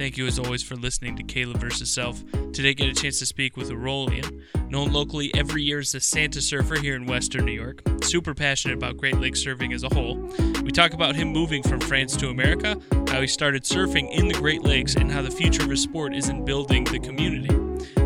Thank 0.00 0.16
you 0.16 0.26
as 0.26 0.38
always 0.38 0.62
for 0.62 0.76
listening 0.76 1.14
to 1.16 1.22
Caleb 1.22 1.58
versus 1.58 1.90
Self. 1.90 2.24
Today, 2.54 2.72
get 2.72 2.88
a 2.88 2.94
chance 2.94 3.18
to 3.18 3.26
speak 3.26 3.58
with 3.58 3.68
Aurelien, 3.68 4.40
known 4.70 4.94
locally 4.94 5.30
every 5.34 5.62
year 5.62 5.78
as 5.78 5.92
the 5.92 6.00
Santa 6.00 6.40
Surfer 6.40 6.76
here 6.76 6.96
in 6.96 7.04
Western 7.04 7.44
New 7.44 7.52
York. 7.52 7.82
Super 8.02 8.32
passionate 8.32 8.78
about 8.78 8.96
Great 8.96 9.18
Lakes 9.18 9.44
surfing 9.44 9.74
as 9.74 9.82
a 9.82 9.90
whole. 9.90 10.16
We 10.62 10.70
talk 10.70 10.94
about 10.94 11.16
him 11.16 11.28
moving 11.28 11.62
from 11.62 11.80
France 11.80 12.16
to 12.16 12.30
America, 12.30 12.80
how 13.08 13.20
he 13.20 13.26
started 13.26 13.64
surfing 13.64 14.10
in 14.10 14.26
the 14.26 14.32
Great 14.32 14.62
Lakes, 14.62 14.94
and 14.94 15.12
how 15.12 15.20
the 15.20 15.30
future 15.30 15.64
of 15.64 15.68
his 15.68 15.82
sport 15.82 16.16
is 16.16 16.30
in 16.30 16.46
building 16.46 16.84
the 16.84 16.98
community. 16.98 17.54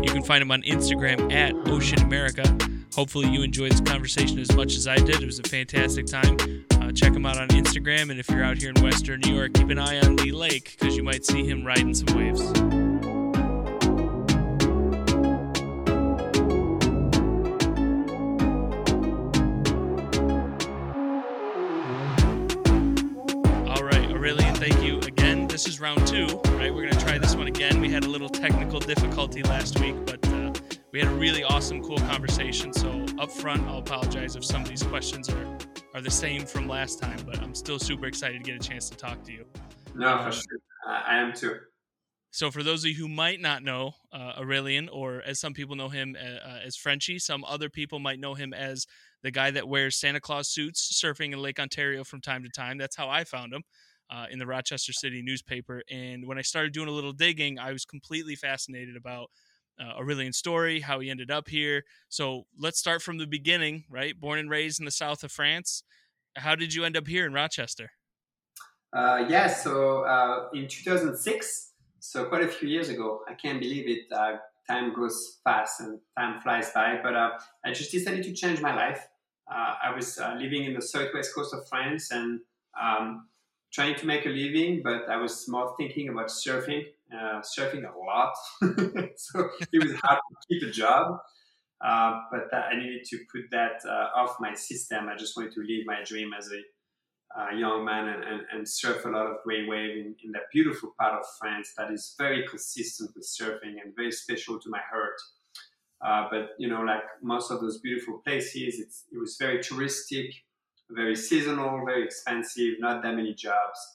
You 0.03 0.11
can 0.11 0.21
find 0.21 0.41
him 0.41 0.51
on 0.51 0.63
Instagram 0.63 1.31
at 1.31 1.53
Ocean 1.69 2.01
America. 2.01 2.43
Hopefully, 2.93 3.29
you 3.29 3.41
enjoyed 3.41 3.71
this 3.71 3.79
conversation 3.79 4.39
as 4.39 4.53
much 4.53 4.75
as 4.75 4.85
I 4.85 4.97
did. 4.97 5.23
It 5.23 5.25
was 5.25 5.39
a 5.39 5.43
fantastic 5.43 6.07
time. 6.07 6.65
Check 6.95 7.13
him 7.13 7.25
out 7.25 7.37
on 7.37 7.49
Instagram, 7.49 8.09
and 8.09 8.19
if 8.21 8.29
you're 8.29 8.43
out 8.43 8.57
here 8.57 8.71
in 8.73 8.81
Western 8.81 9.19
New 9.19 9.35
York, 9.35 9.53
keep 9.53 9.69
an 9.69 9.77
eye 9.77 9.99
on 9.99 10.15
Lee 10.15 10.31
Lake 10.31 10.77
because 10.79 10.95
you 10.95 11.03
might 11.03 11.25
see 11.25 11.43
him 11.45 11.65
riding 11.65 11.93
some 11.93 12.15
waves. 12.17 12.39
All 23.67 23.83
right, 23.83 24.07
Aurelien, 24.09 24.55
thank 24.57 24.81
you 24.81 24.99
again. 24.99 25.47
This 25.47 25.67
is 25.67 25.81
round 25.81 26.07
two, 26.07 26.27
right? 26.53 26.73
We're 26.73 26.83
going 26.83 26.93
to 26.93 26.99
try 26.99 27.17
this 27.17 27.35
one 27.35 27.47
again. 27.47 27.81
We 27.81 27.91
had 27.91 28.05
a 28.05 28.09
little 28.09 28.29
technical 28.29 28.79
difficulty 28.79 29.43
last 29.43 29.79
week, 29.81 29.95
but 30.05 30.25
uh, 30.29 30.53
we 30.93 30.99
had 30.99 31.09
a 31.09 31.15
really 31.15 31.43
awesome, 31.43 31.83
cool 31.83 31.97
conversation. 31.97 32.71
So, 32.71 33.05
up 33.19 33.31
front, 33.31 33.67
I'll 33.67 33.79
apologize 33.79 34.37
if 34.37 34.45
some 34.45 34.61
of 34.61 34.69
these 34.69 34.83
questions 34.83 35.29
are, 35.29 35.57
are 35.95 36.01
the 36.01 36.11
same 36.11 36.45
from 36.45 36.67
last 36.67 36.99
time, 36.99 37.17
but 37.25 37.39
I'm 37.39 37.55
still 37.55 37.79
super 37.79 38.05
excited 38.05 38.43
to 38.43 38.51
get 38.51 38.61
a 38.61 38.67
chance 38.67 38.89
to 38.89 38.97
talk 38.97 39.23
to 39.23 39.31
you. 39.31 39.45
No, 39.95 40.21
for 40.21 40.31
sure. 40.33 40.59
I 40.85 41.17
am 41.17 41.31
too. 41.31 41.55
So, 42.31 42.51
for 42.51 42.63
those 42.63 42.83
of 42.83 42.89
you 42.89 42.97
who 42.97 43.07
might 43.07 43.39
not 43.39 43.63
know 43.63 43.93
uh, 44.11 44.33
Aurelien, 44.37 44.89
or 44.91 45.23
as 45.25 45.39
some 45.39 45.53
people 45.53 45.77
know 45.77 45.87
him 45.87 46.17
uh, 46.19 46.47
uh, 46.47 46.59
as 46.65 46.75
Frenchie, 46.75 47.17
some 47.17 47.45
other 47.45 47.69
people 47.69 47.99
might 47.99 48.19
know 48.19 48.33
him 48.33 48.53
as 48.53 48.85
the 49.23 49.31
guy 49.31 49.51
that 49.51 49.69
wears 49.69 49.95
Santa 49.95 50.19
Claus 50.19 50.49
suits 50.49 51.01
surfing 51.01 51.31
in 51.31 51.41
Lake 51.41 51.61
Ontario 51.61 52.03
from 52.03 52.19
time 52.19 52.43
to 52.43 52.49
time. 52.49 52.77
That's 52.77 52.97
how 52.97 53.09
I 53.09 53.23
found 53.23 53.53
him 53.53 53.63
uh, 54.09 54.25
in 54.29 54.37
the 54.37 54.45
Rochester 54.45 54.91
City 54.91 55.21
newspaper. 55.21 55.81
And 55.89 56.27
when 56.27 56.37
I 56.37 56.41
started 56.41 56.73
doing 56.73 56.89
a 56.89 56.91
little 56.91 57.13
digging, 57.13 57.57
I 57.57 57.71
was 57.71 57.85
completely 57.85 58.35
fascinated 58.35 58.97
about 58.97 59.29
uh, 59.79 59.97
Aurelien's 59.99 60.37
story, 60.37 60.81
how 60.81 60.99
he 60.99 61.09
ended 61.09 61.31
up 61.31 61.49
here. 61.49 61.83
So, 62.09 62.45
let's 62.57 62.79
start 62.79 63.01
from 63.01 63.17
the 63.17 63.27
beginning, 63.27 63.85
right? 63.89 64.19
Born 64.19 64.39
and 64.39 64.49
raised 64.49 64.79
in 64.79 64.85
the 64.85 64.91
south 64.91 65.23
of 65.23 65.31
France. 65.31 65.83
How 66.37 66.55
did 66.55 66.73
you 66.73 66.83
end 66.83 66.97
up 66.97 67.07
here 67.07 67.25
in 67.25 67.33
Rochester? 67.33 67.91
Uh, 68.93 69.25
yeah, 69.27 69.47
so 69.47 70.03
uh, 70.03 70.47
in 70.53 70.67
2006, 70.67 71.71
so 71.99 72.25
quite 72.25 72.43
a 72.43 72.47
few 72.47 72.69
years 72.69 72.89
ago, 72.89 73.21
I 73.27 73.33
can't 73.33 73.59
believe 73.59 73.87
it. 73.87 74.11
Uh, 74.11 74.37
time 74.69 74.93
goes 74.93 75.39
fast 75.43 75.81
and 75.81 75.99
time 76.17 76.39
flies 76.41 76.71
by, 76.71 76.99
but 77.03 77.15
uh, 77.15 77.31
I 77.65 77.73
just 77.73 77.91
decided 77.91 78.23
to 78.23 78.33
change 78.33 78.61
my 78.61 78.73
life. 78.73 79.05
Uh, 79.51 79.75
I 79.83 79.93
was 79.93 80.17
uh, 80.17 80.35
living 80.39 80.63
in 80.63 80.73
the 80.73 80.81
southwest 80.81 81.35
coast 81.35 81.53
of 81.53 81.67
France 81.67 82.11
and 82.11 82.39
um, 82.81 83.27
trying 83.71 83.95
to 83.95 84.05
make 84.05 84.25
a 84.25 84.29
living, 84.29 84.81
but 84.81 85.09
I 85.09 85.17
was 85.17 85.47
more 85.47 85.75
thinking 85.77 86.09
about 86.09 86.27
surfing, 86.27 86.85
uh, 87.13 87.41
surfing 87.41 87.83
a 87.83 87.97
lot. 87.97 88.33
so 89.17 89.49
it 89.71 89.83
was 89.83 89.93
hard 90.01 90.19
to 90.19 90.47
keep 90.49 90.67
a 90.67 90.71
job. 90.71 91.17
Uh, 91.83 92.21
but 92.31 92.45
that, 92.51 92.65
I 92.71 92.79
needed 92.79 93.03
to 93.09 93.19
put 93.31 93.43
that 93.51 93.81
uh, 93.85 94.07
off 94.15 94.37
my 94.39 94.53
system. 94.53 95.09
I 95.09 95.17
just 95.17 95.35
wanted 95.35 95.53
to 95.53 95.61
live 95.61 95.85
my 95.85 96.03
dream 96.03 96.31
as 96.37 96.49
a 96.51 97.55
young 97.55 97.83
man 97.83 98.07
and, 98.07 98.23
and, 98.23 98.41
and, 98.53 98.67
surf 98.67 99.03
a 99.05 99.09
lot 99.09 99.27
of 99.27 99.37
great 99.43 99.67
wave 99.67 99.97
in, 99.97 100.15
in 100.23 100.31
that 100.31 100.43
beautiful 100.53 100.93
part 100.97 101.13
of 101.13 101.25
France 101.39 101.73
that 101.77 101.91
is 101.91 102.15
very 102.17 102.47
consistent 102.47 103.11
with 103.13 103.27
surfing 103.27 103.75
and 103.83 103.95
very 103.95 104.11
special 104.11 104.59
to 104.59 104.69
my 104.69 104.79
heart. 104.89 105.15
Uh, 106.01 106.27
but 106.29 106.49
you 106.59 106.69
know, 106.69 106.81
like 106.81 107.03
most 107.21 107.51
of 107.51 107.61
those 107.61 107.79
beautiful 107.79 108.21
places, 108.25 109.05
it 109.11 109.17
was 109.17 109.37
very 109.39 109.59
touristic, 109.59 110.29
very 110.89 111.15
seasonal, 111.15 111.83
very 111.85 112.03
expensive, 112.03 112.75
not 112.79 113.01
that 113.03 113.15
many 113.15 113.33
jobs. 113.33 113.94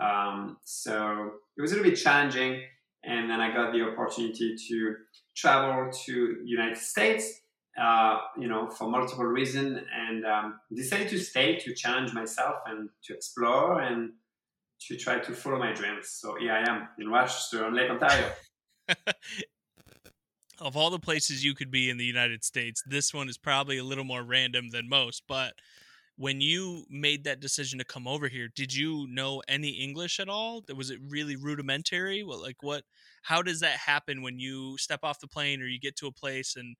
Um, 0.00 0.58
so 0.64 1.32
it 1.56 1.60
was 1.60 1.72
a 1.72 1.76
little 1.76 1.90
bit 1.90 1.98
challenging. 1.98 2.62
And 3.04 3.28
then 3.28 3.40
I 3.40 3.52
got 3.52 3.72
the 3.72 3.82
opportunity 3.82 4.56
to 4.68 4.96
travel 5.36 5.92
to 5.92 6.36
United 6.44 6.78
States 6.78 7.40
uh, 7.80 8.20
you 8.38 8.46
know, 8.48 8.68
for 8.68 8.88
multiple 8.88 9.24
reasons, 9.24 9.80
and 9.92 10.24
um, 10.24 10.60
decided 10.72 11.08
to 11.08 11.18
stay 11.18 11.56
to 11.56 11.74
challenge 11.74 12.12
myself 12.12 12.56
and 12.66 12.88
to 13.02 13.14
explore 13.14 13.80
and 13.80 14.12
to 14.80 14.96
try 14.96 15.18
to 15.18 15.32
follow 15.32 15.58
my 15.58 15.72
dreams. 15.72 16.08
So 16.10 16.36
here 16.36 16.52
I 16.52 16.68
am 16.70 16.88
in 16.98 17.08
Rochester 17.08 17.64
on 17.64 17.74
Lake 17.74 17.90
Ontario. 17.90 18.30
of 20.60 20.76
all 20.76 20.90
the 20.90 20.98
places 21.00 21.44
you 21.44 21.54
could 21.54 21.70
be 21.70 21.90
in 21.90 21.96
the 21.96 22.04
United 22.04 22.44
States, 22.44 22.82
this 22.86 23.12
one 23.12 23.28
is 23.28 23.38
probably 23.38 23.78
a 23.78 23.84
little 23.84 24.04
more 24.04 24.22
random 24.22 24.68
than 24.70 24.88
most. 24.88 25.24
But 25.26 25.54
when 26.16 26.40
you 26.40 26.84
made 26.88 27.24
that 27.24 27.40
decision 27.40 27.78
to 27.78 27.84
come 27.84 28.06
over 28.06 28.28
here, 28.28 28.48
did 28.54 28.74
you 28.74 29.06
know 29.10 29.42
any 29.48 29.70
English 29.70 30.20
at 30.20 30.28
all? 30.28 30.62
Was 30.76 30.90
it 30.90 31.00
really 31.08 31.36
rudimentary? 31.36 32.22
What, 32.22 32.40
like, 32.40 32.62
what? 32.62 32.84
How 33.22 33.42
does 33.42 33.60
that 33.60 33.78
happen 33.78 34.22
when 34.22 34.38
you 34.38 34.78
step 34.78 35.00
off 35.02 35.20
the 35.20 35.26
plane 35.26 35.60
or 35.60 35.66
you 35.66 35.80
get 35.80 35.96
to 35.96 36.06
a 36.06 36.12
place 36.12 36.54
and 36.56 36.76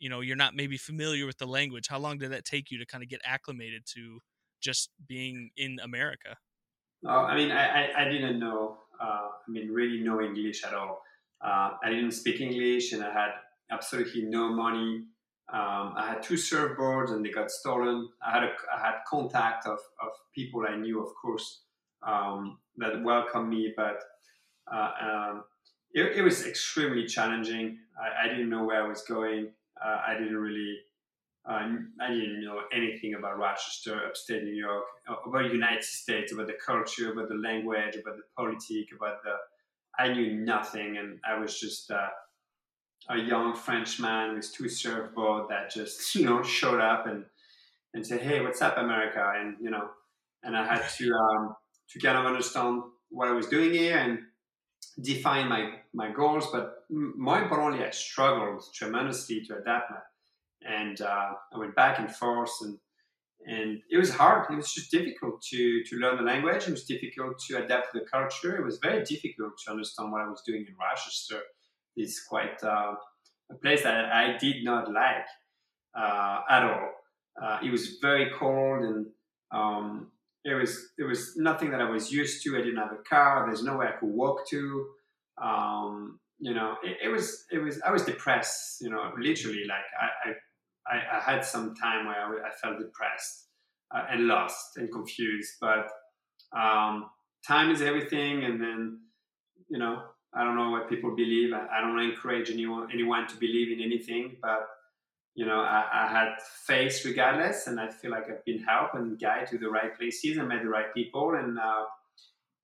you 0.00 0.08
know 0.08 0.20
you're 0.20 0.36
not 0.36 0.56
maybe 0.56 0.76
familiar 0.76 1.26
with 1.26 1.38
the 1.38 1.46
language 1.46 1.86
how 1.88 1.98
long 1.98 2.18
did 2.18 2.32
that 2.32 2.44
take 2.44 2.70
you 2.70 2.78
to 2.78 2.86
kind 2.86 3.04
of 3.04 3.08
get 3.08 3.20
acclimated 3.24 3.82
to 3.86 4.18
just 4.60 4.90
being 5.06 5.50
in 5.56 5.78
america 5.84 6.36
oh, 7.06 7.10
i 7.10 7.36
mean 7.36 7.52
I, 7.52 7.84
I, 7.84 8.02
I 8.02 8.04
didn't 8.06 8.40
know 8.40 8.78
uh, 9.00 9.28
i 9.46 9.50
mean 9.50 9.70
really 9.70 10.00
no 10.00 10.20
english 10.20 10.64
at 10.64 10.74
all 10.74 11.02
uh, 11.44 11.72
i 11.84 11.90
didn't 11.90 12.12
speak 12.12 12.40
english 12.40 12.92
and 12.92 13.04
i 13.04 13.12
had 13.12 13.30
absolutely 13.70 14.22
no 14.22 14.52
money 14.52 15.04
um, 15.52 15.94
i 15.96 16.06
had 16.06 16.22
two 16.22 16.34
surfboards 16.34 17.12
and 17.12 17.24
they 17.24 17.30
got 17.30 17.50
stolen 17.50 18.08
i 18.26 18.30
had 18.30 18.44
a, 18.44 18.52
I 18.74 18.86
had 18.86 18.94
contact 19.08 19.66
of, 19.66 19.78
of 20.02 20.10
people 20.34 20.64
i 20.68 20.76
knew 20.76 21.02
of 21.04 21.12
course 21.20 21.62
um, 22.02 22.58
that 22.76 23.02
welcomed 23.02 23.50
me 23.50 23.72
but 23.76 24.02
uh, 24.72 24.90
um, 25.02 25.44
it, 25.92 26.16
it, 26.16 26.22
was 26.22 26.46
extremely 26.46 27.04
challenging 27.06 27.78
I, 28.00 28.24
I 28.24 28.28
didn't 28.28 28.48
know 28.48 28.64
where 28.64 28.82
i 28.82 28.88
was 28.88 29.02
going 29.02 29.48
uh, 29.84 29.98
I 30.06 30.14
didn't 30.14 30.36
really, 30.36 30.76
uh, 31.48 31.68
I 32.00 32.10
didn't 32.10 32.44
know 32.44 32.60
anything 32.72 33.14
about 33.14 33.38
Rochester, 33.38 34.06
upstate 34.06 34.44
New 34.44 34.54
York, 34.54 34.84
uh, 35.08 35.16
about 35.26 35.48
the 35.48 35.54
United 35.54 35.84
States, 35.84 36.32
about 36.32 36.48
the 36.48 36.58
culture, 36.64 37.12
about 37.12 37.28
the 37.28 37.36
language, 37.36 37.96
about 37.96 38.16
the 38.16 38.24
politics, 38.36 38.92
about 38.94 39.22
the. 39.22 39.34
I 39.98 40.12
knew 40.12 40.34
nothing, 40.34 40.98
and 40.98 41.18
I 41.28 41.38
was 41.38 41.58
just 41.58 41.90
uh, 41.90 42.08
a 43.08 43.18
young 43.18 43.54
Frenchman 43.54 44.34
with 44.34 44.52
two 44.52 44.64
surfboards 44.64 45.48
that 45.48 45.70
just 45.70 46.14
you 46.14 46.24
know 46.24 46.42
showed 46.42 46.80
up 46.80 47.06
and 47.06 47.24
and 47.94 48.06
said, 48.06 48.20
"Hey, 48.20 48.40
what's 48.40 48.62
up, 48.62 48.78
America?" 48.78 49.32
And 49.36 49.56
you 49.60 49.70
know, 49.70 49.88
and 50.42 50.56
I 50.56 50.66
had 50.66 50.88
to 50.98 51.12
um, 51.12 51.54
to 51.90 51.98
kind 51.98 52.18
of 52.18 52.26
understand 52.26 52.82
what 53.10 53.28
I 53.28 53.32
was 53.32 53.46
doing 53.46 53.72
here 53.72 53.98
and 53.98 54.20
define 55.02 55.48
my 55.48 55.78
my 55.92 56.10
goals, 56.10 56.48
but 56.52 56.84
more 56.90 57.42
importantly, 57.42 57.84
I 57.84 57.90
struggled 57.90 58.64
tremendously 58.74 59.42
to 59.46 59.58
adapt 59.58 59.90
my, 59.90 59.98
and 60.62 61.00
uh, 61.00 61.32
I 61.52 61.58
went 61.58 61.74
back 61.74 61.98
and 61.98 62.14
forth, 62.14 62.52
and 62.62 62.78
and 63.46 63.80
it 63.90 63.96
was 63.96 64.10
hard. 64.10 64.50
It 64.50 64.56
was 64.56 64.72
just 64.72 64.90
difficult 64.90 65.42
to 65.50 65.82
to 65.84 65.96
learn 65.96 66.16
the 66.18 66.22
language. 66.22 66.68
It 66.68 66.72
was 66.72 66.84
difficult 66.84 67.38
to 67.48 67.64
adapt 67.64 67.92
to 67.92 68.00
the 68.00 68.06
culture. 68.06 68.56
It 68.56 68.64
was 68.64 68.78
very 68.78 69.02
difficult 69.04 69.52
to 69.64 69.70
understand 69.72 70.12
what 70.12 70.22
I 70.22 70.28
was 70.28 70.42
doing 70.46 70.64
in 70.68 70.74
Rochester. 70.78 71.40
It's 72.00 72.24
quite 72.24 72.62
uh, 72.62 72.94
a 73.50 73.54
place 73.62 73.82
that 73.82 74.06
I 74.12 74.36
did 74.38 74.64
not 74.64 74.90
like 74.92 75.26
uh, 75.96 76.40
at 76.48 76.62
all. 76.64 76.90
Uh, 77.40 77.58
it 77.64 77.70
was 77.70 77.98
very 78.00 78.30
cold 78.38 78.82
and 78.82 79.06
um, 79.52 80.10
it 80.44 80.54
was 80.54 80.92
it 80.98 81.04
was 81.04 81.36
nothing 81.36 81.70
that 81.70 81.80
I 81.80 81.90
was 81.90 82.10
used 82.12 82.42
to. 82.44 82.56
I 82.56 82.62
didn't 82.62 82.76
have 82.76 82.92
a 82.92 83.02
car. 83.08 83.44
There's 83.46 83.62
nowhere 83.62 83.88
I 83.88 83.98
could 83.98 84.08
walk 84.08 84.48
to. 84.50 84.86
Um, 85.42 86.20
you 86.38 86.54
know, 86.54 86.76
it, 86.82 86.96
it, 87.04 87.08
was 87.08 87.44
it 87.52 87.58
was 87.58 87.80
I 87.82 87.90
was 87.90 88.04
depressed. 88.04 88.80
You 88.80 88.90
know, 88.90 89.12
literally, 89.18 89.64
like 89.68 89.84
I 90.00 90.30
I, 90.86 91.18
I 91.18 91.20
had 91.20 91.44
some 91.44 91.74
time 91.74 92.06
where 92.06 92.16
I, 92.16 92.48
I 92.48 92.50
felt 92.62 92.78
depressed 92.78 93.46
uh, 93.94 94.04
and 94.10 94.26
lost 94.26 94.76
and 94.76 94.90
confused. 94.90 95.52
But 95.60 95.88
um, 96.56 97.10
time 97.46 97.70
is 97.70 97.82
everything, 97.82 98.44
and 98.44 98.60
then 98.60 99.00
you 99.68 99.78
know 99.78 100.02
I 100.32 100.44
don't 100.44 100.56
know 100.56 100.70
what 100.70 100.88
people 100.88 101.14
believe. 101.14 101.52
I, 101.52 101.66
I 101.78 101.80
don't 101.80 101.98
encourage 101.98 102.50
anyone 102.50 102.88
anyone 102.92 103.26
to 103.28 103.36
believe 103.36 103.72
in 103.72 103.84
anything, 103.84 104.36
but 104.40 104.68
you 105.34 105.46
know, 105.46 105.60
I, 105.60 105.86
I, 105.92 106.06
had 106.08 106.34
faith 106.66 107.02
regardless, 107.04 107.66
and 107.66 107.78
I 107.78 107.88
feel 107.88 108.10
like 108.10 108.28
I've 108.28 108.44
been 108.44 108.62
helped 108.62 108.94
and 108.94 109.18
guided 109.18 109.48
to 109.50 109.58
the 109.58 109.70
right 109.70 109.96
places 109.96 110.36
and 110.36 110.48
met 110.48 110.62
the 110.62 110.68
right 110.68 110.92
people, 110.92 111.34
and 111.34 111.58
uh, 111.58 111.84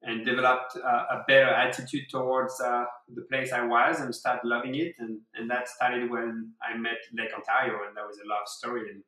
and 0.02 0.24
developed 0.24 0.76
uh, 0.76 1.04
a 1.10 1.24
better 1.26 1.48
attitude 1.48 2.08
towards 2.10 2.60
uh, 2.60 2.84
the 3.14 3.22
place 3.22 3.52
I 3.52 3.64
was, 3.64 4.00
and 4.00 4.14
started 4.14 4.46
loving 4.46 4.74
it, 4.74 4.94
and 4.98 5.20
and 5.34 5.50
that 5.50 5.68
started 5.68 6.10
when 6.10 6.52
I 6.62 6.76
met 6.76 6.98
Lake 7.12 7.32
Ontario, 7.34 7.86
and 7.86 7.96
that 7.96 8.06
was 8.06 8.18
a 8.18 8.28
love 8.28 8.46
story, 8.46 8.90
and 8.90 9.02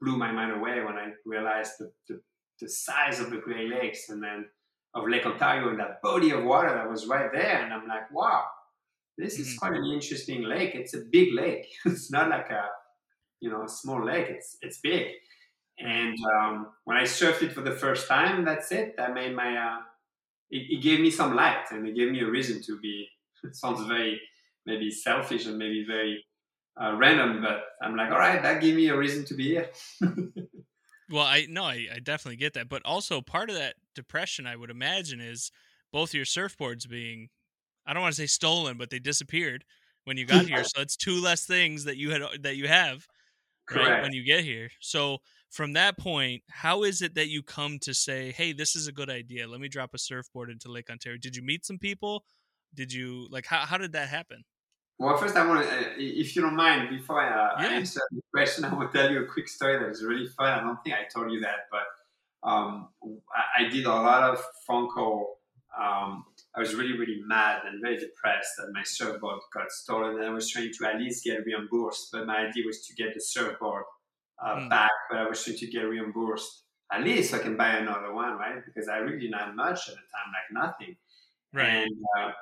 blew 0.00 0.16
my 0.16 0.32
mind 0.32 0.52
away 0.52 0.82
when 0.82 0.96
I 0.96 1.12
realized 1.24 1.74
the, 1.78 1.92
the, 2.08 2.20
the 2.60 2.68
size 2.68 3.20
of 3.20 3.30
the 3.30 3.38
Great 3.38 3.68
Lakes, 3.70 4.08
and 4.08 4.22
then 4.22 4.46
of 4.94 5.08
Lake 5.08 5.26
Ontario 5.26 5.70
and 5.70 5.80
that 5.80 6.02
body 6.02 6.30
of 6.30 6.44
water 6.44 6.68
that 6.68 6.88
was 6.88 7.06
right 7.06 7.30
there. 7.32 7.62
And 7.62 7.72
I'm 7.72 7.86
like, 7.86 8.10
wow, 8.12 8.44
this 9.18 9.38
is 9.38 9.48
mm-hmm. 9.48 9.58
quite 9.58 9.72
an 9.72 9.90
interesting 9.92 10.42
lake. 10.42 10.74
It's 10.74 10.94
a 10.94 11.02
big 11.10 11.32
lake. 11.34 11.66
it's 11.86 12.10
not 12.10 12.28
like 12.28 12.50
a, 12.50 12.66
you 13.40 13.50
know, 13.50 13.64
a 13.64 13.68
small 13.68 14.04
lake. 14.04 14.26
It's 14.28 14.56
it's 14.60 14.78
big. 14.80 15.08
And 15.78 16.16
um, 16.36 16.68
when 16.84 16.96
I 16.96 17.02
surfed 17.02 17.42
it 17.42 17.52
for 17.52 17.62
the 17.62 17.72
first 17.72 18.06
time, 18.06 18.44
that's 18.44 18.70
it. 18.72 18.94
I 18.98 19.08
made 19.08 19.34
my. 19.34 19.56
Uh, 19.56 19.78
it, 20.50 20.66
it, 20.68 20.82
gave 20.82 21.00
me 21.00 21.10
some 21.10 21.34
light, 21.34 21.64
and 21.70 21.88
it 21.88 21.96
gave 21.96 22.12
me 22.12 22.20
a 22.20 22.30
reason 22.30 22.62
to 22.62 22.78
be. 22.80 23.08
It 23.44 23.56
sounds 23.56 23.84
very 23.88 24.20
maybe 24.66 24.88
selfish 24.88 25.46
and 25.46 25.58
maybe 25.58 25.84
very 25.84 26.24
uh, 26.80 26.94
random, 26.96 27.42
but 27.42 27.64
I'm 27.82 27.96
like, 27.96 28.12
all 28.12 28.18
right, 28.18 28.40
that 28.40 28.60
gave 28.60 28.76
me 28.76 28.88
a 28.88 28.96
reason 28.96 29.24
to 29.26 29.34
be 29.34 29.48
here. 29.48 29.70
well, 31.12 31.24
I 31.26 31.46
no, 31.48 31.64
I, 31.64 31.88
I 31.94 31.98
definitely 32.00 32.36
get 32.36 32.54
that, 32.54 32.68
but 32.68 32.82
also 32.84 33.20
part 33.20 33.50
of 33.50 33.56
that 33.56 33.76
depression, 33.94 34.46
I 34.46 34.56
would 34.56 34.70
imagine, 34.70 35.20
is 35.20 35.52
both 35.92 36.14
your 36.14 36.24
surfboards 36.24 36.88
being 36.88 37.28
I 37.86 37.94
don't 37.94 38.02
want 38.02 38.14
to 38.14 38.22
say 38.22 38.26
stolen, 38.26 38.78
but 38.78 38.90
they 38.90 39.00
disappeared 39.00 39.64
when 40.04 40.16
you 40.18 40.26
got 40.26 40.46
here. 40.48 40.64
So 40.64 40.82
it's 40.82 40.96
two 40.96 41.20
less 41.22 41.46
things 41.46 41.84
that 41.84 41.96
you 41.98 42.12
had 42.12 42.22
uh, 42.22 42.30
that 42.42 42.56
you 42.56 42.68
have 42.68 43.06
right 43.70 44.02
when 44.02 44.12
you 44.12 44.24
get 44.24 44.44
here. 44.44 44.70
So 44.80 45.18
from 45.50 45.74
that 45.74 45.98
point, 45.98 46.42
how 46.50 46.84
is 46.84 47.02
it 47.02 47.14
that 47.16 47.28
you 47.28 47.42
come 47.42 47.78
to 47.80 47.94
say, 47.94 48.32
"Hey, 48.32 48.52
this 48.52 48.76
is 48.76 48.88
a 48.88 48.92
good 48.92 49.10
idea. 49.10 49.48
Let 49.48 49.60
me 49.60 49.68
drop 49.68 49.94
a 49.94 49.98
surfboard 49.98 50.50
into 50.50 50.70
Lake 50.70 50.90
Ontario"? 50.90 51.18
Did 51.18 51.36
you 51.36 51.42
meet 51.42 51.66
some 51.66 51.78
people? 51.78 52.24
Did 52.74 52.92
you 52.92 53.28
like 53.30 53.46
how 53.46 53.60
how 53.66 53.78
did 53.78 53.92
that 53.92 54.08
happen? 54.08 54.44
Well, 55.02 55.16
first 55.16 55.36
I 55.36 55.46
want 55.46 55.66
to, 55.66 55.68
uh, 55.68 55.82
if 55.96 56.36
you 56.36 56.42
don't 56.42 56.54
mind, 56.54 56.88
before 56.90 57.20
I, 57.20 57.28
uh, 57.28 57.62
yeah. 57.62 57.68
Answer 57.70 58.00
the 58.12 58.22
question, 58.32 58.64
I 58.66 58.72
will 58.72 58.88
tell 58.88 59.10
you 59.10 59.24
a 59.24 59.26
quick 59.26 59.48
story 59.48 59.78
that 59.78 59.88
is 59.88 60.04
really 60.04 60.28
fun. 60.28 60.46
I 60.46 60.60
don't 60.60 60.82
think 60.84 60.94
I 60.94 61.04
told 61.12 61.32
you 61.32 61.40
that, 61.40 61.66
but 61.70 62.48
um, 62.48 62.88
I, 63.34 63.64
I, 63.64 63.68
did 63.68 63.86
a 63.86 63.88
lot 63.88 64.22
of 64.30 64.42
phone 64.66 64.88
call 64.88 65.38
um, 65.78 66.24
I 66.54 66.60
was 66.60 66.74
really, 66.74 66.98
really 66.98 67.22
mad 67.24 67.62
and 67.66 67.80
very 67.80 67.96
depressed 67.96 68.52
that 68.58 68.72
my 68.72 68.82
surfboard 68.84 69.40
got 69.54 69.70
stolen, 69.72 70.16
and 70.16 70.24
I 70.24 70.30
was 70.30 70.50
trying 70.50 70.72
to 70.72 70.86
at 70.86 70.98
least 71.00 71.24
get 71.24 71.44
reimbursed. 71.46 72.10
But 72.12 72.26
my 72.26 72.46
idea 72.46 72.64
was 72.66 72.86
to 72.86 72.94
get 72.94 73.14
the 73.14 73.20
surfboard 73.20 73.84
uh, 74.44 74.56
mm. 74.56 74.70
back, 74.70 74.90
but 75.10 75.18
I 75.18 75.26
was 75.26 75.42
trying 75.42 75.56
to 75.58 75.66
get 75.66 75.82
reimbursed 75.82 76.64
at 76.92 77.02
least 77.02 77.30
so 77.30 77.38
I 77.38 77.40
can 77.40 77.56
buy 77.56 77.76
another 77.76 78.12
one, 78.12 78.34
right? 78.34 78.62
Because 78.64 78.88
I 78.88 78.98
really 78.98 79.20
didn't 79.20 79.38
have 79.38 79.54
much 79.54 79.88
at 79.88 79.94
the 79.94 80.00
time, 80.12 80.32
like 80.32 80.64
nothing. 80.64 80.96
Right. 81.54 81.86
And 81.86 81.96
uh, 82.18 82.32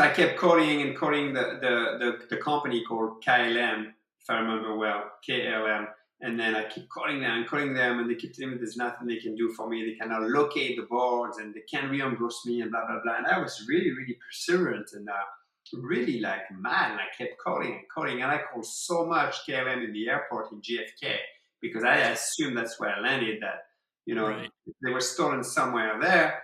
so 0.00 0.06
I 0.06 0.14
kept 0.14 0.38
calling 0.38 0.82
and 0.82 0.96
calling 0.96 1.34
the, 1.34 1.58
the, 1.60 1.98
the, 1.98 2.36
the 2.36 2.42
company 2.42 2.84
called 2.84 3.22
KLM, 3.22 3.86
if 4.20 4.30
I 4.30 4.38
remember 4.38 4.76
well, 4.76 5.04
KLM 5.28 5.86
and 6.22 6.38
then 6.38 6.54
I 6.54 6.64
keep 6.68 6.88
calling 6.88 7.20
them 7.20 7.38
and 7.38 7.46
calling 7.46 7.72
them, 7.72 7.98
and 7.98 8.10
they 8.10 8.14
keep 8.14 8.34
telling 8.34 8.52
me 8.52 8.58
there's 8.58 8.76
nothing 8.76 9.06
they 9.06 9.16
can 9.16 9.34
do 9.34 9.52
for 9.56 9.68
me. 9.68 9.84
They 9.84 9.94
cannot 9.94 10.28
locate 10.28 10.76
the 10.76 10.82
boards, 10.82 11.38
and 11.38 11.54
they 11.54 11.62
can't 11.70 11.90
reimburse 11.90 12.44
me, 12.44 12.60
and 12.60 12.70
blah 12.70 12.86
blah 12.86 13.00
blah. 13.02 13.16
And 13.16 13.26
I 13.26 13.38
was 13.38 13.64
really, 13.66 13.90
really 13.90 14.18
perseverant 14.18 14.92
and 14.92 15.08
uh, 15.08 15.12
really 15.72 16.20
like 16.20 16.42
mad. 16.52 16.92
And 16.92 17.00
I 17.00 17.06
kept 17.16 17.38
calling 17.38 17.72
and 17.72 17.88
calling, 17.92 18.22
and 18.22 18.30
I 18.30 18.38
called 18.52 18.66
so 18.66 19.06
much 19.06 19.46
KLM 19.48 19.82
in 19.82 19.92
the 19.92 20.08
airport 20.10 20.52
in 20.52 20.60
JFK 20.60 21.16
because 21.62 21.84
I 21.84 21.96
assumed 21.96 22.56
that's 22.56 22.78
where 22.78 22.90
I 22.90 23.00
landed. 23.00 23.40
That 23.40 23.62
you 24.04 24.14
know 24.14 24.28
right. 24.28 24.50
they 24.84 24.90
were 24.90 25.00
stolen 25.00 25.42
somewhere 25.42 25.98
there 26.02 26.42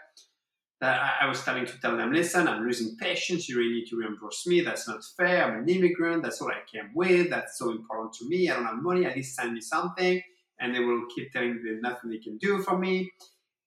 that 0.80 1.00
I, 1.20 1.26
was 1.26 1.38
starting 1.40 1.64
to 1.64 1.80
tell 1.80 1.96
them, 1.96 2.12
listen, 2.12 2.46
I'm 2.46 2.64
losing 2.64 2.96
patience. 2.96 3.48
You 3.48 3.58
really 3.58 3.76
need 3.76 3.86
to 3.86 3.96
reimburse 3.96 4.46
me. 4.46 4.60
That's 4.60 4.86
not 4.86 5.00
fair. 5.16 5.44
I'm 5.44 5.62
an 5.62 5.68
immigrant. 5.68 6.22
That's 6.22 6.40
all 6.42 6.48
I 6.48 6.60
came 6.70 6.90
with. 6.94 7.30
That's 7.30 7.58
so 7.58 7.70
important 7.70 8.12
to 8.14 8.28
me. 8.28 8.50
I 8.50 8.56
don't 8.56 8.66
have 8.66 8.82
money. 8.82 9.06
At 9.06 9.16
least 9.16 9.36
send 9.36 9.54
me 9.54 9.60
something. 9.62 10.20
And 10.60 10.74
they 10.74 10.80
will 10.80 11.06
keep 11.14 11.32
telling 11.32 11.54
me 11.54 11.60
there's 11.64 11.82
nothing 11.82 12.10
they 12.10 12.18
can 12.18 12.36
do 12.38 12.62
for 12.62 12.78
me. 12.78 13.10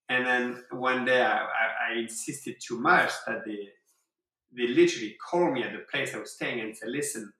And 0.09 0.25
then 0.25 0.63
one 0.71 1.05
day 1.05 1.21
I, 1.21 1.37
I, 1.37 1.91
I 1.91 1.99
insisted 1.99 2.55
too 2.59 2.79
much 2.79 3.11
that 3.27 3.43
they 3.45 3.69
they 4.51 4.67
literally 4.67 5.15
called 5.29 5.53
me 5.53 5.63
at 5.63 5.73
the 5.73 5.85
place 5.91 6.15
I 6.15 6.19
was 6.19 6.33
staying 6.33 6.59
and 6.59 6.75
said, 6.75 6.89
listen, 6.89 7.31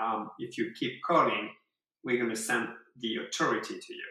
um, 0.00 0.30
if 0.38 0.58
you 0.58 0.70
keep 0.78 1.02
calling, 1.02 1.50
we're 2.04 2.18
going 2.18 2.28
to 2.28 2.36
send 2.36 2.68
the 2.98 3.16
authority 3.26 3.78
to 3.78 3.94
you. 3.94 4.04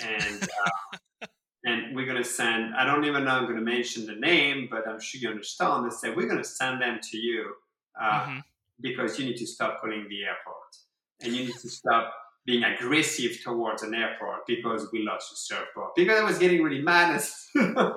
And 0.00 0.42
uh, 0.42 1.26
and 1.64 1.94
we're 1.96 2.06
going 2.06 2.22
to 2.22 2.28
send 2.28 2.74
i 2.74 2.84
don't 2.84 3.04
even 3.04 3.24
know 3.24 3.32
i'm 3.32 3.44
going 3.44 3.56
to 3.56 3.62
mention 3.62 4.06
the 4.06 4.14
name 4.14 4.68
but 4.70 4.86
i'm 4.88 5.00
sure 5.00 5.20
you 5.20 5.28
understand. 5.28 5.86
They 5.86 5.90
say 5.90 6.10
we're 6.14 6.26
going 6.26 6.42
to 6.42 6.44
send 6.44 6.80
them 6.80 7.00
to 7.10 7.16
you 7.16 7.54
uh, 8.00 8.20
mm-hmm. 8.20 8.38
because 8.80 9.18
you 9.18 9.26
need 9.26 9.36
to 9.36 9.46
stop 9.46 9.80
calling 9.80 10.06
the 10.08 10.24
airport. 10.24 10.76
And 11.22 11.32
you 11.32 11.46
need 11.46 11.54
to 11.54 11.68
stop 11.68 12.12
being 12.46 12.64
aggressive 12.64 13.40
towards 13.42 13.82
an 13.82 13.94
airport 13.94 14.46
because 14.46 14.88
we 14.92 15.02
lost 15.02 15.32
a 15.32 15.36
surfboard. 15.36 15.90
Because 15.96 16.20
i 16.20 16.24
was 16.24 16.38
getting 16.38 16.62
really 16.62 16.82
mad 16.82 17.20
so, 17.20 17.96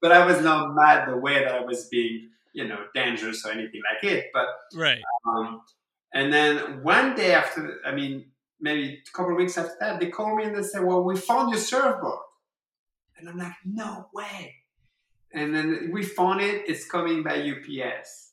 but 0.00 0.12
i 0.12 0.24
was 0.24 0.40
not 0.40 0.74
mad 0.74 1.08
the 1.08 1.16
way 1.16 1.44
that 1.44 1.54
i 1.54 1.60
was 1.60 1.88
being 1.88 2.30
you 2.54 2.66
know 2.66 2.78
dangerous 2.94 3.44
or 3.44 3.50
anything 3.50 3.82
like 3.92 4.10
it 4.10 4.26
but 4.32 4.46
right. 4.74 5.02
um, 5.28 5.60
and 6.14 6.32
then 6.32 6.82
one 6.82 7.14
day 7.14 7.34
after 7.34 7.80
i 7.84 7.92
mean 7.92 8.24
maybe 8.60 9.02
a 9.06 9.16
couple 9.16 9.32
of 9.32 9.38
weeks 9.38 9.58
after 9.58 9.74
that, 9.80 10.00
they 10.00 10.08
call 10.08 10.36
me 10.36 10.44
and 10.44 10.56
they 10.56 10.62
say, 10.62 10.80
"Well, 10.80 11.04
we 11.04 11.16
found 11.16 11.50
your 11.50 11.60
surfboard," 11.60 12.20
and 13.16 13.28
I'm 13.28 13.38
like, 13.38 13.54
"No 13.64 14.08
way!" 14.12 14.56
And 15.32 15.54
then 15.54 15.90
we 15.92 16.04
found 16.04 16.40
it. 16.40 16.68
It's 16.68 16.88
coming 16.88 17.22
by 17.22 17.36
UPS, 17.36 18.32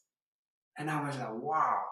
and 0.78 0.90
I 0.90 1.06
was 1.06 1.18
like, 1.18 1.34
"Wow!" 1.34 1.84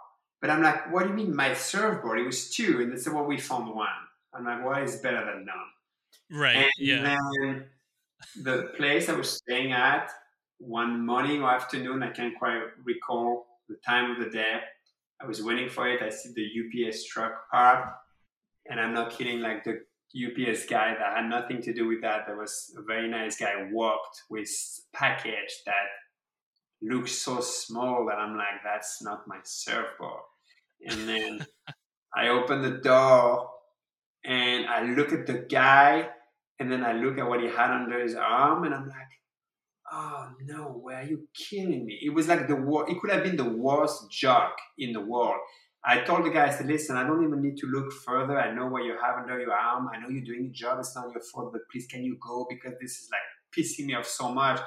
But 0.41 0.49
I'm 0.49 0.61
like, 0.61 0.91
"What 0.91 1.03
do 1.03 1.09
you 1.09 1.15
mean 1.15 1.35
my 1.35 1.53
surfboard? 1.53 2.19
It 2.19 2.25
was 2.25 2.49
two," 2.49 2.81
and 2.81 2.91
they 2.91 2.97
said, 2.97 3.13
"Well, 3.13 3.25
we 3.25 3.37
found 3.37 3.73
one." 3.73 3.87
I'm 4.33 4.45
like, 4.45 4.63
"What 4.63 4.83
is 4.83 4.97
better 4.97 5.25
than 5.25 5.45
none?" 5.45 5.71
Right. 6.31 6.55
And 6.57 6.71
yeah. 6.77 7.01
then 7.01 7.69
the 8.43 8.73
place 8.77 9.09
I 9.09 9.13
was 9.13 9.31
staying 9.31 9.71
at 9.71 10.11
one 10.59 11.05
morning 11.05 11.41
or 11.41 11.51
afternoon, 11.51 12.03
I 12.03 12.11
can't 12.11 12.37
quite 12.37 12.61
recall 12.83 13.47
the 13.67 13.77
time 13.77 14.11
of 14.11 14.19
the 14.19 14.29
day. 14.29 14.61
I 15.21 15.25
was 15.25 15.43
waiting 15.43 15.69
for 15.69 15.87
it. 15.87 16.01
I 16.01 16.09
see 16.09 16.31
the 16.33 16.87
UPS 16.87 17.05
truck 17.05 17.49
parked 17.49 17.91
and 18.67 18.79
I'm 18.79 18.93
not 18.93 19.11
kidding, 19.11 19.41
like 19.41 19.63
the 19.63 19.81
UPS 20.15 20.65
guy 20.65 20.95
that 20.95 21.17
had 21.17 21.29
nothing 21.29 21.61
to 21.61 21.73
do 21.73 21.87
with 21.87 22.01
that, 22.01 22.25
that 22.27 22.37
was 22.37 22.73
a 22.77 22.81
very 22.81 23.07
nice 23.07 23.37
guy, 23.37 23.53
walked 23.71 24.23
with 24.29 24.49
package 24.93 25.61
that 25.65 25.87
looked 26.81 27.09
so 27.09 27.41
small 27.41 28.05
that 28.07 28.17
I'm 28.17 28.35
like, 28.35 28.63
that's 28.63 29.01
not 29.01 29.27
my 29.27 29.37
surfboard. 29.43 30.21
And 30.85 31.07
then 31.07 31.45
I 32.15 32.29
open 32.29 32.61
the 32.61 32.77
door 32.77 33.49
and 34.25 34.65
I 34.65 34.83
look 34.83 35.13
at 35.13 35.27
the 35.27 35.45
guy 35.49 36.09
and 36.59 36.71
then 36.71 36.83
I 36.83 36.93
look 36.93 37.17
at 37.17 37.27
what 37.27 37.41
he 37.41 37.47
had 37.47 37.71
under 37.71 38.01
his 38.01 38.15
arm 38.15 38.63
and 38.63 38.73
I'm 38.73 38.87
like, 38.87 39.07
oh 39.91 40.29
no, 40.43 40.79
why 40.81 41.01
are 41.01 41.03
you 41.03 41.27
killing 41.33 41.85
me? 41.85 41.99
It 42.01 42.13
was 42.13 42.27
like 42.27 42.47
the 42.47 42.55
war, 42.55 42.89
it 42.89 42.99
could 42.99 43.11
have 43.11 43.23
been 43.23 43.37
the 43.37 43.43
worst 43.43 44.11
joke 44.11 44.57
in 44.77 44.93
the 44.93 45.01
world. 45.01 45.39
I 45.83 46.01
told 46.01 46.25
the 46.25 46.29
guy, 46.29 46.47
I 46.47 46.49
said, 46.49 46.67
listen, 46.67 46.97
I 46.97 47.07
don't 47.07 47.23
even 47.23 47.41
need 47.41 47.57
to 47.57 47.67
look 47.67 47.91
further. 47.91 48.37
I 48.37 48.53
know 48.53 48.67
what 48.67 48.83
you 48.83 48.95
have 49.01 49.17
under 49.17 49.39
your 49.39 49.53
arm. 49.53 49.89
I 49.93 49.99
know 49.99 50.09
you're 50.09 50.25
doing 50.25 50.47
a 50.47 50.49
job. 50.49 50.79
It's 50.79 50.95
not 50.95 51.11
your 51.11 51.21
fault, 51.21 51.53
but 51.53 51.61
please, 51.71 51.87
can 51.87 52.03
you 52.03 52.17
go? 52.19 52.45
Because 52.49 52.73
this 52.81 52.91
is 52.91 53.09
like 53.11 53.21
pissing 53.55 53.85
me 53.85 53.95
off 53.95 54.05
so 54.05 54.29
much 54.29 54.59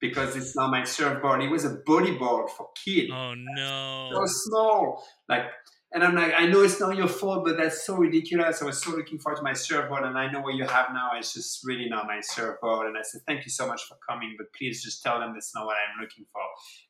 because 0.00 0.36
it's 0.36 0.54
not 0.56 0.70
my 0.70 0.84
surfboard. 0.84 1.42
It 1.42 1.50
was 1.50 1.64
a 1.64 1.76
bodyboard 1.76 2.50
for 2.50 2.68
kids. 2.84 3.10
Oh, 3.12 3.34
no. 3.34 4.10
So 4.12 4.22
small. 4.26 5.04
Like, 5.28 5.46
and 5.94 6.02
I'm 6.02 6.14
like, 6.14 6.32
I 6.36 6.46
know 6.46 6.62
it's 6.62 6.80
not 6.80 6.96
your 6.96 7.08
fault, 7.08 7.44
but 7.44 7.56
that's 7.58 7.84
so 7.84 7.96
ridiculous. 7.96 8.62
I 8.62 8.64
was 8.64 8.82
so 8.82 8.92
looking 8.92 9.18
forward 9.18 9.36
to 9.36 9.42
my 9.42 9.52
surfboard, 9.52 10.04
and 10.04 10.16
I 10.16 10.30
know 10.30 10.40
what 10.40 10.54
you 10.54 10.64
have 10.64 10.88
now. 10.92 11.10
It's 11.18 11.34
just 11.34 11.60
really 11.64 11.88
not 11.88 12.06
my 12.06 12.20
surfboard. 12.20 12.86
And 12.86 12.96
I 12.96 13.02
said, 13.02 13.20
thank 13.26 13.44
you 13.44 13.50
so 13.50 13.66
much 13.66 13.82
for 13.88 13.96
coming, 14.08 14.34
but 14.38 14.46
please 14.56 14.82
just 14.82 15.02
tell 15.02 15.20
them 15.20 15.32
that's 15.34 15.54
not 15.54 15.66
what 15.66 15.76
I'm 15.76 16.00
looking 16.00 16.24
for. 16.32 16.42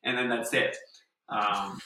And 0.05 0.17
then 0.17 0.29
that's 0.29 0.53
it. 0.53 0.77
Um, 1.27 1.79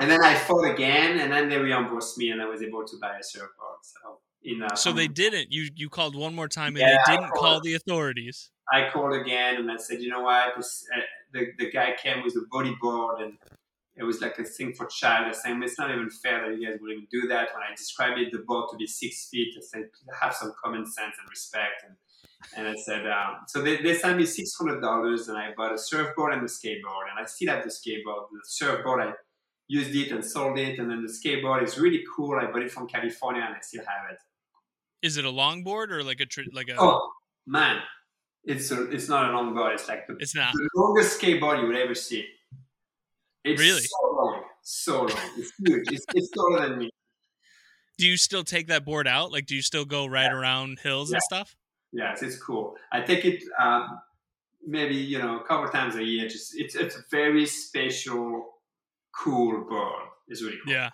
and 0.00 0.10
then 0.10 0.24
I 0.24 0.34
fought 0.34 0.70
again, 0.70 1.18
and 1.20 1.32
then 1.32 1.48
they 1.48 1.58
reimbursed 1.58 2.18
me, 2.18 2.30
and 2.30 2.40
I 2.40 2.46
was 2.46 2.62
able 2.62 2.84
to 2.84 2.96
buy 3.00 3.18
a 3.18 3.22
surfboard. 3.22 3.78
So 3.82 4.18
in 4.44 4.62
uh, 4.62 4.74
so 4.74 4.92
they 4.92 5.08
didn't. 5.08 5.52
You 5.52 5.70
you 5.74 5.88
called 5.88 6.16
one 6.16 6.34
more 6.34 6.48
time, 6.48 6.76
and 6.76 6.78
yeah, 6.78 6.98
they 7.06 7.16
didn't 7.16 7.32
call 7.32 7.60
the 7.60 7.74
authorities. 7.74 8.50
I 8.72 8.88
called 8.90 9.14
again, 9.14 9.56
and 9.56 9.70
I 9.70 9.76
said, 9.76 10.00
you 10.00 10.08
know 10.08 10.22
what? 10.22 10.54
This, 10.56 10.84
uh, 10.94 11.00
the 11.32 11.46
the 11.58 11.70
guy 11.70 11.94
came 12.00 12.22
with 12.22 12.34
a 12.34 12.44
bodyboard, 12.54 13.22
and 13.22 13.34
it 13.96 14.04
was 14.04 14.20
like 14.20 14.38
a 14.38 14.44
thing 14.44 14.72
for 14.72 14.86
child. 14.86 15.26
I 15.28 15.32
said, 15.32 15.60
it's 15.62 15.78
not 15.78 15.90
even 15.90 16.10
fair 16.10 16.48
that 16.48 16.58
you 16.58 16.66
guys 16.66 16.78
would 16.80 16.92
even 16.92 17.06
do 17.10 17.28
that. 17.28 17.48
When 17.52 17.62
I 17.62 17.74
described 17.76 18.18
it, 18.18 18.32
the 18.32 18.38
board 18.38 18.70
to 18.70 18.76
be 18.76 18.86
six 18.86 19.28
feet, 19.30 19.54
I 19.56 19.60
said, 19.60 19.90
have 20.20 20.34
some 20.34 20.52
common 20.62 20.86
sense 20.86 21.14
and 21.20 21.28
respect. 21.28 21.84
And 21.86 21.96
and 22.56 22.66
I 22.66 22.74
said, 22.74 23.06
um, 23.06 23.36
so 23.46 23.62
they, 23.62 23.80
they 23.82 23.94
sent 23.94 24.18
me 24.18 24.26
six 24.26 24.54
hundred 24.56 24.80
dollars, 24.80 25.28
and 25.28 25.38
I 25.38 25.52
bought 25.56 25.74
a 25.74 25.78
surfboard 25.78 26.32
and 26.32 26.42
a 26.42 26.46
skateboard, 26.46 27.06
and 27.10 27.20
I 27.20 27.26
still 27.26 27.54
have 27.54 27.62
the 27.62 27.70
skateboard. 27.70 28.26
The 28.32 28.40
surfboard, 28.44 29.00
I 29.00 29.12
used 29.72 29.94
it 29.96 30.12
and 30.12 30.24
sold 30.24 30.58
it. 30.58 30.78
And 30.78 30.90
then 30.90 31.02
the 31.02 31.12
skateboard 31.18 31.62
is 31.64 31.78
really 31.78 32.04
cool. 32.14 32.38
I 32.38 32.46
bought 32.46 32.62
it 32.62 32.70
from 32.70 32.86
California 32.86 33.42
and 33.42 33.54
I 33.54 33.60
still 33.60 33.84
have 33.84 34.10
it. 34.10 34.18
Is 35.06 35.16
it 35.16 35.24
a 35.24 35.30
longboard 35.30 35.90
or 35.90 36.02
like 36.04 36.20
a 36.20 36.26
like 36.52 36.68
a? 36.68 36.76
Oh 36.78 37.10
man, 37.46 37.80
it's 38.44 38.70
a, 38.70 38.90
it's 38.90 39.08
not 39.08 39.30
a 39.30 39.36
longboard. 39.36 39.74
It's 39.74 39.88
like 39.88 40.06
the, 40.06 40.16
it's 40.20 40.34
not. 40.34 40.52
the 40.52 40.68
longest 40.76 41.20
skateboard 41.20 41.60
you 41.60 41.66
would 41.66 41.76
ever 41.76 41.94
see. 41.94 42.26
It's 43.44 43.60
really 43.60 43.80
so 43.80 44.16
long, 44.16 44.42
so 44.62 45.00
long. 45.02 45.30
It's 45.36 45.52
huge. 45.58 45.88
it's, 45.90 46.04
it's 46.14 46.30
taller 46.30 46.68
than 46.68 46.78
me. 46.78 46.90
Do 47.98 48.06
you 48.06 48.16
still 48.16 48.44
take 48.44 48.68
that 48.68 48.84
board 48.84 49.08
out? 49.08 49.32
Like, 49.32 49.46
do 49.46 49.56
you 49.56 49.62
still 49.62 49.84
go 49.84 50.06
right 50.06 50.30
yeah. 50.30 50.38
around 50.38 50.78
hills 50.80 51.10
yeah. 51.10 51.16
and 51.16 51.22
stuff? 51.22 51.56
Yes, 51.92 52.22
it's 52.22 52.38
cool. 52.38 52.76
I 52.92 53.00
take 53.00 53.24
it. 53.24 53.42
Um, 53.60 53.98
maybe 54.64 54.94
you 54.94 55.18
know 55.18 55.40
a 55.40 55.44
couple 55.44 55.68
times 55.68 55.96
a 55.96 56.04
year. 56.04 56.28
Just 56.28 56.58
it's 56.58 56.76
it's 56.76 56.96
a 56.96 57.04
very 57.10 57.46
special, 57.46 58.51
cool 59.14 59.64
bird. 59.68 60.08
It's 60.28 60.42
really 60.42 60.58
cool. 60.64 60.72
Yeah. 60.72 60.90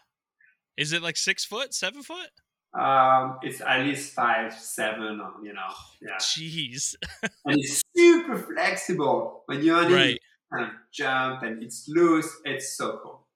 Is 0.76 0.92
it 0.92 1.02
like 1.02 1.16
six 1.16 1.44
foot, 1.44 1.74
seven 1.74 2.02
foot? 2.02 2.30
Um, 2.78 3.38
it's 3.42 3.60
at 3.60 3.84
least 3.84 4.12
five, 4.14 4.52
seven, 4.54 5.20
you 5.42 5.52
know. 5.52 5.72
Yeah. 6.00 6.16
Jeez. 6.20 6.94
and 7.44 7.58
it's 7.58 7.82
super 7.96 8.36
flexible 8.36 9.42
when 9.46 9.62
you're 9.64 9.76
on 9.84 9.92
Right. 9.92 10.16
it. 10.16 10.20
Kind 10.52 10.64
of 10.66 10.72
jump 10.92 11.42
and 11.42 11.62
it's 11.62 11.86
loose. 11.88 12.30
It's 12.44 12.76
so 12.76 12.98
cool. 13.02 13.26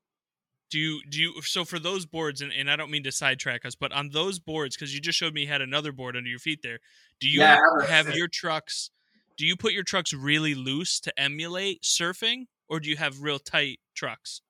Do 0.70 0.78
you 0.78 1.00
do 1.10 1.20
you 1.20 1.42
so 1.42 1.64
for 1.66 1.78
those 1.78 2.06
boards 2.06 2.40
and, 2.40 2.50
and 2.52 2.70
I 2.70 2.76
don't 2.76 2.90
mean 2.90 3.02
to 3.02 3.12
sidetrack 3.12 3.66
us, 3.66 3.74
but 3.74 3.92
on 3.92 4.08
those 4.10 4.38
boards, 4.38 4.74
because 4.76 4.94
you 4.94 5.00
just 5.00 5.18
showed 5.18 5.34
me 5.34 5.42
you 5.42 5.48
had 5.48 5.60
another 5.60 5.92
board 5.92 6.16
under 6.16 6.30
your 6.30 6.38
feet 6.38 6.60
there, 6.62 6.78
do 7.20 7.28
you 7.28 7.40
Yeah, 7.40 7.58
I 7.58 7.82
have 7.82 8.06
a- 8.06 8.08
have 8.08 8.16
your 8.16 8.28
trucks 8.28 8.90
do 9.38 9.46
you 9.46 9.56
put 9.56 9.72
your 9.72 9.82
trucks 9.82 10.12
really 10.12 10.54
loose 10.54 11.00
to 11.00 11.18
emulate 11.18 11.82
surfing 11.82 12.46
or 12.68 12.80
do 12.80 12.88
you 12.90 12.96
have 12.96 13.22
real 13.22 13.38
tight 13.38 13.80
trucks? 13.94 14.42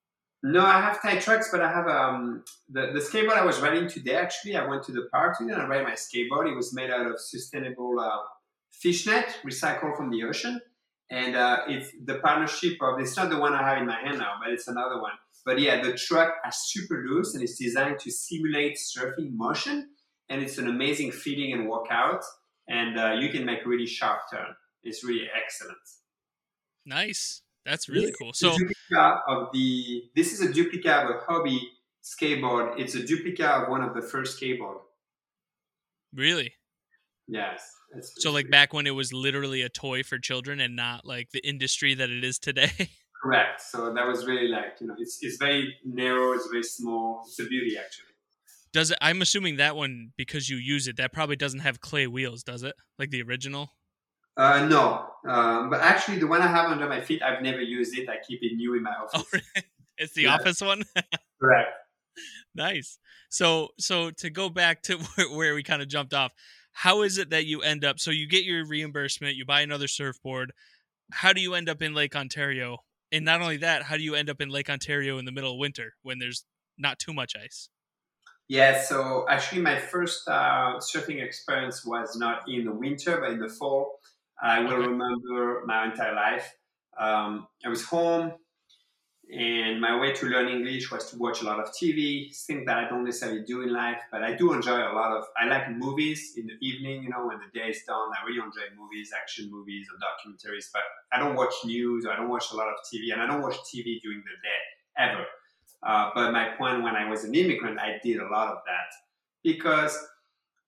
No, 0.44 0.64
I 0.64 0.80
have 0.80 1.00
tight 1.00 1.20
trucks, 1.20 1.50
but 1.52 1.61
I 1.61 1.70
have 1.70 1.87
um 1.87 2.44
the, 2.68 2.90
the 2.92 2.99
skateboard 2.99 3.37
I 3.37 3.44
was 3.44 3.61
riding 3.61 3.88
today. 3.88 4.16
Actually, 4.16 4.56
I 4.56 4.66
went 4.66 4.82
to 4.84 4.92
the 4.92 5.08
park 5.12 5.38
today 5.38 5.52
and 5.52 5.62
I 5.62 5.66
ride 5.66 5.84
my 5.84 5.92
skateboard. 5.92 6.50
It 6.50 6.56
was 6.56 6.75
made 6.75 6.90
out 6.90 7.06
of 7.06 7.20
sustainable 7.20 8.00
uh, 8.00 8.18
fishnet, 8.72 9.38
recycled 9.46 9.96
from 9.96 10.11
the 10.11 10.25
ocean, 10.25 10.61
and 11.11 11.37
uh, 11.37 11.58
it's 11.68 11.90
the 12.04 12.16
partnership 12.16 12.76
of. 12.82 12.99
It's 12.99 13.16
not 13.16 13.30
the 13.30 13.38
one 13.38 13.54
I 13.54 13.62
have 13.62 13.78
in 13.78 13.87
my 13.87 14.00
hand 14.00 14.18
now, 14.18 14.34
but 14.42 14.52
it's 14.52 14.66
another 14.66 15.00
one. 15.00 15.12
But 15.44 15.61
yeah, 15.61 15.80
the 15.80 15.94
truck 15.94 16.34
is 16.49 16.56
super 16.70 17.04
loose 17.06 17.34
and 17.34 17.42
it's 17.42 17.56
designed 17.56 18.00
to 18.00 18.11
simulate 18.11 18.78
surfing 18.78 19.34
motion, 19.34 19.90
and 20.28 20.42
it's 20.42 20.58
an 20.58 20.66
amazing 20.66 21.12
feeling 21.12 21.52
and 21.52 21.68
workout. 21.68 22.25
And 22.68 22.99
uh, 22.99 23.12
you 23.20 23.28
can 23.28 23.44
make 23.44 23.64
really 23.64 23.87
sharp 23.87 24.22
turn. 24.32 24.54
It's 24.82 25.04
really 25.04 25.28
excellent. 25.34 25.78
Nice. 26.84 27.41
That's 27.64 27.88
really 27.88 28.07
This 28.07 28.16
cool. 28.16 28.33
So 28.33 28.57
of 29.28 29.49
the. 29.52 30.04
This 30.16 30.33
is 30.33 30.40
a 30.40 30.52
duplicate 30.52 30.90
of 30.90 31.11
a 31.11 31.19
Hobie 31.21 31.61
skateboard. 32.02 32.78
It's 32.78 32.95
a 32.95 33.04
duplicate 33.04 33.47
of 33.47 33.69
one 33.69 33.83
of 33.83 33.95
the 33.95 34.02
first 34.02 34.40
skateboard. 34.40 34.78
really? 36.14 36.54
Yes. 37.28 37.71
So 38.19 38.33
like 38.33 38.50
back 38.50 38.73
when 38.73 38.87
it 38.87 38.90
was 38.90 39.12
literally 39.12 39.62
a 39.62 39.69
toy 39.69 40.02
for 40.02 40.19
children 40.19 40.61
and 40.61 40.75
not 40.75 41.07
like 41.07 41.31
the 41.31 41.47
industry 41.47 41.95
that 41.95 42.11
it 42.11 42.25
is 42.25 42.38
today. 42.38 42.73
correct. 43.23 43.61
So 43.61 43.92
that 43.95 44.07
was 44.07 44.26
really 44.26 44.49
like 44.49 44.76
you 44.81 44.88
know 44.88 44.95
it's 44.99 45.19
it's 45.23 45.37
very 45.37 45.76
narrow. 45.85 46.33
It's 46.33 46.49
very 46.49 46.62
small. 46.62 47.23
It's 47.26 47.38
a 47.38 47.45
beauty 47.45 47.78
actually. 47.78 48.07
Does 48.73 48.90
it 48.90 48.99
I'm 49.00 49.23
assuming 49.23 49.57
that 49.57 49.76
one 49.76 50.12
because 50.16 50.49
you 50.49 50.57
use 50.57 50.88
it, 50.88 50.97
that 50.97 51.12
probably 51.12 51.37
doesn't 51.37 51.61
have 51.61 51.81
clay 51.81 52.07
wheels, 52.07 52.42
does 52.42 52.62
it? 52.62 52.75
Like 52.99 53.11
the 53.11 53.23
original? 53.23 53.71
Uh, 54.37 54.67
no, 54.67 55.09
um, 55.29 55.69
but 55.71 55.81
actually 55.81 56.19
the 56.19 56.27
one 56.27 56.41
I 56.41 56.47
have 56.47 56.71
under 56.71 56.89
my 56.89 57.01
feet, 57.01 57.23
I've 57.23 57.43
never 57.43 57.61
used 57.61 57.97
it. 57.97 58.09
I 58.09 58.17
keep 58.27 58.43
it 58.43 58.55
new 58.57 58.75
in 58.75 58.83
my 58.83 58.91
office. 59.03 59.25
Oh? 59.35 59.41
It's 59.99 60.15
the 60.15 60.27
Yeah. 60.27 60.35
office 60.35 60.61
one? 60.61 60.85
Correct. 61.41 61.71
nice. 62.55 62.99
So 63.29 63.69
so 63.79 64.11
to 64.12 64.31
go 64.31 64.49
back 64.49 64.83
to 64.85 64.99
where, 65.17 65.31
where 65.31 65.55
we 65.55 65.62
kind 65.62 65.83
of 65.83 65.89
jumped 65.89 66.15
off, 66.15 66.33
how 66.73 67.03
is 67.03 67.19
it 67.19 67.31
that 67.31 67.47
you 67.47 67.62
end 67.62 67.85
up 67.85 67.99
so 68.01 68.11
you 68.11 68.27
get 68.27 68.45
your 68.45 68.67
reimbursement, 68.67 69.37
you 69.37 69.45
buy 69.45 69.61
another 69.61 69.89
surfboard. 69.89 70.53
How 71.12 71.33
do 71.33 71.41
you 71.43 71.55
end 71.55 71.69
up 71.69 71.83
in 71.83 71.95
Lake 71.95 72.17
Ontario? 72.17 72.79
And 73.12 73.25
not 73.25 73.43
only 73.43 73.59
that, 73.59 73.85
how 73.85 73.97
do 73.97 74.03
you 74.03 74.15
end 74.15 74.31
up 74.31 74.41
in 74.41 74.49
Lake 74.51 74.71
Ontario 74.71 75.19
in 75.19 75.27
the 75.27 75.33
middle 75.33 75.53
of 75.53 75.59
winter 75.59 75.95
when 76.03 76.19
there's 76.19 76.45
not 76.79 76.99
too 76.99 77.12
much 77.12 77.35
ice? 77.37 77.69
Yeah, 78.49 78.81
so 78.83 79.27
actually, 79.29 79.62
my 79.62 79.79
first 79.79 80.29
uh, 80.29 80.79
surfing 80.79 81.23
experience 81.23 81.85
was 81.87 82.17
not 82.17 82.49
in 82.49 82.65
the 82.65 82.73
winter, 82.73 83.19
but 83.21 83.31
in 83.31 83.39
the 83.39 83.49
fall. 83.49 84.01
I 84.42 84.61
will 84.61 84.76
Okay. 84.76 84.88
remember 84.90 85.64
my 85.66 85.87
entire 85.87 86.14
life. 86.14 86.54
Um, 86.99 87.49
I 87.64 87.70
was 87.70 87.84
home, 87.87 88.34
and 89.32 89.80
my 89.80 89.99
way 89.99 90.12
to 90.12 90.26
learn 90.26 90.49
English 90.49 90.90
was 90.90 91.11
to 91.11 91.16
watch 91.18 91.40
a 91.42 91.44
lot 91.44 91.61
of 91.61 91.72
TV, 91.72 92.30
things 92.32 92.66
that 92.66 92.76
I 92.78 92.88
don't 92.88 93.04
necessarily 93.04 93.44
do 93.44 93.62
in 93.62 93.72
life, 93.72 93.99
but 94.11 94.22
I 94.22 94.34
do 94.34 94.52
enjoy 94.52 94.78
a 94.78 94.92
lot 94.92 95.12
of. 95.16 95.25
I 95.37 95.46
like 95.46 95.70
movies 95.70 96.34
in 96.37 96.46
the 96.49 96.56
evening, 96.61 97.04
you 97.04 97.08
know, 97.11 97.26
when 97.26 97.38
the 97.38 97.49
day 97.58 97.70
is 97.70 97.82
done. 97.87 98.11
I 98.20 98.26
really 98.26 98.40
enjoy 98.44 98.75
movies, 98.76 99.12
action 99.18 99.50
movies 99.50 99.88
or 99.90 99.96
documentaries, 99.99 100.66
but 100.72 100.82
I 101.12 101.18
don't 101.20 101.37
watch 101.37 101.54
news, 101.64 102.06
I 102.06 102.16
don't 102.16 102.28
watch 102.28 102.50
a 102.52 102.56
lot 102.56 102.68
of 102.68 102.76
TV, 102.90 103.12
and 103.12 103.22
I 103.22 103.26
don't 103.26 103.42
watch 103.42 103.56
TV 103.70 104.00
during 104.00 104.18
the 104.20 104.37
day 104.42 104.61
ever. 104.99 105.26
Uh, 105.82 106.11
but 106.14 106.32
my 106.32 106.54
point 106.56 106.82
when 106.82 106.96
I 106.96 107.08
was 107.08 107.25
an 107.25 107.34
immigrant, 107.34 107.78
I 107.78 108.00
did 108.02 108.18
a 108.20 108.28
lot 108.28 108.49
of 108.52 108.58
that 108.66 108.92
because 109.42 109.99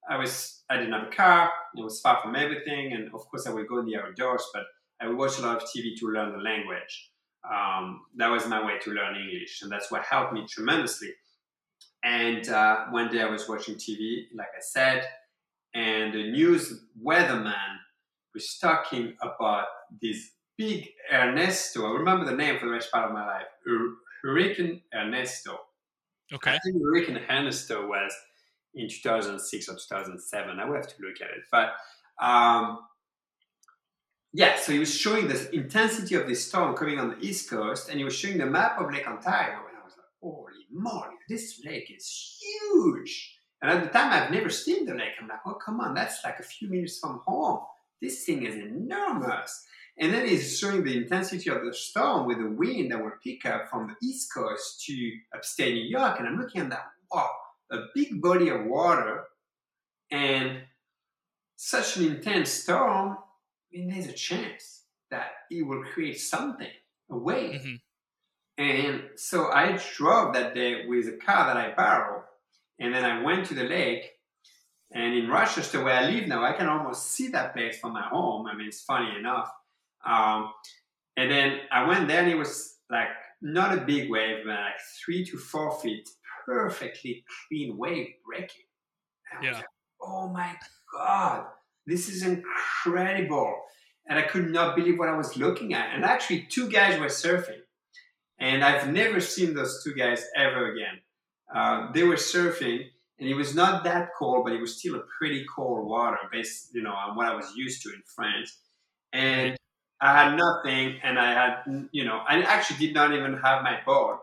I 0.08 0.16
was 0.16 0.64
I 0.70 0.76
didn't 0.78 0.92
have 0.92 1.08
a 1.08 1.10
car. 1.10 1.52
It 1.76 1.82
was 1.82 2.00
far 2.00 2.20
from 2.22 2.36
everything, 2.36 2.92
and 2.92 3.06
of 3.14 3.28
course 3.28 3.46
I 3.46 3.52
would 3.52 3.68
go 3.68 3.78
in 3.78 3.86
the 3.86 3.96
outdoors. 3.96 4.44
But 4.52 4.64
I 5.00 5.08
would 5.08 5.16
watch 5.16 5.38
a 5.38 5.42
lot 5.42 5.56
of 5.56 5.68
TV 5.68 5.96
to 5.98 6.06
learn 6.06 6.32
the 6.32 6.38
language. 6.38 7.10
Um, 7.48 8.02
that 8.16 8.28
was 8.28 8.46
my 8.46 8.64
way 8.64 8.78
to 8.82 8.90
learn 8.90 9.16
English, 9.16 9.62
and 9.62 9.70
that's 9.70 9.90
what 9.90 10.02
helped 10.02 10.32
me 10.32 10.46
tremendously. 10.48 11.12
And 12.02 12.48
uh, 12.48 12.86
one 12.90 13.10
day 13.10 13.22
I 13.22 13.26
was 13.26 13.48
watching 13.48 13.76
TV, 13.76 14.26
like 14.34 14.48
I 14.56 14.60
said, 14.60 15.06
and 15.74 16.14
the 16.14 16.30
news 16.30 16.84
weatherman 17.02 17.78
was 18.34 18.58
talking 18.58 19.14
about 19.22 19.66
this 20.00 20.30
big 20.56 20.88
Ernesto. 21.12 21.86
I 21.86 21.98
remember 21.98 22.24
the 22.24 22.36
name 22.36 22.58
for 22.58 22.66
the 22.66 22.72
rest 22.72 22.92
part 22.92 23.06
of 23.08 23.12
my 23.12 23.26
life. 23.26 23.46
Hurricane 24.22 24.82
Ernesto. 24.94 25.58
Okay. 26.32 26.52
I 26.52 26.58
think 26.58 26.76
Hurricane 26.82 27.20
Ernesto 27.28 27.86
was 27.86 28.14
in 28.74 28.88
2006 28.88 29.68
or 29.68 29.74
2007. 29.74 30.58
I 30.58 30.64
will 30.64 30.76
have 30.76 30.86
to 30.86 31.02
look 31.02 31.20
at 31.20 31.36
it. 31.36 31.44
But 31.50 31.72
um, 32.24 32.80
yeah, 34.32 34.56
so 34.56 34.72
he 34.72 34.78
was 34.78 34.94
showing 34.94 35.28
the 35.28 35.54
intensity 35.54 36.16
of 36.16 36.26
this 36.26 36.46
storm 36.46 36.74
coming 36.74 36.98
on 36.98 37.10
the 37.10 37.18
East 37.20 37.48
Coast, 37.48 37.88
and 37.88 37.98
he 37.98 38.04
was 38.04 38.16
showing 38.16 38.38
the 38.38 38.46
map 38.46 38.80
of 38.80 38.92
Lake 38.92 39.06
Ontario. 39.06 39.58
And 39.68 39.78
I 39.80 39.84
was 39.84 39.94
like, 39.96 40.06
holy 40.20 40.66
moly, 40.72 41.14
this 41.28 41.60
lake 41.64 41.92
is 41.96 42.40
huge. 42.40 43.38
And 43.62 43.70
at 43.70 43.84
the 43.84 43.90
time, 43.90 44.12
I've 44.12 44.30
never 44.30 44.50
seen 44.50 44.86
the 44.86 44.94
lake. 44.94 45.12
I'm 45.20 45.28
like, 45.28 45.38
oh, 45.46 45.54
come 45.54 45.80
on, 45.80 45.94
that's 45.94 46.22
like 46.24 46.40
a 46.40 46.42
few 46.42 46.68
minutes 46.68 46.98
from 46.98 47.20
home. 47.24 47.60
This 48.02 48.24
thing 48.24 48.44
is 48.44 48.56
enormous. 48.56 49.64
And 49.96 50.12
then 50.12 50.26
he's 50.26 50.58
showing 50.58 50.82
the 50.82 50.96
intensity 50.96 51.48
of 51.50 51.64
the 51.64 51.72
storm 51.72 52.26
with 52.26 52.38
the 52.38 52.50
wind 52.50 52.90
that 52.90 53.02
will 53.02 53.12
pick 53.22 53.46
up 53.46 53.68
from 53.70 53.86
the 53.86 54.06
East 54.06 54.34
Coast 54.34 54.84
to 54.86 55.12
upstate 55.34 55.74
New 55.74 55.88
York. 55.88 56.18
And 56.18 56.26
I'm 56.26 56.38
looking 56.38 56.62
at 56.62 56.70
that, 56.70 56.86
wow, 57.12 57.30
a 57.70 57.78
big 57.94 58.20
body 58.20 58.48
of 58.48 58.64
water 58.66 59.24
and 60.10 60.62
such 61.56 61.96
an 61.96 62.04
intense 62.06 62.50
storm. 62.50 63.16
I 63.16 63.76
mean, 63.76 63.88
there's 63.88 64.06
a 64.06 64.12
chance 64.12 64.84
that 65.10 65.32
it 65.50 65.62
will 65.62 65.84
create 65.84 66.20
something, 66.20 66.70
a 67.10 67.16
wave. 67.16 67.60
Mhm. 67.60 67.80
And 68.56 69.10
so 69.16 69.50
I 69.50 69.78
drove 69.96 70.34
that 70.34 70.54
day 70.54 70.86
with 70.86 71.08
a 71.08 71.16
car 71.16 71.46
that 71.46 71.56
I 71.56 71.74
borrowed. 71.74 72.24
And 72.78 72.94
then 72.94 73.04
I 73.04 73.22
went 73.22 73.46
to 73.46 73.54
the 73.54 73.64
lake. 73.64 74.10
And 74.92 75.14
in 75.14 75.28
Rochester, 75.28 75.82
where 75.82 75.94
I 75.94 76.08
live 76.08 76.28
now, 76.28 76.44
I 76.44 76.52
can 76.52 76.68
almost 76.68 77.12
see 77.12 77.28
that 77.28 77.52
place 77.52 77.80
from 77.80 77.94
my 77.94 78.02
home. 78.02 78.46
I 78.46 78.54
mean, 78.54 78.68
it's 78.68 78.84
funny 78.84 79.16
enough. 79.16 79.50
Um, 80.04 80.52
and 81.16 81.30
then 81.30 81.60
I 81.72 81.86
went 81.88 82.06
there, 82.06 82.22
and 82.22 82.30
it 82.30 82.36
was 82.36 82.78
like 82.90 83.08
not 83.40 83.76
a 83.76 83.80
big 83.80 84.10
wave, 84.10 84.44
but 84.44 84.52
like 84.52 84.80
three 85.04 85.24
to 85.26 85.36
four 85.36 85.80
feet, 85.80 86.08
perfectly 86.44 87.24
clean 87.48 87.76
wave 87.76 88.14
breaking. 88.24 88.64
And 89.30 89.38
I 89.38 89.40
was 89.40 89.46
Yeah. 89.52 89.58
like, 89.58 89.66
oh 90.00 90.28
my 90.28 90.58
God, 90.92 91.46
this 91.86 92.08
is 92.08 92.22
incredible. 92.22 93.62
And 94.08 94.18
I 94.18 94.22
could 94.22 94.50
not 94.50 94.76
believe 94.76 94.98
what 94.98 95.08
I 95.08 95.16
was 95.16 95.36
looking 95.36 95.74
at. 95.74 95.94
And 95.94 96.04
actually, 96.04 96.42
two 96.50 96.68
guys 96.68 96.98
were 97.00 97.06
surfing. 97.06 97.62
And 98.38 98.64
I've 98.64 98.88
never 98.92 99.20
seen 99.20 99.54
those 99.54 99.82
two 99.82 99.94
guys 99.94 100.26
ever 100.36 100.72
again. 100.72 101.00
Uh, 101.54 101.92
they 101.92 102.02
were 102.02 102.16
surfing, 102.16 102.90
and 103.18 103.28
it 103.28 103.34
was 103.34 103.54
not 103.54 103.84
that 103.84 104.10
cold, 104.18 104.44
but 104.44 104.52
it 104.52 104.60
was 104.60 104.78
still 104.78 104.96
a 104.96 105.02
pretty 105.18 105.46
cold 105.54 105.86
water 105.86 106.18
based, 106.32 106.74
you 106.74 106.82
know, 106.82 106.92
on 106.92 107.16
what 107.16 107.26
I 107.26 107.34
was 107.34 107.54
used 107.54 107.82
to 107.82 107.90
in 107.90 108.02
France. 108.14 108.60
And 109.12 109.56
I 110.00 110.12
had 110.24 110.36
nothing, 110.36 111.00
and 111.02 111.18
I 111.18 111.32
had, 111.32 111.88
you 111.92 112.04
know, 112.04 112.18
I 112.28 112.42
actually 112.42 112.84
did 112.84 112.94
not 112.94 113.12
even 113.14 113.34
have 113.38 113.62
my 113.62 113.80
board. 113.86 114.18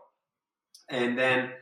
And 0.90 1.18
then 1.18 1.54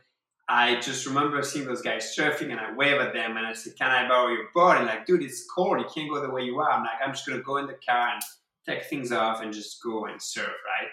I 0.52 0.80
just 0.80 1.06
remember 1.06 1.40
seeing 1.44 1.64
those 1.64 1.80
guys 1.80 2.12
surfing, 2.16 2.50
and 2.50 2.58
I 2.58 2.72
wave 2.72 3.00
at 3.00 3.14
them, 3.14 3.36
and 3.36 3.46
I 3.46 3.52
said, 3.52 3.76
"Can 3.78 3.88
I 3.88 4.08
borrow 4.08 4.32
your 4.32 4.48
board?" 4.52 4.78
And 4.78 4.86
like, 4.86 5.06
dude, 5.06 5.22
it's 5.22 5.46
cold. 5.48 5.78
You 5.78 5.86
can't 5.94 6.10
go 6.10 6.20
the 6.20 6.28
way 6.28 6.42
you 6.42 6.58
are. 6.58 6.72
I'm 6.72 6.82
like, 6.82 7.00
I'm 7.00 7.12
just 7.12 7.24
gonna 7.24 7.40
go 7.40 7.58
in 7.58 7.68
the 7.68 7.78
car 7.88 8.08
and 8.14 8.22
take 8.66 8.84
things 8.86 9.12
off 9.12 9.42
and 9.42 9.52
just 9.52 9.80
go 9.80 10.06
and 10.06 10.20
surf, 10.20 10.48
right? 10.48 10.90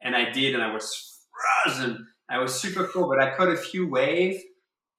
And 0.00 0.14
I 0.14 0.30
did, 0.30 0.54
and 0.54 0.62
I 0.62 0.72
was 0.72 1.26
frozen. 1.64 2.06
I 2.28 2.38
was 2.38 2.54
super 2.54 2.86
cool, 2.86 3.08
but 3.08 3.20
I 3.20 3.34
caught 3.36 3.48
a 3.48 3.56
few 3.56 3.88
waves, 3.88 4.44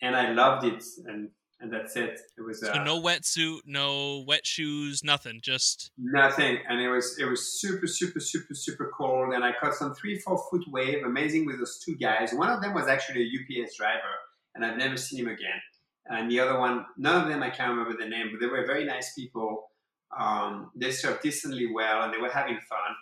and 0.02 0.14
I 0.14 0.34
loved 0.34 0.66
it, 0.66 0.84
and 1.06 1.30
and 1.62 1.72
that's 1.72 1.96
it. 1.96 2.20
It 2.38 2.42
was 2.42 2.64
uh, 2.64 2.84
no 2.84 3.00
wetsuit, 3.00 3.60
no 3.66 4.24
wet 4.28 4.46
shoes, 4.46 5.04
nothing. 5.04 5.40
Just 5.42 5.92
Nothing, 5.98 6.58
and 6.68 6.82
it 6.82 6.90
was 6.90 7.18
it 7.20 7.26
was 7.26 7.60
super 7.60 7.88
super 7.88 8.20
super 8.20 8.54
super 8.56 8.92
cold, 8.98 9.34
and 9.34 9.44
I 9.44 9.54
caught 9.60 9.76
some 9.76 9.94
three 9.94 10.18
four 10.20 10.44
foot 10.50 10.64
wave, 10.68 11.04
amazing 11.06 11.46
with 11.46 11.60
those 11.60 11.80
two 11.80 11.96
guys. 11.96 12.34
One 12.34 12.50
of 12.50 12.62
them 12.62 12.74
was 12.74 12.88
actually 12.88 13.22
a 13.24 13.64
UPS 13.64 13.78
driver, 13.78 14.14
and 14.56 14.66
I've 14.66 14.78
never 14.78 14.98
seen 14.98 15.20
him 15.20 15.28
again. 15.28 15.62
And 16.08 16.30
the 16.30 16.40
other 16.40 16.60
one, 16.60 16.86
none 16.98 17.22
of 17.22 17.30
them 17.30 17.44
I 17.44 17.52
can't 17.52 17.70
remember 17.70 17.96
the 17.98 18.10
name, 18.10 18.30
but 18.32 18.40
they 18.40 18.52
were 18.52 18.66
very 18.66 18.84
nice 18.84 19.14
people. 19.14 19.70
Um, 20.18 20.72
they 20.76 20.90
surfed 20.90 21.22
decently 21.22 21.72
well, 21.72 22.02
and 22.02 22.14
they 22.14 22.18
were 22.18 22.32
having 22.32 22.60
fun. 22.68 22.96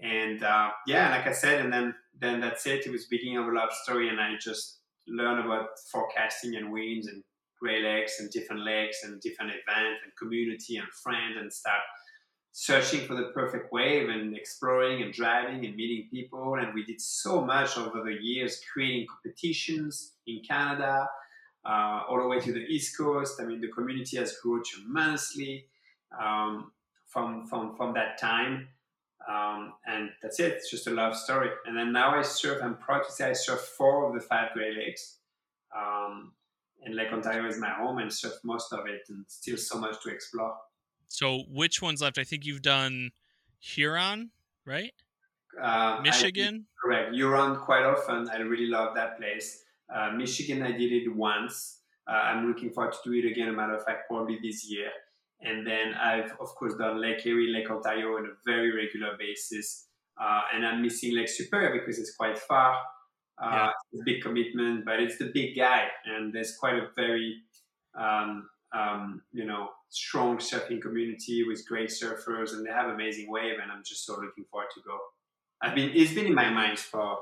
And 0.00 0.42
uh, 0.42 0.70
yeah, 0.86 1.10
like 1.10 1.26
I 1.26 1.32
said, 1.32 1.60
and 1.60 1.72
then 1.72 1.94
then 2.18 2.40
that's 2.40 2.66
it. 2.66 2.86
It 2.86 2.90
was 2.90 3.06
beginning 3.06 3.38
of 3.38 3.46
a 3.46 3.52
love 3.52 3.72
story, 3.84 4.08
and 4.08 4.20
I 4.20 4.34
just 4.40 4.78
learned 5.06 5.44
about 5.44 5.68
forecasting 5.90 6.56
and 6.56 6.72
winds 6.72 7.06
and 7.06 7.22
Great 7.60 7.84
Lakes 7.84 8.20
and 8.20 8.30
different 8.30 8.64
lakes 8.64 9.04
and 9.04 9.20
different 9.20 9.52
events 9.52 10.00
and 10.04 10.12
community 10.18 10.78
and 10.78 10.88
friends 10.88 11.36
and 11.38 11.52
start 11.52 11.82
searching 12.52 13.06
for 13.06 13.14
the 13.14 13.30
perfect 13.34 13.72
wave 13.72 14.08
and 14.08 14.36
exploring 14.36 15.02
and 15.02 15.12
driving 15.12 15.64
and 15.64 15.76
meeting 15.76 16.08
people. 16.10 16.54
And 16.54 16.74
we 16.74 16.84
did 16.84 17.00
so 17.00 17.44
much 17.44 17.78
over 17.78 18.02
the 18.02 18.16
years, 18.20 18.60
creating 18.72 19.06
competitions 19.06 20.14
in 20.26 20.42
Canada, 20.48 21.08
uh, 21.64 22.02
all 22.08 22.20
the 22.20 22.26
way 22.26 22.40
to 22.40 22.52
the 22.52 22.60
East 22.60 22.96
Coast. 22.96 23.40
I 23.40 23.44
mean, 23.44 23.60
the 23.60 23.68
community 23.68 24.16
has 24.16 24.36
grown 24.38 24.62
tremendously 24.64 25.66
um, 26.20 26.72
from, 27.06 27.46
from, 27.46 27.76
from 27.76 27.94
that 27.94 28.18
time. 28.18 28.68
Um, 29.28 29.74
and 29.86 30.10
that's 30.22 30.40
it. 30.40 30.52
It's 30.54 30.70
just 30.70 30.86
a 30.86 30.90
love 30.90 31.14
story. 31.14 31.50
And 31.66 31.76
then 31.76 31.92
now 31.92 32.18
I 32.18 32.22
surf. 32.22 32.60
I'm 32.62 32.76
proud 32.76 33.04
to 33.04 33.12
say 33.12 33.30
I 33.30 33.32
surf 33.34 33.60
four 33.60 34.08
of 34.08 34.14
the 34.14 34.20
five 34.20 34.52
Great 34.54 34.76
Lakes. 34.76 35.18
Um, 35.76 36.32
and 36.82 36.94
Lake 36.94 37.12
Ontario 37.12 37.46
is 37.48 37.58
my 37.58 37.70
home 37.70 37.98
and 37.98 38.12
surf 38.12 38.34
most 38.44 38.72
of 38.72 38.86
it, 38.86 39.02
and 39.08 39.24
still 39.28 39.56
so 39.56 39.78
much 39.78 40.02
to 40.02 40.10
explore. 40.10 40.54
So, 41.08 41.40
which 41.48 41.82
ones 41.82 42.00
left? 42.00 42.18
I 42.18 42.24
think 42.24 42.44
you've 42.44 42.62
done 42.62 43.10
Huron, 43.58 44.30
right? 44.64 44.92
Uh, 45.60 46.00
Michigan. 46.02 46.66
I, 46.66 46.86
correct. 46.86 47.14
Huron 47.14 47.56
quite 47.56 47.84
often. 47.84 48.28
I 48.30 48.38
really 48.38 48.66
love 48.66 48.94
that 48.94 49.18
place. 49.18 49.64
Uh, 49.94 50.12
Michigan, 50.12 50.62
I 50.62 50.72
did 50.72 50.92
it 50.92 51.14
once. 51.14 51.80
Uh, 52.08 52.12
I'm 52.12 52.46
looking 52.46 52.70
forward 52.70 52.92
to 52.92 52.98
do 53.04 53.18
it 53.18 53.30
again. 53.30 53.48
A 53.48 53.52
matter 53.52 53.74
of 53.74 53.84
fact, 53.84 54.08
probably 54.08 54.38
this 54.42 54.70
year. 54.70 54.90
And 55.42 55.66
then 55.66 55.94
I've, 55.94 56.32
of 56.40 56.54
course, 56.54 56.74
done 56.74 57.00
Lake 57.00 57.24
Erie, 57.26 57.52
Lake 57.52 57.70
Ontario 57.70 58.16
on 58.16 58.26
a 58.26 58.34
very 58.44 58.74
regular 58.74 59.16
basis. 59.18 59.86
Uh, 60.20 60.42
and 60.54 60.66
I'm 60.66 60.82
missing 60.82 61.16
Lake 61.16 61.28
Superior 61.28 61.72
because 61.80 61.98
it's 61.98 62.14
quite 62.14 62.38
far. 62.38 62.76
Uh, 63.42 63.50
yeah. 63.50 63.70
It's 63.92 64.02
a 64.02 64.04
big 64.04 64.22
commitment, 64.22 64.84
but 64.84 65.00
it's 65.00 65.18
the 65.18 65.30
big 65.32 65.56
guy. 65.56 65.88
And 66.04 66.32
there's 66.32 66.56
quite 66.56 66.74
a 66.74 66.88
very, 66.94 67.36
um, 67.98 68.48
um, 68.72 69.22
you 69.32 69.44
know, 69.44 69.70
strong 69.88 70.38
surfing 70.38 70.80
community 70.80 71.44
with 71.44 71.66
great 71.66 71.90
surfers. 71.90 72.52
And 72.52 72.66
they 72.66 72.70
have 72.70 72.90
amazing 72.90 73.30
wave. 73.30 73.58
And 73.62 73.72
I'm 73.72 73.82
just 73.84 74.04
so 74.04 74.14
looking 74.14 74.44
forward 74.50 74.68
to 74.74 74.80
go. 74.86 74.98
I've 75.62 75.74
been, 75.74 75.90
it's 75.94 76.14
been 76.14 76.26
in 76.26 76.34
my 76.34 76.50
mind 76.50 76.78
for, 76.78 77.18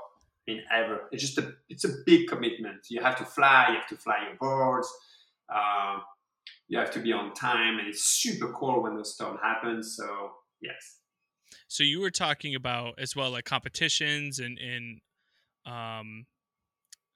in 0.47 0.61
ever. 0.73 1.03
It's 1.13 1.23
just 1.23 1.39
a, 1.39 1.55
it's 1.69 1.85
a 1.85 1.93
big 2.05 2.29
commitment. 2.29 2.87
You 2.89 3.03
have 3.03 3.17
to 3.19 3.25
fly, 3.25 3.67
you 3.69 3.75
have 3.77 3.89
to 3.89 3.97
fly 3.97 4.27
your 4.29 4.37
boards. 4.39 4.89
Um, 5.55 6.03
you 6.69 6.79
have 6.79 6.91
to 6.93 7.01
be 7.01 7.13
on 7.13 7.33
time 7.35 7.79
and 7.79 7.89
it's 7.89 8.05
super 8.05 8.53
cold 8.53 8.83
when 8.83 8.97
the 8.97 9.05
storm 9.05 9.39
happens 9.43 9.97
so 9.97 10.31
yes 10.61 10.99
so 11.67 11.83
you 11.83 12.01
were 12.01 12.11
talking 12.11 12.55
about 12.55 12.95
as 12.99 13.17
well 13.17 13.31
like 13.31 13.45
competitions 13.45 14.39
and 14.39 14.59
and 14.59 15.01
um 15.69 16.25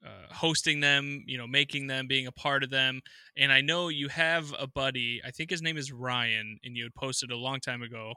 uh, 0.05 0.33
hosting 0.33 0.81
them 0.81 1.23
you 1.25 1.37
know 1.37 1.47
making 1.47 1.87
them 1.87 2.07
being 2.07 2.27
a 2.27 2.31
part 2.31 2.63
of 2.63 2.69
them 2.69 3.01
and 3.37 3.51
i 3.51 3.61
know 3.61 3.87
you 3.87 4.09
have 4.09 4.53
a 4.59 4.67
buddy 4.67 5.21
i 5.25 5.31
think 5.31 5.49
his 5.49 5.61
name 5.61 5.77
is 5.77 5.91
ryan 5.91 6.57
and 6.63 6.75
you 6.75 6.83
had 6.83 6.93
posted 6.93 7.31
a 7.31 7.37
long 7.37 7.59
time 7.59 7.81
ago 7.81 8.13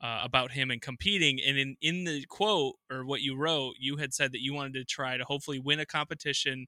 uh, 0.00 0.20
about 0.22 0.52
him 0.52 0.70
and 0.70 0.80
competing 0.80 1.40
and 1.44 1.58
in, 1.58 1.76
in 1.80 2.04
the 2.04 2.24
quote 2.26 2.74
or 2.90 3.04
what 3.04 3.20
you 3.20 3.36
wrote 3.36 3.74
you 3.78 3.96
had 3.96 4.12
said 4.12 4.32
that 4.32 4.42
you 4.42 4.52
wanted 4.52 4.74
to 4.74 4.84
try 4.84 5.16
to 5.16 5.24
hopefully 5.24 5.58
win 5.58 5.80
a 5.80 5.86
competition 5.86 6.66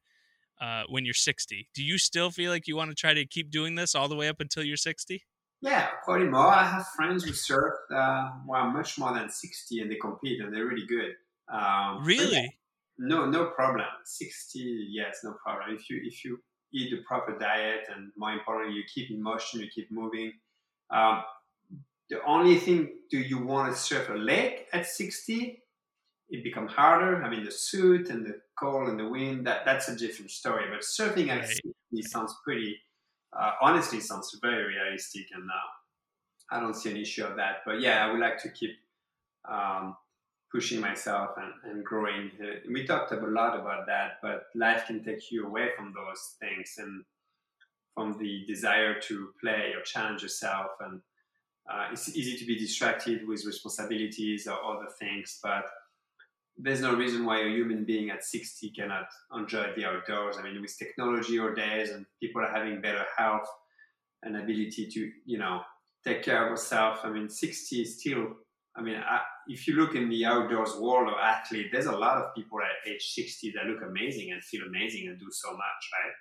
uh, 0.61 0.83
when 0.89 1.05
you're 1.05 1.15
60. 1.15 1.69
Do 1.75 1.83
you 1.83 1.99
still 1.99 2.31
feel 2.31 2.51
like 2.51 2.69
you 2.69 2.77
want 2.77 2.91
to 2.91 2.95
try 2.95 3.15
to 3.15 3.25
keep 3.27 3.51
doing 3.51 3.75
this 3.75 3.95
all 3.95 4.09
the 4.09 4.17
way 4.17 4.29
up 4.29 4.41
until 4.41 4.63
you're 4.63 4.77
60? 4.77 5.25
Yeah, 5.63 5.89
probably 6.05 6.27
more. 6.27 6.47
I 6.47 6.65
have 6.65 6.87
friends 6.89 7.25
who 7.25 7.33
surf 7.33 7.75
uh, 7.95 8.31
well, 8.47 8.71
much 8.71 8.99
more 8.99 9.13
than 9.13 9.29
60 9.29 9.81
and 9.81 9.91
they 9.91 9.97
compete 9.97 10.41
and 10.41 10.55
they're 10.55 10.67
really 10.67 10.87
good. 10.87 11.13
Um, 11.53 12.05
really? 12.05 12.59
No, 13.01 13.27
no 13.27 13.47
problem. 13.47 13.87
60, 14.05 14.89
yes, 14.91 15.21
no 15.25 15.35
problem. 15.45 15.77
If 15.77 15.89
you 15.91 16.01
if 16.05 16.25
you 16.25 16.39
eat 16.73 16.91
the 16.91 17.03
proper 17.03 17.37
diet 17.39 17.81
and 17.93 18.13
more 18.17 18.33
importantly, 18.33 18.77
you 18.77 18.85
keep 18.95 19.11
in 19.11 19.23
motion, 19.23 19.61
you 19.61 19.69
keep 19.75 19.91
moving. 19.91 20.33
Um, 20.91 21.23
the 22.09 22.23
only 22.25 22.57
thing 22.59 22.91
do 23.11 23.19
you 23.19 23.39
want 23.39 23.73
to 23.73 23.81
surf 23.81 24.09
a 24.09 24.15
lake 24.15 24.67
at 24.73 24.87
60 24.87 25.63
it 26.31 26.45
becomes 26.45 26.73
harder. 26.73 27.23
I 27.23 27.29
mean, 27.29 27.45
the 27.45 27.51
suit 27.51 28.09
and 28.09 28.25
the 28.25 28.41
cold 28.59 28.89
and 28.89 28.99
the 28.99 29.09
wind, 29.09 29.47
that, 29.47 29.65
that's 29.65 29.89
a 29.89 29.97
different 29.97 30.31
story. 30.31 30.65
But 30.71 30.83
surfing 30.83 31.29
at 31.29 31.41
right. 31.41 32.05
sounds 32.05 32.35
pretty, 32.45 32.77
uh, 33.39 33.53
honestly, 33.61 34.01
sounds 34.01 34.39
very 34.41 34.77
realistic. 34.77 35.27
And 35.35 35.51
uh, 35.51 36.57
I 36.57 36.61
don't 36.61 36.75
see 36.75 36.91
an 36.91 36.97
issue 36.97 37.25
of 37.25 37.37
that. 37.37 37.59
But 37.67 37.81
yeah, 37.81 38.07
I 38.07 38.13
would 38.13 38.21
like 38.21 38.41
to 38.43 38.51
keep 38.51 38.71
um, 39.51 39.97
pushing 40.53 40.81
myself 40.81 41.31
and, 41.37 41.73
and 41.73 41.85
growing. 41.85 42.31
We 42.71 42.87
talked 42.87 43.13
a 43.13 43.17
lot 43.17 43.59
about 43.59 43.87
that, 43.87 44.19
but 44.23 44.45
life 44.55 44.87
can 44.87 45.05
take 45.05 45.31
you 45.31 45.47
away 45.47 45.71
from 45.77 45.93
those 45.95 46.35
things 46.41 46.75
and 46.79 47.05
from 47.95 48.19
the 48.19 48.45
desire 48.47 49.01
to 49.01 49.29
play 49.41 49.73
or 49.77 49.83
challenge 49.83 50.23
yourself. 50.23 50.71
And 50.81 51.01
uh, 51.71 51.89
it's 51.93 52.17
easy 52.17 52.37
to 52.37 52.45
be 52.45 52.59
distracted 52.59 53.27
with 53.27 53.45
responsibilities 53.45 54.47
or 54.47 54.55
other 54.65 54.89
things, 54.99 55.39
but 55.43 55.65
there's 56.63 56.81
no 56.81 56.95
reason 56.95 57.25
why 57.25 57.41
a 57.41 57.49
human 57.49 57.85
being 57.85 58.11
at 58.11 58.25
60 58.25 58.71
cannot 58.71 59.09
enjoy 59.35 59.73
the 59.77 59.87
outdoors. 59.87 60.37
I 60.39 60.43
mean, 60.43 60.61
with 60.61 60.77
technology 60.79 61.39
or 61.39 61.55
days 61.55 61.91
and 61.91 62.05
people 62.21 62.43
are 62.43 62.53
having 62.53 62.81
better 62.81 63.05
health 63.17 63.49
and 64.23 64.37
ability 64.37 64.89
to, 64.93 65.11
you 65.25 65.39
know, 65.39 65.63
take 66.07 66.23
care 66.23 66.45
of 66.45 66.51
yourself. 66.51 67.01
I 67.05 67.11
mean, 67.11 67.29
60 67.29 67.81
is 67.81 68.01
still, 68.01 68.37
I 68.81 68.83
mean, 68.83 68.97
I, 68.97 69.21
if 69.47 69.69
you 69.69 69.75
look 69.75 69.95
in 69.95 70.09
the 70.09 70.25
outdoors 70.25 70.75
world 70.77 71.09
of 71.09 71.19
athlete, 71.21 71.69
there's 71.71 71.87
a 71.87 71.93
lot 71.93 72.17
of 72.17 72.35
people 72.35 72.59
at 72.61 72.91
age 72.91 73.13
60 73.13 73.53
that 73.55 73.67
look 73.67 73.83
amazing 73.87 74.33
and 74.33 74.43
feel 74.43 74.63
amazing 74.67 75.09
and 75.09 75.19
do 75.19 75.27
so 75.31 75.51
much, 75.51 75.59
right? 75.93 76.13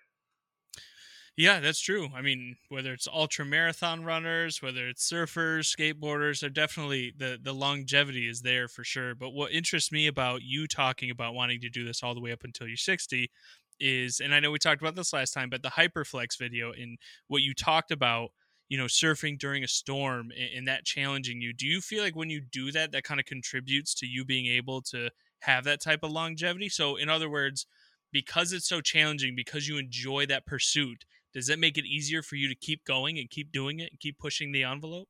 Yeah, 1.37 1.61
that's 1.61 1.79
true. 1.79 2.09
I 2.13 2.21
mean, 2.21 2.57
whether 2.67 2.91
it's 2.91 3.07
ultra 3.07 3.45
marathon 3.45 4.03
runners, 4.03 4.61
whether 4.61 4.89
it's 4.89 5.09
surfers, 5.09 5.73
skateboarders, 5.73 6.41
they're 6.41 6.49
definitely 6.49 7.13
the 7.17 7.39
the 7.41 7.53
longevity 7.53 8.27
is 8.27 8.41
there 8.41 8.67
for 8.67 8.83
sure. 8.83 9.15
But 9.15 9.29
what 9.29 9.53
interests 9.53 9.89
me 9.89 10.07
about 10.07 10.41
you 10.41 10.67
talking 10.67 11.09
about 11.09 11.35
wanting 11.35 11.61
to 11.61 11.69
do 11.69 11.85
this 11.85 12.03
all 12.03 12.13
the 12.13 12.19
way 12.19 12.33
up 12.33 12.43
until 12.43 12.67
you're 12.67 12.75
60 12.75 13.31
is, 13.79 14.19
and 14.19 14.35
I 14.35 14.41
know 14.41 14.51
we 14.51 14.59
talked 14.59 14.81
about 14.81 14.95
this 14.95 15.13
last 15.13 15.31
time, 15.31 15.49
but 15.49 15.63
the 15.63 15.69
Hyperflex 15.69 16.37
video 16.37 16.73
and 16.73 16.97
what 17.29 17.41
you 17.41 17.53
talked 17.53 17.91
about, 17.91 18.31
you 18.69 18.77
know, 18.77 18.85
surfing 18.85 19.37
during 19.37 19.63
a 19.63 19.67
storm 19.67 20.31
and, 20.37 20.57
and 20.57 20.67
that 20.67 20.85
challenging 20.85 21.41
you. 21.41 21.53
Do 21.53 21.67
you 21.67 21.81
feel 21.81 22.03
like 22.03 22.15
when 22.15 22.29
you 22.29 22.41
do 22.41 22.71
that, 22.71 22.91
that 22.91 23.03
kind 23.03 23.19
of 23.19 23.25
contributes 23.25 23.93
to 23.95 24.05
you 24.05 24.23
being 24.23 24.45
able 24.45 24.81
to 24.83 25.09
have 25.39 25.65
that 25.65 25.81
type 25.81 26.03
of 26.03 26.11
longevity? 26.11 26.69
So, 26.69 26.95
in 26.95 27.09
other 27.09 27.29
words, 27.29 27.65
because 28.11 28.53
it's 28.53 28.67
so 28.67 28.81
challenging, 28.81 29.35
because 29.35 29.67
you 29.67 29.77
enjoy 29.77 30.25
that 30.27 30.45
pursuit 30.45 31.05
does 31.33 31.47
that 31.47 31.59
make 31.59 31.77
it 31.77 31.85
easier 31.85 32.21
for 32.21 32.35
you 32.35 32.47
to 32.47 32.55
keep 32.55 32.85
going 32.85 33.19
and 33.19 33.29
keep 33.29 33.51
doing 33.51 33.79
it 33.79 33.91
and 33.91 33.99
keep 33.99 34.17
pushing 34.17 34.51
the 34.51 34.63
envelope? 34.63 35.07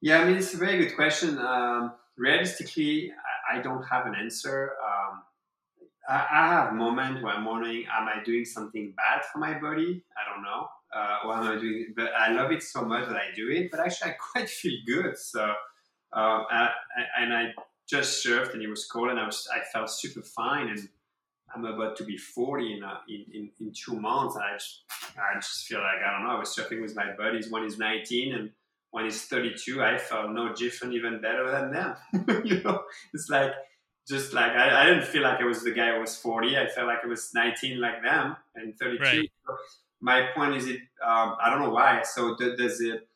Yeah, 0.00 0.20
I 0.20 0.24
mean, 0.24 0.36
it's 0.36 0.54
a 0.54 0.56
very 0.56 0.78
good 0.78 0.96
question. 0.96 1.38
Um, 1.38 1.92
realistically, 2.16 3.12
I, 3.52 3.58
I, 3.58 3.62
don't 3.62 3.84
have 3.84 4.06
an 4.06 4.14
answer. 4.16 4.72
Um, 4.84 4.91
I, 6.08 6.48
have 6.48 6.74
moments 6.74 7.22
where 7.22 7.32
I'm 7.34 7.44
wondering, 7.44 7.84
am 7.92 8.08
I 8.08 8.22
doing 8.24 8.44
something 8.44 8.92
bad 8.96 9.22
for 9.32 9.38
my 9.38 9.58
body? 9.58 10.04
I 10.16 10.34
don't 10.34 10.42
know. 10.42 10.66
Uh, 10.94 11.18
or 11.24 11.36
am 11.36 11.56
I 11.56 11.60
doing? 11.60 11.94
But 11.96 12.12
I 12.18 12.32
love 12.32 12.50
it 12.50 12.62
so 12.62 12.82
much 12.84 13.06
that 13.08 13.16
I 13.16 13.34
do 13.34 13.48
it. 13.50 13.70
But 13.70 13.80
actually, 13.80 14.10
I 14.10 14.14
quite 14.32 14.48
feel 14.48 14.78
good. 14.86 15.16
So, 15.16 15.44
uh, 16.12 16.42
I, 16.50 16.70
and 17.18 17.32
I 17.32 17.52
just 17.88 18.24
surfed, 18.24 18.52
and 18.52 18.62
it 18.62 18.68
was 18.68 18.86
cold, 18.86 19.10
and 19.10 19.18
I 19.18 19.26
was 19.26 19.48
I 19.54 19.60
felt 19.72 19.90
super 19.90 20.22
fine 20.22 20.68
and 20.68 20.88
I'm 21.54 21.64
about 21.64 21.96
to 21.96 22.04
be 22.04 22.16
40 22.16 22.74
in, 22.74 22.82
uh, 22.82 22.96
in, 23.08 23.24
in, 23.32 23.50
in, 23.60 23.72
two 23.72 23.98
months. 23.98 24.36
I 24.36 24.54
just, 24.54 24.84
I 25.18 25.38
just 25.38 25.66
feel 25.66 25.80
like, 25.80 25.98
I 26.06 26.12
don't 26.12 26.26
know, 26.26 26.34
I 26.34 26.38
was 26.38 26.56
surfing 26.56 26.80
with 26.80 26.96
my 26.96 27.12
buddies. 27.16 27.50
One 27.50 27.64
is 27.64 27.78
19 27.78 28.34
and 28.34 28.50
one 28.90 29.06
is 29.06 29.22
32. 29.22 29.82
I 29.82 29.98
felt 29.98 30.30
no 30.30 30.54
different, 30.54 30.94
even 30.94 31.20
better 31.20 31.50
than 31.50 31.72
them. 31.72 32.42
you 32.44 32.62
know, 32.62 32.82
it's 33.12 33.28
like, 33.28 33.52
just 34.08 34.32
like, 34.32 34.52
I, 34.52 34.82
I, 34.82 34.86
didn't 34.86 35.04
feel 35.04 35.22
like 35.22 35.40
I 35.40 35.44
was 35.44 35.62
the 35.62 35.70
guy 35.70 35.94
who 35.94 36.00
was 36.00 36.16
40. 36.16 36.58
I 36.58 36.66
felt 36.66 36.88
like 36.88 36.98
I 37.04 37.06
was 37.06 37.30
19 37.34 37.80
like 37.80 38.02
them 38.02 38.36
and 38.56 38.76
32. 38.78 39.02
Right. 39.02 39.30
So 39.46 39.56
my 40.00 40.28
point 40.34 40.56
is 40.56 40.66
it, 40.66 40.80
um, 41.04 41.36
I 41.40 41.50
don't 41.50 41.62
know 41.62 41.70
why. 41.70 42.02
So 42.02 42.36
does 42.36 42.80
it, 42.80 43.08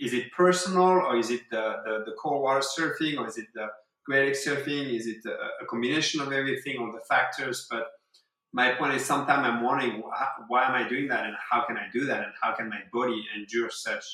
is 0.00 0.12
it 0.12 0.32
personal 0.32 0.82
or 0.82 1.16
is 1.16 1.30
it 1.30 1.42
the, 1.50 1.76
the, 1.84 2.04
the 2.06 2.16
cold 2.20 2.42
water 2.42 2.60
surfing 2.60 3.18
or 3.18 3.26
is 3.28 3.38
it 3.38 3.46
the, 3.54 3.68
Great 4.08 4.36
surfing? 4.36 4.96
Is 4.98 5.06
it 5.06 5.18
a, 5.26 5.62
a, 5.62 5.66
combination 5.66 6.22
of 6.22 6.32
everything, 6.32 6.78
all 6.78 6.90
the 6.90 7.04
factors? 7.06 7.66
But 7.70 7.88
my 8.54 8.72
point 8.72 8.94
is, 8.94 9.04
sometimes 9.04 9.46
I'm 9.46 9.62
wondering 9.62 10.00
why, 10.00 10.26
why 10.48 10.66
am 10.66 10.74
I 10.74 10.88
doing 10.88 11.08
that, 11.08 11.26
and 11.26 11.36
how 11.50 11.66
can 11.66 11.76
I 11.76 11.88
do 11.92 12.06
that, 12.06 12.24
and 12.24 12.32
how 12.40 12.54
can 12.54 12.70
my 12.70 12.80
body 12.90 13.22
endure 13.36 13.68
such 13.68 14.06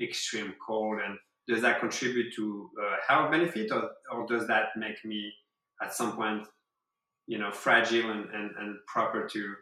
extreme 0.00 0.54
cold, 0.66 1.00
and 1.04 1.18
does 1.48 1.62
that 1.62 1.80
contribute 1.80 2.34
to 2.34 2.70
uh, 2.82 2.96
health 3.06 3.30
benefit, 3.30 3.70
or, 3.72 3.90
or 4.12 4.26
does 4.26 4.46
that 4.48 4.68
make 4.76 5.04
me 5.04 5.32
at 5.82 5.94
some 5.94 6.16
point, 6.16 6.46
you 7.26 7.38
know, 7.38 7.52
fragile 7.52 8.10
and, 8.10 8.28
and, 8.30 8.50
and 8.58 8.76
proper 8.86 9.28
to 9.28 9.54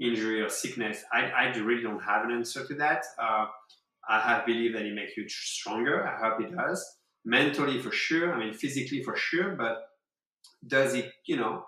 injury 0.00 0.40
or 0.40 0.48
sickness? 0.48 1.04
I, 1.12 1.30
I 1.30 1.56
really 1.58 1.82
don't 1.82 2.02
have 2.02 2.24
an 2.24 2.32
answer 2.32 2.66
to 2.66 2.74
that. 2.76 3.04
Uh, 3.18 3.46
I 4.08 4.20
have 4.20 4.46
believed 4.46 4.74
that 4.74 4.82
it 4.82 4.94
makes 4.94 5.16
you 5.16 5.28
stronger. 5.28 6.06
I 6.06 6.16
hope 6.18 6.40
it 6.40 6.56
does. 6.56 6.96
Mentally, 7.24 7.80
for 7.80 7.92
sure. 7.92 8.32
I 8.32 8.38
mean, 8.38 8.54
physically, 8.54 9.02
for 9.02 9.14
sure. 9.16 9.54
But 9.54 9.76
does 10.66 10.94
it, 10.94 11.12
you 11.26 11.36
know, 11.36 11.64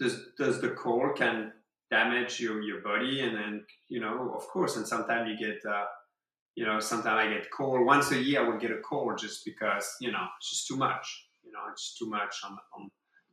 does 0.00 0.20
does 0.36 0.60
the 0.60 0.70
cold 0.70 1.16
can 1.16 1.52
damage 1.90 2.40
your 2.40 2.60
your 2.60 2.80
body? 2.80 3.20
And 3.20 3.36
then, 3.36 3.64
you 3.88 4.00
know, 4.00 4.32
of 4.34 4.48
course. 4.48 4.76
And 4.76 4.88
sometimes 4.88 5.30
you 5.30 5.46
get, 5.46 5.60
uh, 5.64 5.84
you 6.54 6.66
know, 6.66 6.80
sometimes 6.80 7.26
I 7.26 7.32
get 7.32 7.50
cold. 7.50 7.86
Once 7.86 8.10
a 8.10 8.22
year, 8.22 8.44
I 8.44 8.48
would 8.48 8.60
get 8.60 8.70
a 8.70 8.78
cold 8.78 9.18
just 9.18 9.44
because, 9.44 9.96
you 10.00 10.10
know, 10.10 10.26
it's 10.38 10.50
just 10.50 10.66
too 10.66 10.76
much. 10.76 11.28
You 11.44 11.52
know, 11.52 11.60
it's 11.72 11.96
too 11.98 12.08
much 12.08 12.36
on, 12.44 12.58
on 12.76 12.90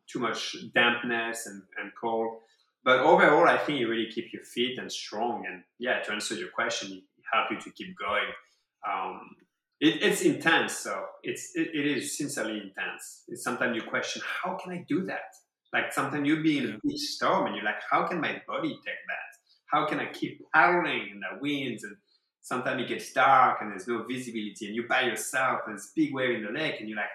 too 0.08 0.20
much 0.20 0.56
dampness 0.74 1.48
and, 1.48 1.62
and 1.80 1.92
cold. 2.00 2.40
But 2.84 3.00
overall, 3.00 3.48
I 3.48 3.58
think 3.58 3.80
you 3.80 3.90
really 3.90 4.10
keep 4.10 4.32
your 4.32 4.44
fit 4.44 4.78
and 4.78 4.92
strong. 4.92 5.46
And 5.46 5.64
yeah, 5.78 6.00
to 6.02 6.14
answer 6.14 6.36
your 6.36 6.50
question, 6.50 6.94
it 6.94 7.04
help 7.34 7.52
you 7.52 7.60
to 7.60 7.72
keep 7.72 7.96
going. 7.98 8.30
Um, 8.90 9.36
it, 9.80 10.02
it's 10.02 10.22
intense, 10.22 10.78
so 10.78 11.06
it's 11.24 11.52
it, 11.56 11.70
it 11.74 11.86
is 11.86 12.18
sincerely 12.18 12.54
intense. 12.58 13.24
It's 13.28 13.44
sometimes 13.44 13.76
you 13.76 13.84
question, 13.84 14.22
how 14.26 14.56
can 14.56 14.72
I 14.72 14.86
do 14.88 15.06
that? 15.06 15.36
Like 15.74 15.92
sometimes 15.94 16.26
you'll 16.28 16.44
be 16.44 16.60
in 16.60 16.70
a 16.70 16.80
big 16.84 16.98
storm 16.98 17.48
and 17.48 17.56
you're 17.56 17.66
like, 17.66 17.82
how 17.90 18.08
can 18.08 18.22
my 18.22 18.42
body 18.48 18.70
take 18.70 19.04
that? 19.08 19.28
How 19.68 19.86
can 19.86 20.00
I 20.00 20.06
keep 20.12 20.42
paddling 20.54 21.10
in 21.12 21.20
the 21.20 21.40
winds? 21.42 21.84
And 21.84 21.98
sometimes 22.48 22.82
it 22.82 22.88
gets 22.88 23.12
dark 23.12 23.58
and 23.60 23.72
there's 23.72 23.90
no 23.90 24.04
visibility 24.04 24.68
and 24.68 24.76
you're 24.76 24.88
by 24.88 25.02
yourself 25.02 25.62
and 25.66 25.74
there's 25.74 25.92
big 25.94 26.14
wave 26.14 26.38
in 26.38 26.46
the 26.46 26.58
lake 26.58 26.76
and 26.80 26.88
you're 26.88 26.98
like, 26.98 27.10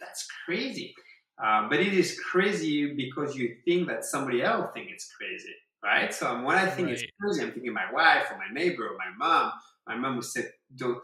that's 0.00 0.26
crazy. 0.46 0.94
Uh, 1.42 1.68
but 1.68 1.80
it 1.80 1.92
is 1.92 2.18
crazy 2.18 2.94
because 2.94 3.36
you 3.36 3.56
think 3.66 3.86
that 3.88 4.04
somebody 4.04 4.42
else 4.42 4.70
think 4.72 4.88
it's 4.90 5.10
crazy, 5.18 5.54
right? 5.84 6.14
So 6.14 6.42
when 6.42 6.56
I 6.56 6.66
think 6.66 6.88
right. 6.88 6.94
it's 6.94 7.04
crazy, 7.20 7.42
I'm 7.42 7.52
thinking 7.52 7.74
my 7.74 7.92
wife 7.92 8.28
or 8.30 8.38
my 8.38 8.52
neighbor 8.52 8.88
or 8.88 8.96
my 8.96 9.12
mom. 9.18 9.52
My 9.86 9.96
mom 9.96 10.16
would 10.16 10.24
say, 10.24 10.46
"Don't." 10.74 10.98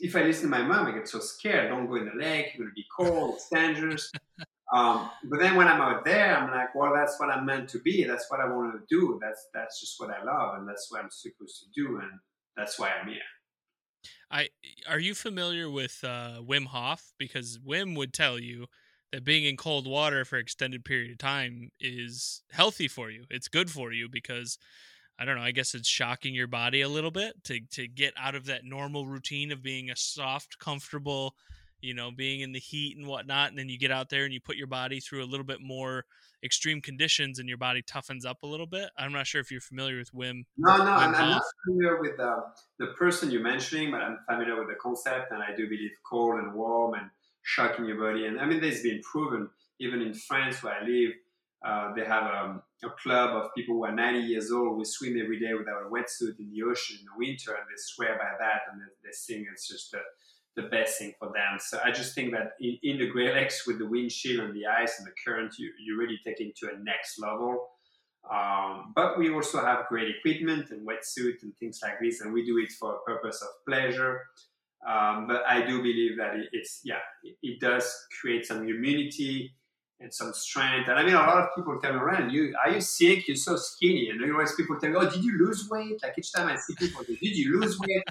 If 0.00 0.16
I 0.16 0.22
listen 0.22 0.50
to 0.50 0.58
my 0.58 0.62
mom, 0.62 0.86
I 0.86 0.92
get 0.92 1.08
so 1.08 1.20
scared. 1.20 1.70
Don't 1.70 1.86
go 1.86 1.96
in 1.96 2.06
the 2.06 2.24
lake. 2.24 2.54
You're 2.54 2.66
gonna 2.66 2.74
be 2.74 2.86
cold. 2.96 3.34
It's 3.34 3.48
dangerous. 3.48 4.10
um, 4.74 5.10
but 5.24 5.38
then 5.38 5.54
when 5.54 5.68
I'm 5.68 5.80
out 5.80 6.04
there, 6.04 6.36
I'm 6.36 6.50
like, 6.50 6.74
well, 6.74 6.92
that's 6.94 7.20
what 7.20 7.30
I'm 7.30 7.46
meant 7.46 7.68
to 7.70 7.78
be. 7.80 8.04
That's 8.04 8.28
what 8.30 8.40
I 8.40 8.48
want 8.48 8.72
to 8.72 8.80
do. 8.88 9.18
That's 9.22 9.48
that's 9.54 9.80
just 9.80 10.00
what 10.00 10.10
I 10.10 10.24
love, 10.24 10.58
and 10.58 10.68
that's 10.68 10.90
what 10.90 11.02
I'm 11.02 11.10
supposed 11.10 11.62
to 11.62 11.80
do, 11.80 11.98
and 11.98 12.10
that's 12.58 12.78
why 12.78 12.90
I'm 12.90 13.08
here. 13.08 13.20
I 14.30 14.48
are 14.88 14.98
you 14.98 15.14
familiar 15.14 15.70
with 15.70 16.00
uh, 16.04 16.40
Wim 16.46 16.66
Hof? 16.66 17.12
Because 17.18 17.58
Wim 17.66 17.96
would 17.96 18.12
tell 18.12 18.38
you 18.38 18.66
that 19.12 19.24
being 19.24 19.44
in 19.44 19.56
cold 19.56 19.86
water 19.86 20.24
for 20.24 20.36
extended 20.36 20.84
period 20.84 21.12
of 21.12 21.18
time 21.18 21.70
is 21.80 22.42
healthy 22.50 22.88
for 22.88 23.10
you. 23.10 23.24
It's 23.30 23.48
good 23.48 23.70
for 23.70 23.92
you 23.92 24.08
because 24.10 24.58
I 25.18 25.24
don't 25.24 25.36
know, 25.36 25.42
I 25.42 25.50
guess 25.50 25.74
it's 25.74 25.88
shocking 25.88 26.34
your 26.34 26.46
body 26.46 26.82
a 26.82 26.88
little 26.88 27.10
bit 27.10 27.42
to 27.44 27.60
to 27.72 27.88
get 27.88 28.12
out 28.16 28.34
of 28.34 28.46
that 28.46 28.64
normal 28.64 29.06
routine 29.06 29.50
of 29.50 29.62
being 29.62 29.90
a 29.90 29.96
soft, 29.96 30.58
comfortable, 30.58 31.34
you 31.80 31.94
know, 31.94 32.10
being 32.10 32.40
in 32.40 32.52
the 32.52 32.58
heat 32.58 32.96
and 32.96 33.06
whatnot, 33.06 33.50
and 33.50 33.58
then 33.58 33.68
you 33.68 33.78
get 33.78 33.90
out 33.90 34.08
there 34.10 34.24
and 34.24 34.32
you 34.32 34.40
put 34.40 34.56
your 34.56 34.66
body 34.66 35.00
through 35.00 35.22
a 35.22 35.26
little 35.26 35.46
bit 35.46 35.60
more 35.60 36.04
extreme 36.44 36.80
conditions 36.80 37.38
and 37.38 37.48
your 37.48 37.58
body 37.58 37.82
toughens 37.82 38.24
up 38.24 38.42
a 38.42 38.46
little 38.46 38.66
bit. 38.66 38.90
I'm 38.96 39.12
not 39.12 39.26
sure 39.26 39.40
if 39.40 39.50
you're 39.50 39.60
familiar 39.60 39.98
with 39.98 40.12
Wim. 40.12 40.44
No, 40.56 40.76
no, 40.76 40.84
Wim 40.84 40.86
I'm, 40.86 41.14
I'm, 41.14 41.30
not 41.30 41.42
familiar 41.66 42.00
with 42.00 42.16
the, 42.16 42.44
the 42.78 42.86
person 42.98 43.30
you're 43.30 43.42
mentioning, 43.42 43.90
but 43.90 44.00
I'm 44.00 44.18
familiar 44.28 44.58
with 44.58 44.68
the 44.68 44.76
concept, 44.80 45.32
and 45.32 45.42
I 45.42 45.54
do 45.56 45.68
believe 45.68 45.90
cold 46.08 46.38
and 46.38 46.54
warm 46.54 46.94
and 46.94 47.10
shocking 47.42 47.86
your 47.86 47.98
body. 47.98 48.26
And 48.26 48.40
I 48.40 48.46
mean, 48.46 48.60
there's 48.60 48.82
been 48.82 49.00
proven 49.02 49.48
even 49.80 50.02
in 50.02 50.14
France 50.14 50.62
where 50.62 50.74
I 50.74 50.84
live. 50.84 51.12
Uh, 51.64 51.92
they 51.94 52.04
have 52.04 52.22
um, 52.22 52.62
a 52.84 52.90
club 53.02 53.30
of 53.34 53.50
people 53.56 53.74
who 53.74 53.84
are 53.84 53.92
90 53.92 54.20
years 54.20 54.52
old 54.52 54.76
who 54.76 54.84
swim 54.84 55.20
every 55.20 55.40
day 55.40 55.54
without 55.54 55.82
a 55.82 55.90
wetsuit 55.90 56.38
in 56.38 56.50
the 56.52 56.62
ocean 56.62 56.98
in 57.00 57.04
the 57.04 57.26
winter, 57.26 57.50
and 57.50 57.66
they 57.66 57.74
swear 57.76 58.16
by 58.16 58.30
that, 58.38 58.60
and 58.70 58.80
they, 58.80 59.08
they 59.08 59.12
sing 59.12 59.44
it's 59.52 59.66
just 59.66 59.90
the, 59.90 59.98
the 60.58 60.68
best 60.68 60.98
thing 60.98 61.12
for 61.18 61.28
them. 61.28 61.58
So 61.60 61.78
I 61.84 61.90
just 61.92 62.14
think 62.14 62.32
that 62.32 62.52
in, 62.60 62.78
in 62.82 62.98
the 62.98 63.10
Lakes 63.12 63.66
with 63.66 63.78
the 63.78 63.86
windshield 63.86 64.40
and 64.44 64.54
the 64.54 64.66
ice 64.66 64.98
and 64.98 65.06
the 65.06 65.12
current, 65.24 65.54
you, 65.58 65.70
you 65.84 65.96
really 65.98 66.18
take 66.26 66.40
it 66.40 66.56
to 66.56 66.66
a 66.66 66.78
next 66.82 67.20
level. 67.20 67.68
Um, 68.30 68.92
but 68.94 69.18
we 69.18 69.32
also 69.32 69.64
have 69.64 69.86
great 69.88 70.08
equipment 70.16 70.70
and 70.70 70.86
wetsuit 70.86 71.42
and 71.42 71.56
things 71.56 71.78
like 71.82 71.98
this, 72.02 72.20
and 72.20 72.32
we 72.32 72.44
do 72.44 72.58
it 72.58 72.72
for 72.72 72.96
a 72.96 72.98
purpose 73.06 73.40
of 73.40 73.48
pleasure. 73.66 74.22
Um, 74.86 75.26
but 75.28 75.42
I 75.46 75.64
do 75.64 75.78
believe 75.78 76.18
that 76.18 76.34
it, 76.34 76.48
it's 76.52 76.80
yeah, 76.84 77.00
it, 77.22 77.36
it, 77.42 77.60
does 77.60 77.90
create 78.20 78.44
some 78.46 78.68
immunity 78.68 79.54
and 80.00 80.12
some 80.12 80.32
strength. 80.32 80.88
And 80.88 80.98
I 80.98 81.04
mean, 81.04 81.14
a 81.14 81.18
lot 81.18 81.38
of 81.38 81.48
people 81.56 81.78
tell 81.80 81.94
me, 81.94 82.00
"Ren, 82.00 82.30
you 82.30 82.54
are 82.62 82.70
you 82.70 82.80
sick? 82.80 83.26
You're 83.26 83.36
so 83.36 83.56
skinny." 83.56 84.10
And 84.10 84.22
always 84.30 84.54
people 84.54 84.78
tell 84.78 84.90
me, 84.90 84.96
"Oh, 84.98 85.08
did 85.08 85.24
you 85.24 85.38
lose 85.38 85.68
weight?" 85.70 85.98
Like 86.02 86.18
each 86.18 86.32
time 86.32 86.48
I 86.48 86.56
see 86.56 86.74
people, 86.76 87.02
"Did 87.04 87.18
you 87.20 87.58
lose 87.60 87.78
weight?" 87.78 88.04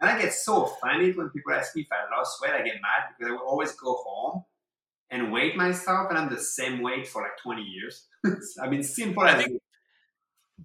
And 0.00 0.10
I 0.10 0.20
get 0.20 0.32
so 0.32 0.64
offended 0.64 1.16
when 1.16 1.30
people 1.30 1.52
ask 1.52 1.74
me 1.74 1.82
if 1.82 1.88
I 1.90 2.16
lost 2.16 2.40
weight. 2.42 2.52
I 2.52 2.62
get 2.62 2.74
mad 2.74 3.14
because 3.16 3.30
I 3.30 3.34
will 3.34 3.48
always 3.48 3.72
go 3.72 3.94
home 3.94 4.44
and 5.10 5.32
weight 5.32 5.56
myself, 5.56 6.08
and 6.10 6.18
I'm 6.18 6.28
the 6.28 6.40
same 6.40 6.82
weight 6.82 7.06
for 7.06 7.22
like 7.22 7.38
20 7.42 7.62
years. 7.62 8.06
I 8.62 8.68
mean, 8.68 8.82
simple 8.82 9.22
I 9.22 9.32
as 9.32 9.44
think, 9.44 9.60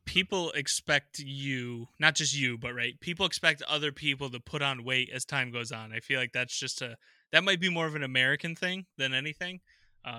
people 0.06 0.52
expect 0.52 1.20
you, 1.20 1.88
not 2.00 2.16
just 2.16 2.36
you, 2.36 2.58
but 2.58 2.74
right, 2.74 3.00
people 3.00 3.26
expect 3.26 3.62
other 3.64 3.92
people 3.92 4.30
to 4.30 4.40
put 4.40 4.62
on 4.62 4.84
weight 4.84 5.10
as 5.14 5.26
time 5.26 5.52
goes 5.52 5.72
on. 5.72 5.92
I 5.94 6.00
feel 6.00 6.20
like 6.20 6.32
that's 6.34 6.58
just 6.58 6.82
a 6.82 6.98
that 7.32 7.44
might 7.44 7.62
be 7.62 7.70
more 7.70 7.88
of 7.88 7.96
an 7.96 8.04
American 8.04 8.56
thing 8.56 8.86
than 8.98 9.14
anything, 9.14 9.62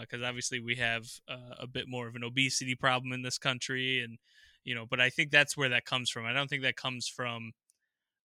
because 0.00 0.22
uh, 0.22 0.26
obviously 0.26 0.60
we 0.60 0.76
have 0.76 1.04
uh, 1.28 1.56
a 1.60 1.66
bit 1.66 1.86
more 1.88 2.08
of 2.08 2.14
an 2.14 2.24
obesity 2.24 2.74
problem 2.74 3.12
in 3.12 3.22
this 3.22 3.38
country, 3.38 4.00
and 4.00 4.18
you 4.64 4.74
know, 4.74 4.86
but 4.88 5.00
I 5.00 5.10
think 5.10 5.30
that's 5.30 5.56
where 5.56 5.68
that 5.70 5.84
comes 5.84 6.10
from. 6.10 6.24
I 6.24 6.32
don't 6.32 6.48
think 6.48 6.62
that 6.62 6.76
comes 6.76 7.08
from, 7.08 7.52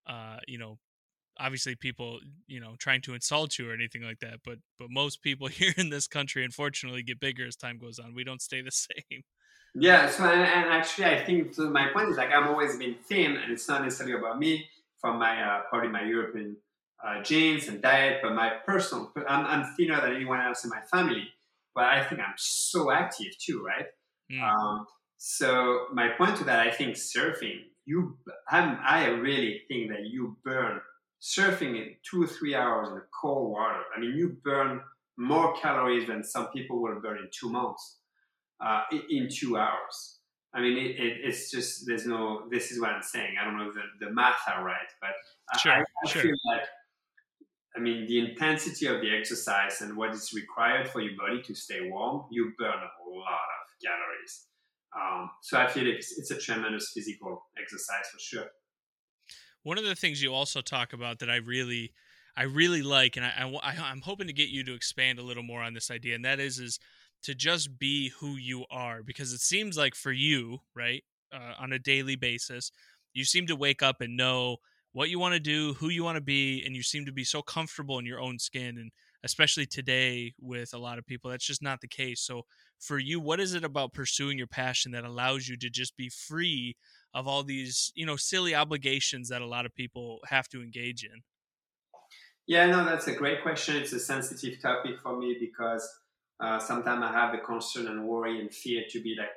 uh, 0.08 0.38
you 0.48 0.58
know, 0.58 0.78
obviously 1.40 1.76
people 1.76 2.20
you 2.48 2.60
know 2.60 2.76
trying 2.80 3.00
to 3.00 3.14
insult 3.14 3.60
you 3.60 3.70
or 3.70 3.72
anything 3.72 4.02
like 4.02 4.18
that 4.18 4.40
but 4.44 4.58
but 4.80 4.88
most 4.90 5.22
people 5.22 5.46
here 5.60 5.72
in 5.78 5.92
this 5.92 6.08
country 6.08 6.44
unfortunately 6.44 7.04
get 7.04 7.20
bigger 7.20 7.46
as 7.46 7.56
time 7.56 7.78
goes 7.78 8.00
on 8.00 8.16
we 8.16 8.24
don't 8.24 8.42
stay 8.42 8.60
the 8.60 8.72
same 9.12 9.22
yeah, 9.80 10.10
so 10.10 10.26
and, 10.26 10.42
and 10.42 10.74
actually, 10.74 11.06
I 11.06 11.24
think 11.24 11.54
so 11.54 11.70
my 11.70 11.90
point 11.94 12.10
is 12.10 12.18
like 12.18 12.32
I've 12.32 12.48
always 12.48 12.78
been 12.78 12.96
thin, 13.08 13.38
and 13.38 13.52
it's 13.52 13.68
not 13.68 13.84
necessarily 13.84 14.18
about 14.18 14.40
me 14.40 14.68
from 15.00 15.20
my 15.20 15.42
uh, 15.42 15.62
probably 15.70 15.90
my 15.90 16.04
European 16.04 16.58
uh, 17.06 17.22
genes 17.22 17.68
and 17.68 17.82
diet, 17.82 18.20
but 18.24 18.34
my 18.34 18.54
personal. 18.66 19.12
I'm, 19.28 19.46
I'm 19.46 19.76
thinner 19.76 20.02
than 20.02 20.16
anyone 20.16 20.42
else 20.42 20.64
in 20.64 20.72
my 20.72 20.82
family, 20.92 21.28
but 21.76 21.86
I 21.86 22.04
think 22.04 22.22
I'm 22.22 22.34
so 22.38 22.92
active 22.92 23.38
too, 23.40 23.64
right? 23.64 23.86
Mm. 24.32 24.42
Um, 24.42 24.88
so 25.18 25.86
my 25.94 26.10
point 26.10 26.38
to 26.38 26.44
that, 26.46 26.60
I 26.60 26.72
think 26.72 26.96
surfing, 26.96 27.60
you, 27.88 28.18
I'm, 28.52 28.78
I 28.86 29.08
really 29.08 29.62
think 29.68 29.90
that 29.90 30.06
you 30.06 30.38
burn 30.44 30.82
surfing 31.22 31.78
in 31.78 31.96
two 32.04 32.24
or 32.24 32.28
three 32.28 32.54
hours 32.54 32.90
in 32.90 32.96
the 32.96 33.04
cold 33.20 33.52
water. 33.52 33.82
I 33.96 34.00
mean, 34.00 34.14
you 34.16 34.38
burn 34.44 34.82
more 35.18 35.56
calories 35.56 36.08
than 36.08 36.24
some 36.24 36.48
people 36.50 36.82
will 36.82 37.00
burn 37.02 37.18
in 37.18 37.30
two 37.32 37.50
months 37.50 37.98
uh, 38.64 38.82
in 39.10 39.30
two 39.32 39.58
hours. 39.58 40.20
I 40.54 40.62
mean, 40.62 40.78
it, 40.78 41.00
it, 41.00 41.18
it's 41.24 41.50
just 41.50 41.86
there's 41.86 42.06
no. 42.06 42.48
This 42.52 42.72
is 42.72 42.82
what 42.82 42.90
I'm 42.90 43.04
saying. 43.04 43.36
I 43.40 43.46
don't 43.46 43.58
know 43.58 43.70
if 43.70 43.76
the, 43.76 44.06
the 44.06 44.12
math 44.12 44.40
are 44.54 44.64
right, 44.64 44.90
but 45.02 45.60
sure, 45.60 45.72
I, 45.72 45.80
I 45.80 46.10
sure. 46.10 46.22
feel 46.24 46.36
like 46.52 46.62
I 47.76 47.80
mean 47.80 48.08
the 48.08 48.20
intensity 48.20 48.88
of 48.88 49.02
the 49.02 49.16
exercise 49.16 49.82
and 49.82 49.96
what 49.96 50.12
is 50.12 50.34
required 50.34 50.90
for 50.90 51.00
your 51.00 51.16
body 51.18 51.42
to 51.44 51.56
stay 51.56 51.90
warm, 51.90 52.26
you 52.32 52.54
burn 52.58 52.70
a 52.70 53.10
lot 53.10 53.48
of 53.58 53.86
calories. 53.86 54.48
Um, 55.00 55.30
so 55.42 55.60
I 55.60 55.68
feel 55.68 55.88
it's, 55.88 56.18
it's 56.18 56.32
a 56.32 56.38
tremendous 56.38 56.92
physical 56.94 57.44
exercise 57.60 58.06
for 58.12 58.20
sure. 58.20 58.48
One 59.64 59.78
of 59.78 59.84
the 59.84 59.96
things 59.96 60.22
you 60.22 60.34
also 60.34 60.62
talk 60.62 60.94
about 60.94 61.20
that 61.20 61.30
I 61.30 61.38
really, 61.38 61.94
I 62.36 62.44
really 62.44 62.82
like, 62.82 63.18
and 63.18 63.26
I, 63.26 63.52
I, 63.64 63.76
I'm 63.90 64.02
hoping 64.02 64.28
to 64.28 64.34
get 64.34 64.50
you 64.50 64.64
to 64.64 64.74
expand 64.74 65.20
a 65.20 65.24
little 65.24 65.44
more 65.44 65.62
on 65.62 65.74
this 65.74 65.92
idea, 65.92 66.16
and 66.16 66.26
that 66.26 66.40
is, 66.40 66.60
is 66.60 66.80
to 67.24 67.36
just 67.36 67.80
be 67.80 68.10
who 68.20 68.36
you 68.36 68.66
are 68.70 69.04
because 69.04 69.34
it 69.34 69.42
seems 69.42 69.78
like 69.78 69.96
for 69.96 70.12
you 70.12 70.60
right 70.76 71.04
uh, 71.34 71.54
on 71.60 71.74
a 71.74 71.80
daily 71.80 72.16
basis 72.16 72.72
you 73.14 73.24
seem 73.24 73.48
to 73.48 73.56
wake 73.56 73.82
up 73.82 74.02
and 74.02 74.16
know 74.16 74.58
what 74.94 75.10
you 75.10 75.20
want 75.20 75.34
to 75.34 75.40
do 75.40 75.74
who 75.76 75.90
you 75.90 76.04
want 76.04 76.16
to 76.16 76.22
be 76.22 76.64
and 76.66 76.76
you 76.76 76.84
seem 76.84 77.06
to 77.06 77.12
be 77.12 77.24
so 77.24 77.42
comfortable 77.42 78.00
in 78.00 78.06
your 78.06 78.20
own 78.20 78.40
skin 78.40 78.78
and 78.78 78.92
especially 79.24 79.66
today 79.66 80.34
with 80.40 80.74
a 80.74 80.78
lot 80.78 80.98
of 80.98 81.06
people 81.06 81.30
that's 81.30 81.46
just 81.46 81.64
not 81.64 81.82
the 81.82 81.88
case 81.88 82.22
so 82.22 82.44
for 82.80 83.00
you 83.00 83.20
what 83.20 83.40
is 83.40 83.54
it 83.54 83.64
about 83.64 83.94
pursuing 83.94 84.38
your 84.38 84.48
passion 84.48 84.92
that 84.92 85.04
allows 85.04 85.48
you 85.48 85.58
to 85.58 85.70
just 85.70 85.98
be 85.98 86.10
free 86.10 86.76
of 87.14 87.28
all 87.28 87.44
these 87.44 87.92
you 87.96 88.06
know 88.06 88.16
silly 88.16 88.54
obligations 88.54 89.30
that 89.30 89.42
a 89.42 89.48
lot 89.48 89.66
of 89.66 89.74
people 89.74 90.20
have 90.28 90.48
to 90.50 90.62
engage 90.62 91.04
in? 91.04 91.22
Yeah 92.46 92.68
no 92.68 92.86
that's 92.86 93.08
a 93.08 93.16
great 93.16 93.42
question. 93.42 93.76
It's 93.76 93.94
a 93.94 94.00
sensitive 94.00 94.62
topic 94.62 95.00
for 95.02 95.18
me 95.18 95.38
because 95.40 95.88
uh, 96.40 96.60
sometimes 96.60 97.04
I 97.04 97.12
have 97.12 97.32
the 97.32 97.40
concern 97.40 97.88
and 97.88 98.08
worry 98.08 98.40
and 98.40 98.54
fear 98.54 98.84
to 98.90 99.02
be 99.02 99.16
like 99.18 99.36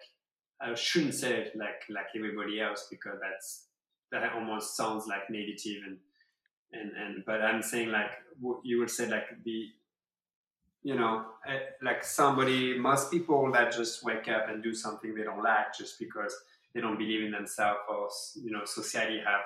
I 0.61 0.75
shouldn't 0.75 1.15
say 1.15 1.33
it 1.39 1.57
like 1.57 1.83
like 1.89 2.07
everybody 2.15 2.61
else 2.61 2.87
because 2.91 3.19
that's 3.21 3.67
that 4.13 4.33
almost 4.35 4.77
sounds 4.77 5.07
like 5.07 5.31
negative 5.31 5.83
and 5.87 5.97
and 6.73 6.93
and 6.97 7.25
but 7.25 7.41
I'm 7.41 7.63
saying 7.63 7.91
like 7.91 8.11
you 8.63 8.79
would 8.79 8.91
say 8.91 9.09
like 9.09 9.27
the 9.45 9.69
you 10.83 10.95
know 10.95 11.25
eh, 11.47 11.59
like 11.83 12.03
somebody 12.03 12.79
most 12.79 13.11
people 13.11 13.51
that 13.53 13.73
just 13.73 14.05
wake 14.05 14.29
up 14.29 14.49
and 14.49 14.63
do 14.63 14.75
something 14.75 15.15
they 15.15 15.23
don't 15.23 15.43
like 15.43 15.77
just 15.77 15.99
because 15.99 16.35
they 16.75 16.81
don't 16.81 16.99
believe 16.99 17.23
in 17.23 17.31
themselves 17.31 17.81
or 17.89 18.09
you 18.43 18.51
know 18.51 18.65
society 18.65 19.19
have 19.19 19.43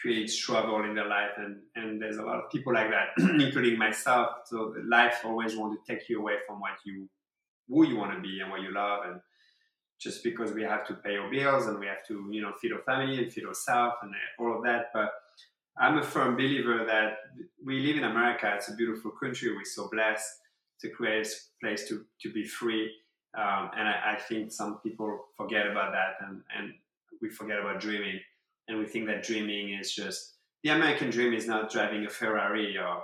create 0.00 0.28
struggle 0.28 0.84
in 0.84 0.94
their 0.94 1.08
life 1.08 1.30
and 1.38 1.56
and 1.74 2.00
there's 2.00 2.18
a 2.18 2.22
lot 2.22 2.36
of 2.36 2.50
people 2.50 2.72
like 2.72 2.90
that 2.90 3.08
including 3.18 3.78
myself. 3.78 4.28
So 4.44 4.74
life 4.86 5.16
always 5.24 5.56
want 5.56 5.76
to 5.76 5.92
take 5.92 6.08
you 6.08 6.20
away 6.20 6.34
from 6.46 6.60
what 6.60 6.72
you 6.84 7.08
who 7.68 7.86
you 7.86 7.96
want 7.96 8.14
to 8.14 8.20
be 8.20 8.40
and 8.40 8.50
what 8.50 8.60
you 8.60 8.72
love 8.72 9.06
and 9.06 9.20
just 9.98 10.22
because 10.22 10.52
we 10.52 10.62
have 10.62 10.86
to 10.86 10.94
pay 10.94 11.16
our 11.16 11.30
bills 11.30 11.66
and 11.66 11.78
we 11.78 11.86
have 11.86 12.06
to 12.06 12.28
you 12.30 12.42
know 12.42 12.52
feed 12.60 12.72
our 12.72 12.82
family 12.82 13.18
and 13.22 13.32
feed 13.32 13.46
ourselves 13.46 13.96
and 14.02 14.12
all 14.38 14.56
of 14.56 14.62
that. 14.64 14.86
But 14.92 15.10
i'm 15.78 15.98
a 15.98 16.02
firm 16.02 16.36
believer 16.36 16.84
that 16.86 17.18
we 17.64 17.80
live 17.80 17.96
in 17.96 18.04
america 18.04 18.52
it's 18.56 18.68
a 18.68 18.74
beautiful 18.74 19.10
country 19.10 19.54
we're 19.54 19.64
so 19.64 19.88
blessed 19.90 20.28
to 20.80 20.90
create 20.90 21.26
a 21.26 21.64
place 21.64 21.88
to, 21.88 22.04
to 22.20 22.32
be 22.32 22.44
free 22.44 22.90
um, 23.36 23.70
and 23.76 23.86
I, 23.86 24.14
I, 24.14 24.18
think 24.18 24.50
some 24.50 24.78
people 24.78 25.26
forget 25.36 25.66
about 25.66 25.92
that 25.92 26.26
and, 26.26 26.40
and 26.56 26.72
we 27.20 27.28
forget 27.28 27.58
about 27.58 27.80
dreaming 27.80 28.18
and 28.68 28.78
we 28.78 28.86
think 28.86 29.06
that 29.06 29.22
dreaming 29.22 29.74
is 29.78 29.94
just 29.94 30.36
the 30.66 30.70
American 30.70 31.10
dream 31.10 31.32
is 31.32 31.46
not 31.46 31.70
driving 31.70 32.06
a 32.06 32.10
Ferrari 32.10 32.76
or 32.76 33.02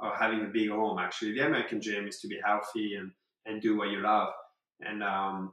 or 0.00 0.16
having 0.16 0.40
a 0.40 0.48
big 0.48 0.70
home. 0.70 0.98
Actually, 0.98 1.32
the 1.32 1.46
American 1.46 1.78
dream 1.78 2.08
is 2.08 2.18
to 2.20 2.26
be 2.26 2.40
healthy 2.44 2.94
and 2.94 3.12
and 3.44 3.60
do 3.60 3.76
what 3.76 3.90
you 3.90 4.00
love. 4.00 4.32
And 4.80 5.02
um, 5.02 5.52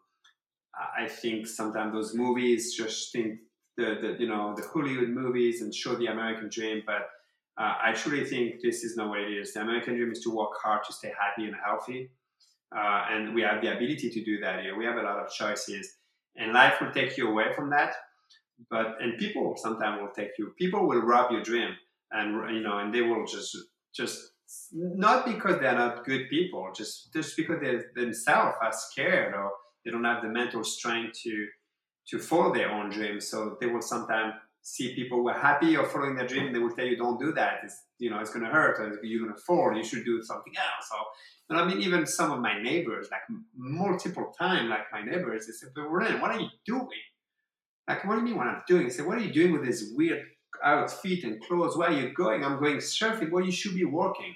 I 0.97 1.07
think 1.07 1.47
sometimes 1.47 1.93
those 1.93 2.15
movies 2.15 2.73
just 2.75 3.11
think 3.11 3.39
the, 3.79 3.89
the 4.01 4.15
you 4.19 4.27
know 4.27 4.53
the 4.55 4.67
Hollywood 4.73 5.09
movies 5.09 5.61
and 5.61 5.73
show 5.73 5.95
the 5.95 6.07
American 6.07 6.49
dream, 6.49 6.83
but 6.85 7.09
uh, 7.57 7.75
I 7.87 7.93
truly 7.93 8.25
think 8.25 8.61
this 8.61 8.83
is 8.83 8.95
not 8.97 9.09
what 9.09 9.19
it 9.19 9.31
is. 9.31 9.53
The 9.53 9.61
American 9.61 9.95
dream 9.95 10.11
is 10.11 10.21
to 10.23 10.29
work 10.29 10.53
hard 10.61 10.83
to 10.87 10.93
stay 10.93 11.11
happy 11.23 11.45
and 11.47 11.55
healthy, 11.65 12.11
uh, 12.75 13.05
and 13.11 13.33
we 13.33 13.41
have 13.41 13.61
the 13.61 13.75
ability 13.75 14.09
to 14.09 14.23
do 14.23 14.39
that 14.41 14.61
here. 14.61 14.77
We 14.77 14.85
have 14.85 14.97
a 14.97 15.03
lot 15.03 15.19
of 15.19 15.31
choices, 15.31 15.95
and 16.35 16.53
life 16.53 16.75
will 16.81 16.91
take 16.91 17.17
you 17.17 17.29
away 17.29 17.53
from 17.55 17.69
that 17.71 17.93
but 18.69 19.01
and 19.01 19.17
people 19.17 19.55
sometimes 19.55 20.01
will 20.01 20.11
take 20.11 20.31
you 20.37 20.53
people 20.57 20.87
will 20.87 21.01
rob 21.01 21.31
your 21.31 21.41
dream 21.43 21.69
and 22.11 22.55
you 22.55 22.61
know 22.61 22.79
and 22.79 22.93
they 22.93 23.01
will 23.01 23.25
just 23.25 23.55
just 23.93 24.19
not 24.71 25.25
because 25.25 25.59
they're 25.59 25.77
not 25.77 26.05
good 26.05 26.29
people 26.29 26.69
just 26.75 27.13
just 27.13 27.37
because 27.37 27.59
they 27.61 27.79
themselves 27.95 28.55
are 28.61 28.73
scared 28.73 29.33
or 29.33 29.51
they 29.85 29.91
don't 29.91 30.03
have 30.03 30.23
the 30.23 30.29
mental 30.29 30.63
strength 30.63 31.17
to 31.23 31.47
to 32.09 32.19
follow 32.19 32.53
their 32.53 32.71
own 32.71 32.89
dreams 32.89 33.27
so 33.27 33.57
they 33.59 33.67
will 33.67 33.81
sometimes 33.81 34.33
see 34.61 34.93
people 34.93 35.19
who 35.19 35.29
are 35.29 35.39
happy 35.39 35.77
or 35.77 35.85
following 35.85 36.15
their 36.15 36.27
dream 36.27 36.51
they 36.51 36.59
will 36.59 36.71
tell 36.71 36.85
you 36.85 36.97
don't 36.97 37.19
do 37.19 37.31
that 37.31 37.59
it's 37.63 37.83
you 37.97 38.09
know 38.09 38.19
it's 38.19 38.31
going 38.31 38.43
to 38.43 38.51
hurt 38.51 38.79
or 38.79 39.03
you're 39.03 39.23
going 39.23 39.33
to 39.33 39.41
fall 39.41 39.73
you 39.75 39.83
should 39.83 40.03
do 40.05 40.21
something 40.21 40.53
else 40.57 40.89
you 41.49 41.55
know, 41.55 41.63
I 41.63 41.67
mean, 41.67 41.81
even 41.81 42.05
some 42.05 42.31
of 42.31 42.39
my 42.41 42.61
neighbors, 42.61 43.07
like 43.11 43.21
multiple 43.57 44.31
times, 44.37 44.69
like 44.69 44.83
my 44.91 45.01
neighbors, 45.01 45.47
they 45.47 45.53
said, 45.53 45.69
"But 45.73 45.89
what 45.89 46.03
are 46.03 46.39
you 46.39 46.47
doing? 46.63 46.87
Like, 47.87 48.05
what 48.05 48.13
do 48.15 48.19
you 48.19 48.25
mean 48.25 48.37
what 48.37 48.45
I'm 48.45 48.61
doing? 48.67 48.85
I 48.85 48.89
said, 48.89 49.07
what 49.07 49.17
are 49.17 49.21
you 49.21 49.33
doing 49.33 49.51
with 49.51 49.65
this 49.65 49.91
weird 49.95 50.21
outfit 50.63 51.23
and 51.23 51.41
clothes? 51.41 51.75
Where 51.75 51.89
are 51.89 51.99
you 51.99 52.13
going? 52.13 52.45
I'm 52.45 52.59
going 52.59 52.77
surfing. 52.77 53.31
Well, 53.31 53.43
you 53.43 53.51
should 53.51 53.73
be 53.73 53.83
working. 53.83 54.35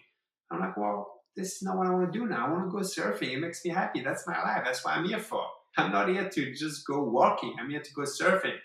I'm 0.49 0.59
like, 0.59 0.75
well, 0.75 1.21
this 1.35 1.57
is 1.57 1.61
not 1.61 1.77
what 1.77 1.85
I 1.85 1.91
want 1.91 2.11
to 2.11 2.19
do 2.19 2.25
now. 2.25 2.47
I 2.47 2.51
want 2.51 2.65
to 2.65 2.71
go 2.71 2.79
surfing. 2.79 3.31
It 3.31 3.39
makes 3.39 3.63
me 3.63 3.69
happy. 3.69 4.01
That's 4.01 4.25
my 4.25 4.41
life. 4.41 4.63
That's 4.65 4.83
what 4.83 4.97
I'm 4.97 5.05
here 5.05 5.19
for. 5.19 5.45
I'm 5.77 5.91
not 5.91 6.09
here 6.09 6.29
to 6.29 6.53
just 6.53 6.85
go 6.85 7.03
walking. 7.03 7.55
I'm 7.59 7.69
here 7.69 7.81
to 7.81 7.93
go 7.93 8.03
surfing. 8.03 8.57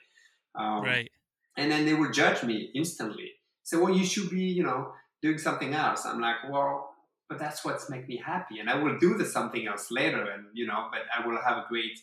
Um, 0.55 0.83
right. 0.83 1.11
And 1.57 1.71
then 1.71 1.87
they 1.87 1.94
will 1.94 2.11
judge 2.11 2.42
me 2.42 2.71
instantly. 2.75 3.33
Say, 3.64 3.77
well, 3.77 3.94
you 3.94 4.05
should 4.05 4.31
be, 4.31 4.44
you 4.44 4.62
know, 4.62 4.92
doing 5.23 5.38
something 5.38 5.75
else. 5.75 6.07
I'm 6.07 6.21
like, 6.21 6.37
well, 6.51 6.94
but 7.29 7.38
that's 7.38 7.64
what's 7.64 7.90
make 7.90 8.09
me 8.09 8.23
happy. 8.25 8.61
And 8.61 8.71
I 8.71 8.77
will 8.77 8.99
do 8.99 9.18
the 9.18 9.25
something 9.25 9.66
else 9.66 9.90
later. 9.90 10.23
And, 10.31 10.47
you 10.55 10.66
know, 10.66 10.88
but 10.90 11.01
I 11.16 11.27
will 11.27 11.38
have 11.42 11.59
a 11.59 11.66
great 11.68 11.99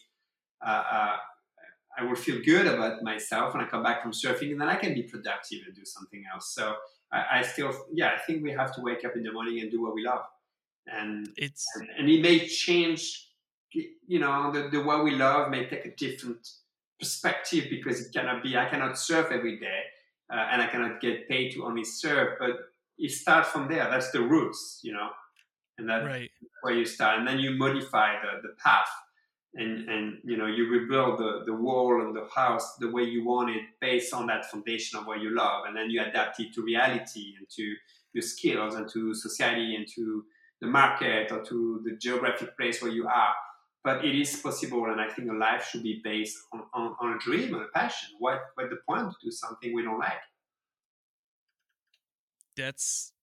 uh, 0.66 0.84
uh, 0.92 1.16
I 1.98 2.04
will 2.04 2.16
feel 2.16 2.42
good 2.44 2.68
about 2.68 3.04
myself 3.04 3.54
when 3.54 3.64
I 3.64 3.68
come 3.68 3.84
back 3.84 4.02
from 4.02 4.12
surfing, 4.12 4.52
and 4.52 4.60
then 4.60 4.68
I 4.68 4.76
can 4.76 4.94
be 4.94 5.04
productive 5.04 5.60
and 5.66 5.76
do 5.76 5.86
something 5.86 6.24
else. 6.34 6.54
So 6.54 6.76
I, 7.12 7.40
I 7.40 7.42
still, 7.42 7.72
yeah, 7.94 8.12
I 8.16 8.20
think 8.26 8.44
we 8.44 8.52
have 8.52 8.76
to 8.76 8.82
wake 8.82 9.06
up 9.06 9.16
in 9.16 9.24
the 9.24 9.32
morning 9.32 9.62
and 9.62 9.72
do 9.72 9.82
what 9.82 9.96
we 9.96 10.04
love, 10.04 10.24
and 10.88 11.30
it's 11.38 11.66
and, 11.76 11.88
and 11.98 12.10
it 12.10 12.22
may 12.22 12.48
change. 12.48 13.25
You 14.08 14.20
know, 14.20 14.52
the, 14.52 14.70
the 14.70 14.82
what 14.82 15.04
we 15.04 15.12
love 15.12 15.50
may 15.50 15.66
take 15.68 15.86
a 15.86 15.96
different 15.96 16.48
perspective 17.00 17.66
because 17.70 18.06
it 18.06 18.14
cannot 18.14 18.44
be. 18.44 18.58
I 18.58 18.70
cannot 18.70 18.98
surf 18.98 19.28
every 19.32 19.60
day, 19.60 19.82
uh, 20.32 20.48
and 20.52 20.62
I 20.62 20.68
cannot 20.68 21.02
get 21.02 21.28
paid 21.28 21.54
to 21.54 21.66
only 21.66 21.84
surf. 21.84 22.36
But 22.40 22.52
it 22.98 23.12
starts 23.12 23.50
from 23.50 23.68
there. 23.68 23.88
That's 23.90 24.12
the 24.12 24.22
roots, 24.22 24.80
you 24.84 24.94
know, 24.94 25.10
and 25.78 25.90
that's 25.90 26.06
right. 26.06 26.30
where 26.62 26.74
you 26.74 26.86
start, 26.86 27.20
and 27.20 27.28
then 27.28 27.40
you 27.40 27.52
modify 27.52 28.22
the 28.22 28.48
the 28.48 28.54
path 28.64 28.90
and 29.56 29.90
and 29.90 30.18
you 30.24 30.38
know 30.38 30.46
you 30.46 30.70
rebuild 30.70 31.20
the, 31.20 31.44
the 31.46 31.54
wall 31.54 32.02
and 32.02 32.16
the 32.16 32.28
house 32.34 32.76
the 32.78 32.90
way 32.90 33.04
you 33.04 33.26
want 33.26 33.50
it 33.50 33.64
based 33.80 34.14
on 34.14 34.28
that 34.28 34.46
foundation 34.46 35.00
of 35.00 35.08
what 35.08 35.22
you 35.22 35.34
love 35.34 35.66
and 35.66 35.76
then 35.76 35.90
you 35.90 36.02
adapt 36.02 36.40
it 36.40 36.54
to 36.54 36.62
reality 36.62 37.34
and 37.38 37.48
to 37.50 37.76
your 38.14 38.22
skills 38.22 38.76
and 38.76 38.90
to 38.90 39.14
society 39.14 39.76
and 39.76 39.88
to 39.88 40.26
the 40.62 40.68
market 40.68 41.32
or 41.32 41.42
to 41.42 41.82
the 41.86 41.96
geographic 41.98 42.56
place 42.58 42.82
where 42.82 42.92
you 42.92 43.08
are 43.08 43.34
but 43.86 44.04
it 44.04 44.20
is 44.20 44.36
possible 44.38 44.86
and 44.86 45.00
i 45.00 45.08
think 45.08 45.30
a 45.30 45.34
life 45.34 45.70
should 45.70 45.84
be 45.84 46.02
based 46.04 46.38
on, 46.52 46.64
on, 46.74 46.96
on 47.00 47.14
a 47.14 47.20
dream 47.20 47.54
and 47.54 47.64
a 47.64 47.68
passion. 47.68 48.10
What 48.20 48.42
what 48.56 48.70
the 48.70 48.78
point 48.88 49.12
to 49.12 49.18
do 49.24 49.32
something 49.32 49.74
we 49.74 49.84
don't 49.84 50.00
like? 50.00 50.14
That's 52.58 53.14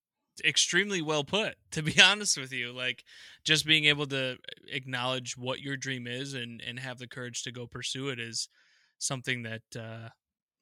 extremely 0.45 1.03
well 1.03 1.25
put 1.25 1.57
to 1.73 1.83
be 1.83 2.01
honest 2.03 2.39
with 2.39 2.53
you. 2.53 2.73
Like 2.73 3.05
just 3.45 3.67
being 3.67 3.85
able 3.85 4.07
to 4.07 4.39
acknowledge 4.71 5.37
what 5.37 5.61
your 5.61 5.77
dream 5.77 6.07
is 6.07 6.35
and 6.35 6.63
and 6.67 6.79
have 6.79 6.99
the 6.99 7.09
courage 7.09 7.43
to 7.43 7.53
go 7.53 7.67
pursue 7.67 8.09
it 8.09 8.19
is 8.19 8.49
something 8.99 9.43
that 9.43 9.63
uh 9.79 10.09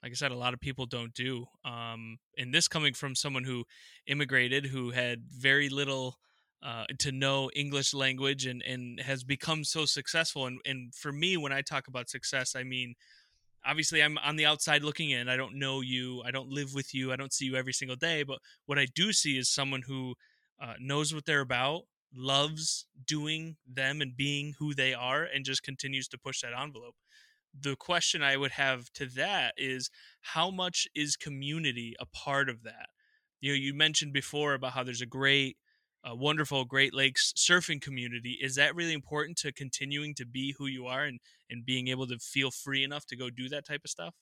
like 0.02 0.12
I 0.12 0.14
said, 0.14 0.32
a 0.32 0.36
lot 0.36 0.54
of 0.54 0.60
people 0.60 0.86
don't 0.86 1.12
do. 1.12 1.44
Um, 1.62 2.20
and 2.38 2.54
this 2.54 2.68
coming 2.68 2.94
from 2.94 3.14
someone 3.14 3.44
who 3.44 3.66
immigrated, 4.06 4.64
who 4.64 4.92
had 4.92 5.24
very 5.28 5.68
little 5.68 6.16
uh, 6.62 6.85
to 6.99 7.12
know 7.12 7.51
English 7.55 7.94
language, 7.94 8.46
and 8.46 8.62
and 8.62 9.01
has 9.01 9.25
become 9.25 9.64
so 9.64 9.85
successful. 9.85 10.46
And 10.46 10.61
and 10.64 10.94
for 10.94 11.12
me, 11.12 11.37
when 11.37 11.53
I 11.53 11.62
talk 11.62 11.88
about 11.88 12.09
success, 12.09 12.55
I 12.57 12.62
mean 12.64 12.94
obviously 13.64 14.03
I'm 14.03 14.18
on 14.18 14.37
the 14.37 14.46
outside 14.46 14.83
looking 14.83 15.11
in. 15.11 15.29
I 15.29 15.37
don't 15.37 15.59
know 15.59 15.81
you. 15.81 16.23
I 16.25 16.31
don't 16.31 16.49
live 16.49 16.75
with 16.75 16.94
you. 16.94 17.12
I 17.12 17.16
don't 17.16 17.33
see 17.33 17.46
you 17.46 17.57
every 17.57 17.73
single 17.73 17.96
day. 17.96 18.23
But 18.23 18.38
what 18.66 18.79
I 18.79 18.87
do 18.94 19.12
see 19.12 19.38
is 19.38 19.49
someone 19.49 19.83
who 19.87 20.14
uh, 20.61 20.75
knows 20.81 21.14
what 21.14 21.27
they're 21.27 21.40
about, 21.40 21.83
loves 22.14 22.87
doing 23.07 23.57
them 23.66 24.01
and 24.01 24.16
being 24.16 24.55
who 24.59 24.75
they 24.75 24.94
are, 24.94 25.25
and 25.25 25.44
just 25.44 25.62
continues 25.62 26.09
to 26.09 26.18
push 26.18 26.40
that 26.42 26.59
envelope. 26.59 26.94
The 27.59 27.77
question 27.77 28.23
I 28.23 28.37
would 28.37 28.53
have 28.53 28.90
to 28.94 29.07
that 29.07 29.55
is 29.57 29.90
how 30.20 30.51
much 30.51 30.87
is 30.94 31.16
community 31.16 31.94
a 31.99 32.07
part 32.07 32.49
of 32.49 32.62
that? 32.62 32.88
You 33.40 33.53
know, 33.53 33.57
you 33.57 33.75
mentioned 33.75 34.12
before 34.12 34.55
about 34.55 34.73
how 34.73 34.85
there's 34.85 35.01
a 35.01 35.07
great 35.07 35.57
a 36.04 36.14
wonderful 36.14 36.64
Great 36.64 36.94
Lakes 36.94 37.32
surfing 37.36 37.80
community. 37.80 38.38
Is 38.40 38.54
that 38.54 38.74
really 38.74 38.94
important 38.94 39.36
to 39.38 39.52
continuing 39.52 40.14
to 40.14 40.26
be 40.26 40.54
who 40.58 40.66
you 40.66 40.86
are 40.86 41.04
and, 41.04 41.20
and 41.50 41.64
being 41.64 41.88
able 41.88 42.06
to 42.06 42.18
feel 42.18 42.50
free 42.50 42.84
enough 42.84 43.06
to 43.06 43.16
go 43.16 43.30
do 43.30 43.48
that 43.50 43.66
type 43.66 43.82
of 43.84 43.90
stuff? 43.90 44.14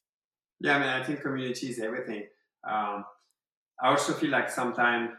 Yeah, 0.60 0.76
I 0.76 0.78
mean, 0.80 0.88
I 0.88 1.04
think 1.04 1.20
community 1.20 1.68
is 1.68 1.78
everything. 1.78 2.24
Um, 2.68 3.04
I 3.80 3.90
also 3.90 4.12
feel 4.12 4.30
like 4.30 4.50
sometimes 4.50 5.10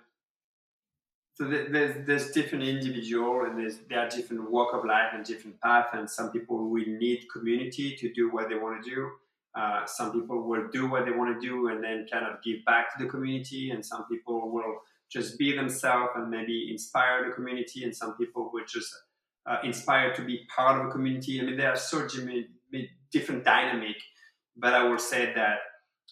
so 1.36 1.46
there's 1.46 2.06
there's 2.06 2.32
different 2.32 2.66
individual 2.66 3.46
and 3.46 3.58
there's 3.58 3.78
there 3.90 4.00
are 4.00 4.10
different 4.10 4.52
walk 4.52 4.74
of 4.74 4.84
life 4.84 5.12
and 5.14 5.24
different 5.24 5.58
path 5.62 5.86
and 5.94 6.10
some 6.10 6.32
people 6.32 6.70
will 6.70 6.86
need 6.86 7.28
community 7.32 7.96
to 7.96 8.12
do 8.12 8.30
what 8.30 8.50
they 8.50 8.56
want 8.56 8.84
to 8.84 8.90
do. 8.90 9.10
Uh, 9.56 9.86
some 9.86 10.12
people 10.12 10.44
will 10.44 10.68
do 10.68 10.90
what 10.90 11.06
they 11.06 11.12
want 11.12 11.34
to 11.34 11.48
do 11.48 11.70
and 11.70 11.82
then 11.82 12.06
kind 12.12 12.26
of 12.26 12.44
give 12.44 12.64
back 12.66 12.96
to 12.96 13.04
the 13.04 13.10
community, 13.10 13.72
and 13.72 13.84
some 13.84 14.06
people 14.12 14.52
will 14.52 14.82
just 15.12 15.38
be 15.38 15.56
themselves 15.56 16.12
and 16.16 16.30
maybe 16.30 16.70
inspire 16.72 17.28
the 17.28 17.34
community. 17.34 17.84
And 17.84 17.96
some 17.96 18.16
people 18.18 18.52
were 18.54 18.66
just 18.68 18.94
uh, 19.50 19.58
inspired 19.64 20.16
to 20.16 20.24
be 20.24 20.46
part 20.56 20.80
of 20.80 20.88
a 20.88 20.92
community. 20.92 21.40
I 21.40 21.44
mean, 21.44 21.58
there 21.58 21.72
are 21.72 21.76
so 21.76 22.08
different 23.12 23.44
dynamic, 23.44 23.96
but 24.56 24.74
I 24.74 24.84
will 24.84 25.00
say 25.00 25.34
that 25.34 25.58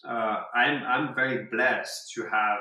uh, 0.06 0.42
I'm, 0.54 0.82
I'm 0.84 1.14
very 1.14 1.46
blessed 1.50 2.12
to 2.14 2.22
have 2.24 2.58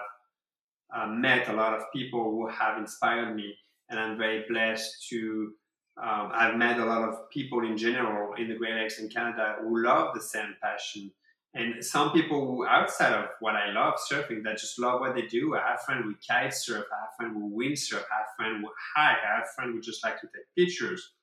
uh, 0.96 1.08
met 1.08 1.50
a 1.50 1.54
lot 1.54 1.74
of 1.74 1.84
people 1.94 2.24
who 2.24 2.48
have 2.48 2.78
inspired 2.78 3.36
me. 3.36 3.54
And 3.90 4.00
I'm 4.00 4.18
very 4.18 4.44
blessed 4.50 5.08
to 5.10 5.54
um, 6.02 6.32
I've 6.32 6.58
met 6.58 6.80
a 6.80 6.86
lot 6.86 7.10
of 7.10 7.30
people 7.32 7.66
in 7.66 7.76
general 7.76 8.36
in 8.36 8.50
the 8.50 8.56
Great 8.56 8.76
Lakes 8.76 9.00
in 9.00 9.10
Canada 9.10 9.56
who 9.62 9.84
love 9.84 10.14
the 10.14 10.22
same 10.22 10.56
passion 10.62 11.12
and 11.54 11.84
some 11.84 12.12
people 12.12 12.66
outside 12.70 13.14
of 13.14 13.30
what 13.40 13.56
I 13.56 13.72
love 13.72 13.96
surfing 14.12 14.44
that 14.44 14.58
just 14.58 14.80
love 14.80 15.00
what 15.00 15.16
they 15.16 15.24
do. 15.24 15.56
I 15.56 15.72
have 15.72 15.82
friends 15.82 16.04
who 16.04 16.16
kite 16.28 16.54
surf, 16.54 16.86
I 16.92 17.00
have 17.02 17.16
friends 17.18 17.34
who 17.34 17.56
windsurf, 17.58 18.04
I 18.12 18.18
have 18.18 18.36
friends 18.38 18.62
who 18.62 18.70
hike, 18.96 19.18
I 19.26 19.38
have 19.38 19.50
friends 19.56 19.74
who 19.74 19.82
just 19.82 20.04
like 20.04 20.20
to 20.22 20.28
take 20.28 20.56
pictures. 20.56 21.14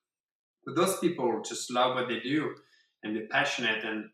But 0.65 0.77
those 0.77 0.99
people 0.99 1.43
just 1.47 1.71
love 1.71 1.95
what 1.95 2.09
they 2.09 2.21
do 2.21 2.55
and 3.03 3.15
they're 3.15 3.29
passionate. 3.29 3.85
And 3.85 4.11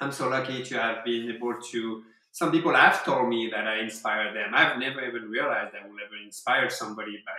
I'm 0.00 0.12
so 0.12 0.28
lucky 0.28 0.62
to 0.64 0.78
have 0.78 1.04
been 1.04 1.30
able 1.30 1.54
to. 1.70 2.02
Some 2.32 2.50
people 2.50 2.74
have 2.74 3.04
told 3.04 3.28
me 3.28 3.48
that 3.52 3.68
I 3.68 3.78
inspired 3.80 4.34
them. 4.34 4.50
I've 4.54 4.78
never 4.78 5.06
even 5.06 5.28
realized 5.28 5.74
I 5.74 5.86
will 5.86 5.94
ever 6.04 6.16
inspire 6.24 6.68
somebody 6.68 7.22
by. 7.24 7.32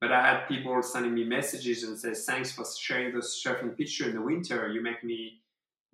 But 0.00 0.12
I 0.12 0.26
had 0.26 0.46
people 0.46 0.82
sending 0.82 1.14
me 1.14 1.24
messages 1.24 1.84
and 1.84 1.98
says, 1.98 2.26
"Thanks 2.26 2.52
for 2.52 2.64
sharing 2.66 3.14
those 3.14 3.42
surfing 3.42 3.76
pictures 3.76 4.08
in 4.08 4.14
the 4.14 4.20
winter. 4.20 4.68
You 4.68 4.82
make 4.82 5.02
me 5.04 5.42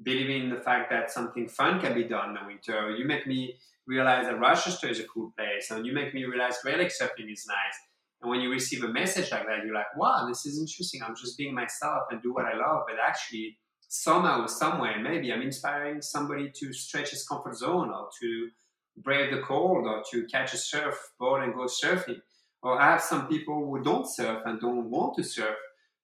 believing 0.03 0.45
in 0.45 0.51
the 0.51 0.61
fact 0.61 0.91
that 0.91 1.11
something 1.11 1.49
fun 1.49 1.81
can 1.81 1.95
be 1.95 2.05
done 2.05 2.31
in 2.31 2.35
the 2.35 2.47
winter. 2.47 2.91
You 2.97 3.07
make 3.07 3.27
me 3.27 3.57
realize 3.87 4.27
that 4.27 4.39
Rochester 4.39 4.89
is 4.89 5.01
a 5.01 5.05
cool 5.05 5.33
place, 5.37 5.71
and 5.71 5.87
you 5.87 5.93
make 5.93 6.13
me 6.15 6.25
realize 6.25 6.57
Lake 6.65 6.89
surfing 6.89 7.33
is 7.33 7.47
nice. 7.47 7.79
And 8.23 8.31
when 8.31 8.41
you 8.41 8.51
receive 8.51 8.83
a 8.83 8.89
message 8.89 9.31
like 9.31 9.47
that, 9.47 9.65
you're 9.65 9.75
like, 9.75 9.97
wow, 9.97 10.27
this 10.29 10.47
is 10.47 10.59
interesting. 10.59 11.03
I'm 11.03 11.15
just 11.15 11.37
being 11.37 11.55
myself 11.55 12.05
and 12.11 12.23
do 12.23 12.33
what 12.33 12.47
I 12.47 12.57
love. 12.57 12.85
But 12.87 12.97
actually, 13.07 13.59
somehow, 13.89 14.47
somewhere, 14.47 14.99
maybe 15.01 15.33
I'm 15.33 15.43
inspiring 15.43 16.01
somebody 16.03 16.51
to 16.57 16.73
stretch 16.73 17.11
his 17.11 17.27
comfort 17.27 17.57
zone 17.57 17.91
or 17.91 18.09
to 18.21 18.49
brave 18.97 19.31
the 19.31 19.43
cold 19.43 19.87
or 19.87 20.03
to 20.11 20.27
catch 20.27 20.55
a 20.55 20.57
surfboard 20.57 21.45
and 21.45 21.55
go 21.55 21.67
surfing. 21.67 22.21
Or 22.63 22.81
I 22.81 22.91
have 22.93 23.03
some 23.03 23.29
people 23.29 23.67
who 23.67 23.83
don't 23.83 24.09
surf 24.09 24.43
and 24.45 24.61
don't 24.61 24.91
want 24.91 25.17
to 25.17 25.23
surf, 25.23 25.57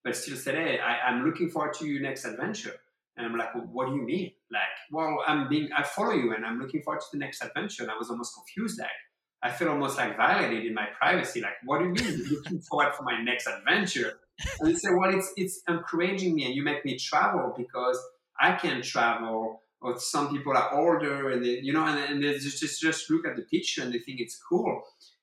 but 0.05 0.15
still 0.15 0.37
say, 0.37 0.55
hey, 0.55 0.79
I, 0.79 1.11
am 1.11 1.25
looking 1.25 1.49
forward 1.49 1.75
to 1.75 1.87
your 1.87 2.03
next 2.03 2.25
adventure. 2.25 2.75
And 3.17 3.27
I'm 3.27 3.37
like, 3.37 3.55
well, 3.55 3.69
what 3.71 3.89
do 3.89 3.95
you 3.95 4.03
mean? 4.03 4.33
Like, 4.51 4.63
well, 4.91 5.23
I'm 5.27 5.49
being, 5.49 5.69
I 5.77 5.83
follow 5.83 6.13
you 6.13 6.35
and 6.35 6.47
I'm 6.47 6.59
looking 6.59 6.83
forward 6.83 7.01
to 7.01 7.07
the 7.13 7.19
next 7.19 7.43
adventure. 7.43 7.83
And 7.83 7.93
I 7.93 7.97
was 7.97 8.11
almost 8.11 8.35
confused. 8.35 8.79
Like, 8.79 8.89
I 9.43 9.51
feel 9.51 9.69
almost 9.69 9.99
like 9.99 10.17
violated 10.17 10.65
in 10.67 10.75
my 10.75 10.87
privacy. 10.99 11.41
Like, 11.41 11.55
what 11.65 11.79
do 11.81 11.87
you 11.87 11.93
mean? 11.93 12.25
looking 12.31 12.61
forward 12.71 12.95
for 12.95 13.03
my 13.03 13.21
next 13.23 13.47
adventure? 13.47 14.21
And 14.61 14.71
they 14.71 14.75
say, 14.75 14.91
well, 14.93 15.15
it's, 15.15 15.33
it's 15.37 15.61
encouraging 15.69 16.35
me 16.35 16.47
and 16.47 16.55
you 16.55 16.63
make 16.63 16.85
me 16.85 16.97
travel 16.97 17.55
because 17.57 18.01
I 18.41 18.53
can 18.53 18.83
travel 18.83 19.63
or 19.81 19.99
some 19.99 20.31
people 20.31 20.57
are 20.57 20.73
older 20.75 21.31
and 21.31 21.45
they, 21.45 21.59
you 21.61 21.73
know, 21.73 21.85
and, 21.85 21.99
and 21.99 22.23
they 22.23 22.39
just, 22.39 22.81
just 22.81 23.11
look 23.11 23.27
at 23.27 23.37
the 23.37 23.43
picture 23.43 23.83
and 23.83 23.93
they 23.93 23.99
think 23.99 24.21
it's 24.21 24.41
cool. 24.49 24.83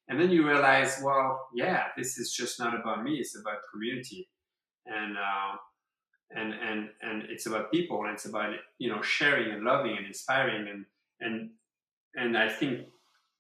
And 0.10 0.20
then 0.20 0.32
you 0.32 0.46
realize, 0.46 1.02
well, 1.04 1.48
yeah, 1.54 1.86
this 1.98 2.18
is 2.18 2.34
just 2.34 2.60
not 2.60 2.80
about 2.80 3.04
me. 3.04 3.16
It's 3.16 3.38
about 3.38 3.60
community. 3.72 4.28
And, 4.86 5.18
uh, 5.18 5.56
and 6.32 6.54
and 6.54 6.90
and 7.02 7.24
it's 7.30 7.46
about 7.48 7.72
people 7.72 8.04
and 8.04 8.14
it's 8.14 8.26
about 8.26 8.54
you 8.78 8.90
know 8.90 9.02
sharing 9.02 9.52
and 9.52 9.64
loving 9.64 9.98
and 9.98 10.06
inspiring 10.06 10.68
and 10.68 10.86
and 11.22 11.50
and 12.16 12.38
I 12.38 12.50
think 12.50 12.88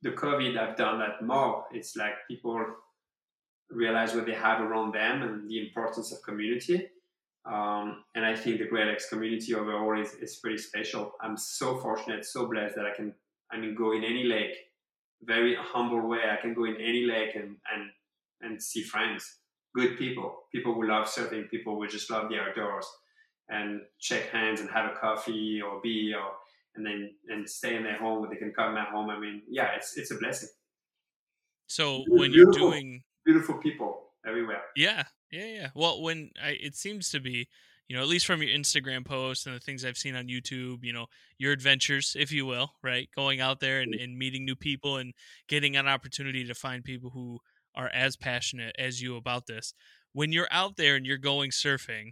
the 0.02 0.12
COVID 0.12 0.58
i've 0.58 0.78
done 0.78 1.00
that 1.00 1.22
more. 1.22 1.66
It's 1.72 1.96
like 1.96 2.14
people 2.28 2.66
realize 3.70 4.16
what 4.16 4.26
they 4.26 4.34
have 4.34 4.62
around 4.62 4.94
them 4.94 5.22
and 5.22 5.50
the 5.50 5.60
importance 5.68 6.12
of 6.12 6.24
community. 6.24 6.88
Um, 7.46 8.04
and 8.16 8.26
I 8.26 8.36
think 8.36 8.60
the 8.60 8.66
Great 8.66 8.88
Lakes 8.88 9.10
community 9.10 9.54
overall 9.54 10.00
is, 10.00 10.14
is 10.16 10.38
pretty 10.38 10.58
special. 10.58 11.14
I'm 11.22 11.38
so 11.38 11.78
fortunate, 11.78 12.26
so 12.26 12.48
blessed 12.48 12.76
that 12.76 12.86
I 12.86 12.96
can 12.96 13.14
I 13.52 13.58
mean 13.58 13.76
go 13.76 13.92
in 13.92 14.04
any 14.04 14.24
lake, 14.24 14.56
very 15.24 15.56
humble 15.56 16.08
way. 16.08 16.22
I 16.32 16.42
can 16.42 16.54
go 16.54 16.66
in 16.66 16.78
any 16.78 17.06
lake 17.06 17.36
and 17.36 17.58
and 17.74 17.92
and 18.42 18.62
see 18.62 18.82
friends 18.82 19.39
good 19.76 19.98
people, 19.98 20.44
people 20.52 20.74
who 20.74 20.88
love 20.88 21.08
surfing, 21.08 21.50
people 21.50 21.76
who 21.76 21.88
just 21.88 22.10
love 22.10 22.30
the 22.30 22.38
outdoors, 22.38 22.86
and 23.50 23.82
shake 23.98 24.28
hands 24.28 24.62
and 24.62 24.70
have 24.70 24.92
a 24.92 24.96
coffee 24.96 25.62
or 25.62 25.80
beer, 25.82 26.20
or, 26.20 26.32
and 26.76 26.86
then 26.86 27.12
and 27.30 27.50
stay 27.50 27.76
in 27.76 27.84
their 27.84 27.98
home, 27.98 28.28
they 28.30 28.38
can 28.38 28.54
come 28.54 28.78
at 28.78 28.90
home. 28.90 29.10
I 29.10 29.20
mean, 29.20 29.42
yeah, 29.50 29.70
it's 29.76 29.98
it's 29.98 30.12
a 30.12 30.16
blessing. 30.16 30.50
So 31.68 32.04
when 32.08 32.32
you're 32.32 32.52
doing 32.52 33.04
beautiful 33.26 33.56
people 33.56 34.12
everywhere, 34.28 34.62
yeah, 34.76 35.04
yeah, 35.32 35.46
yeah. 35.46 35.68
Well, 35.76 36.02
when 36.02 36.32
I, 36.42 36.58
it 36.62 36.76
seems 36.76 37.10
to 37.12 37.20
be, 37.20 37.48
you 37.88 37.96
know, 37.96 38.02
at 38.02 38.08
least 38.08 38.26
from 38.26 38.42
your 38.42 38.56
Instagram 38.56 39.06
posts 39.06 39.46
and 39.46 39.56
the 39.56 39.60
things 39.60 39.84
I've 39.84 39.98
seen 39.98 40.16
on 40.16 40.28
YouTube, 40.28 40.84
you 40.84 40.94
know, 40.94 41.08
your 41.38 41.52
adventures, 41.52 42.16
if 42.18 42.32
you 42.32 42.46
will, 42.46 42.72
right? 42.84 43.10
Going 43.16 43.42
out 43.42 43.60
there 43.60 43.82
and, 43.82 43.94
mm. 43.94 44.04
and 44.04 44.18
meeting 44.18 44.46
new 44.46 44.56
people 44.56 44.98
and 44.98 45.14
getting 45.48 45.76
an 45.76 45.88
opportunity 45.88 46.46
to 46.46 46.54
find 46.54 46.84
people 46.84 47.12
who 47.12 47.40
are 47.76 47.90
as 47.90 48.16
passionate 48.16 48.76
as 48.78 49.02
you 49.02 49.16
about 49.16 49.48
this. 49.48 49.74
When 50.14 50.32
you're 50.32 50.48
out 50.52 50.76
there 50.78 50.96
and 50.96 51.06
you're 51.06 51.18
going 51.18 51.52
surfing, 51.52 52.12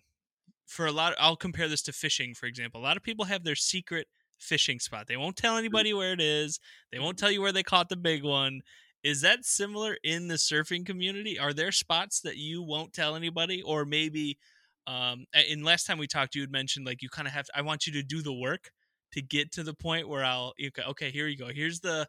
for 0.66 0.86
a 0.86 0.92
lot, 0.92 1.14
of, 1.14 1.18
I'll 1.20 1.36
compare 1.36 1.68
this 1.68 1.82
to 1.84 1.94
fishing, 1.94 2.34
for 2.34 2.46
example. 2.46 2.82
A 2.82 2.84
lot 2.84 2.98
of 2.98 3.04
people 3.04 3.26
have 3.26 3.44
their 3.44 3.56
secret 3.56 4.08
fishing 4.38 4.80
spot. 4.80 5.08
They 5.08 5.18
won't 5.18 5.38
tell 5.38 5.54
mm-hmm. 5.54 5.60
anybody 5.60 5.94
where 5.94 6.14
it 6.14 6.22
is. 6.22 6.60
They 6.92 7.00
won't 7.00 7.18
tell 7.18 7.32
you 7.32 7.42
where 7.42 7.52
they 7.52 7.64
caught 7.64 7.90
the 7.90 7.96
big 7.96 8.24
one. 8.24 8.62
Is 9.04 9.22
that 9.22 9.46
similar 9.46 9.98
in 10.04 10.28
the 10.28 10.36
surfing 10.36 10.86
community? 10.86 11.40
Are 11.40 11.54
there 11.54 11.72
spots 11.72 12.20
that 12.22 12.38
you 12.38 12.62
won't 12.62 12.94
tell 12.94 13.16
anybody, 13.16 13.62
or 13.62 13.86
maybe? 13.86 14.38
Um, 14.86 15.26
in 15.50 15.64
last 15.64 15.86
time 15.86 15.98
we 15.98 16.08
talked, 16.08 16.36
you 16.36 16.42
had 16.42 16.52
mentioned 16.52 16.86
like 16.86 17.02
you 17.02 17.10
kind 17.10 17.28
of 17.28 17.34
have. 17.34 17.46
To, 17.46 17.52
I 17.56 17.62
want 17.62 17.88
you 17.88 17.94
to 17.94 18.04
do 18.04 18.22
the 18.22 18.34
work 18.34 18.72
to 19.14 19.22
get 19.22 19.52
to 19.54 19.64
the 19.64 19.74
point 19.74 20.10
where 20.10 20.26
I'll. 20.26 20.54
Okay, 20.62 20.82
okay, 20.90 21.12
here 21.12 21.28
you 21.28 21.38
go. 21.38 21.48
Here's 21.54 21.80
the 21.80 22.08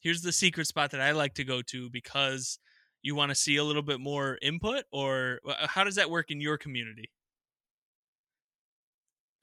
here's 0.00 0.22
the 0.22 0.32
secret 0.32 0.66
spot 0.66 0.90
that 0.92 1.00
I 1.00 1.12
like 1.12 1.34
to 1.34 1.44
go 1.44 1.62
to 1.62 1.90
because 1.90 2.58
you 3.06 3.14
want 3.14 3.30
to 3.30 3.36
see 3.36 3.54
a 3.56 3.62
little 3.62 3.82
bit 3.82 4.00
more 4.00 4.36
input 4.42 4.82
or 4.90 5.38
uh, 5.48 5.68
how 5.68 5.84
does 5.84 5.94
that 5.94 6.10
work 6.10 6.32
in 6.32 6.40
your 6.40 6.58
community? 6.58 7.08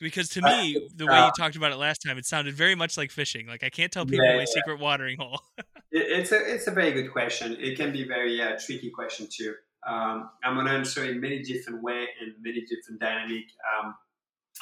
Because 0.02 0.28
to 0.30 0.42
me 0.42 0.90
the 0.94 1.06
way 1.08 1.18
you 1.18 1.32
talked 1.38 1.56
about 1.56 1.72
it 1.72 1.78
last 1.78 2.00
time 2.00 2.18
it 2.18 2.26
sounded 2.26 2.56
very 2.56 2.76
much 2.76 2.98
like 2.98 3.10
fishing 3.10 3.48
like 3.48 3.64
i 3.64 3.70
can't 3.70 3.90
tell 3.90 4.06
people 4.06 4.26
yeah, 4.26 4.34
my 4.34 4.40
yeah. 4.40 4.46
secret 4.46 4.80
watering 4.80 5.18
hole. 5.18 5.40
It's 5.96 6.32
a 6.32 6.54
it's 6.54 6.68
a 6.68 6.72
very 6.72 6.92
good 6.92 7.12
question 7.12 7.56
it 7.60 7.78
can 7.78 7.94
be 7.94 8.04
very 8.04 8.42
uh, 8.42 8.58
tricky 8.60 8.90
question 8.90 9.28
too. 9.32 9.54
Um, 9.88 10.30
i'm 10.44 10.56
going 10.56 10.66
to 10.66 10.74
answer 10.74 11.06
in 11.06 11.22
many 11.22 11.42
different 11.42 11.82
way 11.82 12.08
and 12.20 12.34
many 12.42 12.62
different 12.62 13.00
dynamic 13.00 13.46
um, 13.72 13.96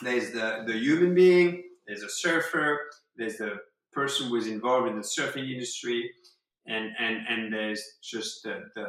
there's 0.03 0.31
the 0.31 0.63
the 0.67 0.73
human 0.73 1.15
being 1.15 1.63
there's 1.87 2.03
a 2.03 2.09
surfer 2.09 2.77
there's 3.15 3.37
the 3.37 3.53
person 3.93 4.27
who 4.27 4.35
is 4.35 4.47
involved 4.47 4.89
in 4.89 4.95
the 4.95 5.07
surfing 5.15 5.49
industry 5.49 6.11
and 6.67 6.91
and 6.99 7.27
and 7.27 7.53
there's 7.53 7.83
just 8.03 8.43
the, 8.43 8.69
the 8.75 8.85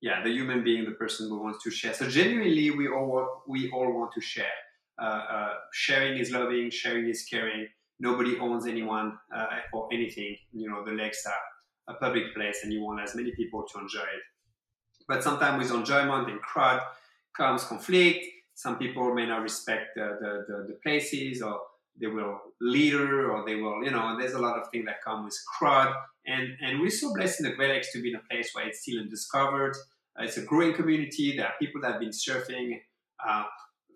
yeah 0.00 0.22
the 0.22 0.30
human 0.30 0.62
being 0.64 0.84
the 0.84 0.92
person 0.92 1.28
who 1.28 1.42
wants 1.42 1.62
to 1.64 1.70
share. 1.70 1.94
So 1.94 2.08
genuinely 2.08 2.70
we 2.70 2.88
all 2.88 3.42
we 3.48 3.70
all 3.70 3.92
want 3.92 4.12
to 4.14 4.20
share. 4.20 4.58
Uh, 4.98 5.04
uh, 5.04 5.54
sharing 5.72 6.18
is 6.18 6.30
loving 6.30 6.70
sharing 6.70 7.08
is 7.08 7.24
caring. 7.24 7.68
Nobody 7.98 8.38
owns 8.38 8.66
anyone 8.66 9.18
uh, 9.34 9.46
or 9.72 9.88
anything. 9.92 10.36
You 10.52 10.70
know 10.70 10.84
the 10.84 10.92
lakes 10.92 11.24
are 11.26 11.94
a 11.94 11.98
public 11.98 12.34
place 12.34 12.60
and 12.64 12.72
you 12.72 12.82
want 12.82 13.00
as 13.00 13.14
many 13.14 13.32
people 13.34 13.64
to 13.72 13.78
enjoy 13.78 14.00
it. 14.02 14.22
But 15.08 15.22
sometimes 15.22 15.70
with 15.70 15.78
enjoyment 15.80 16.30
and 16.30 16.40
crowd 16.40 16.82
comes 17.36 17.64
conflict. 17.64 18.24
Some 18.54 18.78
people 18.78 19.14
may 19.14 19.26
not 19.26 19.42
respect 19.42 19.94
the, 19.96 20.16
the, 20.20 20.44
the, 20.48 20.66
the 20.68 20.78
places 20.82 21.42
or 21.42 21.60
they 22.00 22.06
will 22.06 22.38
litter 22.60 23.30
or 23.30 23.44
they 23.46 23.56
will, 23.56 23.82
you 23.82 23.90
know, 23.90 24.16
there's 24.18 24.34
a 24.34 24.38
lot 24.38 24.58
of 24.58 24.68
things 24.70 24.84
that 24.86 25.02
come 25.04 25.24
with 25.24 25.36
crud 25.58 25.94
And, 26.26 26.56
and 26.60 26.80
we're 26.80 26.90
so 26.90 27.14
blessed 27.14 27.40
in 27.40 27.50
the 27.50 27.56
Great 27.56 27.70
Lakes 27.70 27.92
to 27.92 28.02
be 28.02 28.10
in 28.10 28.16
a 28.16 28.22
place 28.30 28.50
where 28.52 28.66
it's 28.66 28.82
still 28.82 29.00
undiscovered. 29.00 29.76
Uh, 30.18 30.24
it's 30.24 30.36
a 30.36 30.42
growing 30.42 30.74
community. 30.74 31.36
There 31.36 31.46
are 31.46 31.54
people 31.58 31.80
that 31.82 31.92
have 31.92 32.00
been 32.00 32.10
surfing 32.10 32.80
uh, 33.26 33.44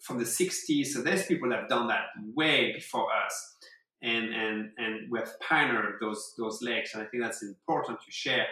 from 0.03 0.19
the 0.19 0.25
60s. 0.25 0.87
So 0.87 1.03
there's 1.03 1.27
people 1.27 1.49
that 1.51 1.61
have 1.61 1.69
done 1.69 1.89
that 1.89 2.07
way 2.35 2.73
before 2.73 3.09
us. 3.25 3.57
And, 4.03 4.33
and, 4.33 4.71
and 4.79 5.11
we 5.11 5.19
have 5.19 5.39
pioneered 5.41 5.97
those, 6.01 6.35
those 6.39 6.63
lakes. 6.63 6.95
And 6.95 7.03
I 7.03 7.07
think 7.07 7.23
that's 7.23 7.43
important 7.43 8.01
to 8.01 8.11
share. 8.11 8.47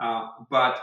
Uh, 0.00 0.28
but 0.50 0.80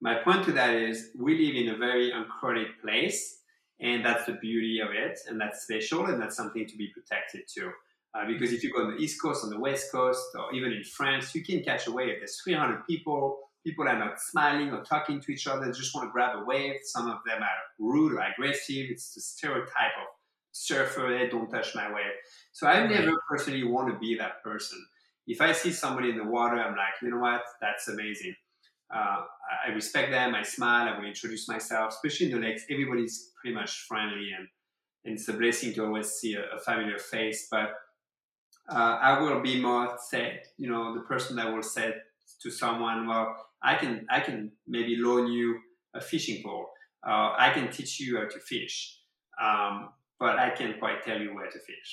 my 0.00 0.16
point 0.16 0.44
to 0.46 0.52
that 0.52 0.74
is 0.74 1.10
we 1.16 1.38
live 1.46 1.54
in 1.54 1.74
a 1.74 1.78
very 1.78 2.10
uncrowded 2.10 2.68
place 2.82 3.41
and 3.82 4.04
that's 4.04 4.24
the 4.26 4.34
beauty 4.34 4.80
of 4.80 4.90
it 4.92 5.18
and 5.28 5.40
that's 5.40 5.62
special 5.62 6.06
and 6.06 6.22
that's 6.22 6.36
something 6.36 6.66
to 6.66 6.76
be 6.76 6.88
protected 6.94 7.42
too. 7.52 7.70
Uh, 8.14 8.26
because 8.26 8.52
if 8.52 8.62
you 8.62 8.72
go 8.72 8.82
on 8.82 8.94
the 8.94 9.02
east 9.02 9.20
coast 9.20 9.42
on 9.42 9.50
the 9.50 9.58
west 9.58 9.90
coast 9.90 10.22
or 10.38 10.54
even 10.54 10.70
in 10.72 10.84
france 10.84 11.34
you 11.34 11.42
can 11.44 11.62
catch 11.62 11.86
a 11.86 11.92
wave. 11.92 12.16
There's 12.18 12.40
300 12.42 12.86
people 12.86 13.38
people 13.64 13.86
are 13.88 13.98
not 13.98 14.20
smiling 14.20 14.72
or 14.72 14.82
talking 14.82 15.20
to 15.20 15.32
each 15.32 15.46
other 15.46 15.66
they 15.66 15.72
just 15.72 15.94
want 15.94 16.08
to 16.08 16.12
grab 16.12 16.38
a 16.38 16.44
wave. 16.44 16.76
Some 16.84 17.10
of 17.10 17.18
them 17.26 17.42
are 17.42 17.58
rude 17.78 18.14
or 18.14 18.20
aggressive. 18.20 18.86
It's 18.90 19.14
the 19.14 19.20
stereotype 19.20 19.96
of 20.00 20.08
surfer 20.52 21.08
hey 21.16 21.28
don't 21.28 21.50
touch 21.50 21.74
my 21.74 21.92
wave. 21.92 22.16
So 22.52 22.66
i 22.68 22.86
never 22.86 23.12
personally 23.28 23.64
want 23.64 23.92
to 23.92 23.98
be 23.98 24.16
that 24.16 24.42
person. 24.44 24.78
If 25.26 25.40
i 25.40 25.52
see 25.52 25.72
somebody 25.72 26.10
in 26.10 26.18
the 26.18 26.24
water 26.24 26.56
i'm 26.56 26.76
like 26.76 26.94
you 27.02 27.10
know 27.10 27.18
what? 27.18 27.42
That's 27.60 27.88
amazing 27.88 28.34
uh, 28.92 29.22
I 29.66 29.70
respect 29.70 30.10
them. 30.10 30.34
I 30.34 30.42
smile. 30.42 30.88
I 30.88 30.98
will 30.98 31.06
introduce 31.06 31.48
myself, 31.48 31.94
especially 31.94 32.30
in 32.30 32.40
the 32.40 32.46
lakes. 32.46 32.64
Everybody's 32.70 33.30
pretty 33.40 33.54
much 33.54 33.80
friendly, 33.88 34.30
and, 34.36 34.48
and 35.04 35.14
it's 35.14 35.28
a 35.28 35.32
blessing 35.32 35.72
to 35.74 35.86
always 35.86 36.10
see 36.10 36.34
a, 36.34 36.44
a 36.56 36.58
familiar 36.58 36.98
face. 36.98 37.48
But 37.50 37.74
uh, 38.68 38.98
I 39.00 39.20
will 39.20 39.40
be 39.40 39.60
more 39.60 39.96
said, 39.98 40.42
you 40.58 40.68
know, 40.70 40.94
the 40.94 41.00
person 41.02 41.36
that 41.36 41.52
will 41.52 41.62
say 41.62 41.94
to 42.42 42.50
someone, 42.50 43.06
"Well, 43.06 43.34
I 43.62 43.76
can, 43.76 44.06
I 44.10 44.20
can 44.20 44.52
maybe 44.66 44.96
loan 44.96 45.32
you 45.32 45.58
a 45.94 46.00
fishing 46.00 46.42
pole. 46.44 46.66
Uh, 47.06 47.34
I 47.38 47.50
can 47.54 47.70
teach 47.70 48.00
you 48.00 48.18
how 48.18 48.28
to 48.28 48.38
fish." 48.40 48.98
Um, 49.42 49.90
but 50.22 50.38
I 50.38 50.50
can't 50.50 50.78
quite 50.78 51.02
tell 51.04 51.20
you 51.20 51.34
where 51.34 51.50
to 51.50 51.58
fish. 51.58 51.90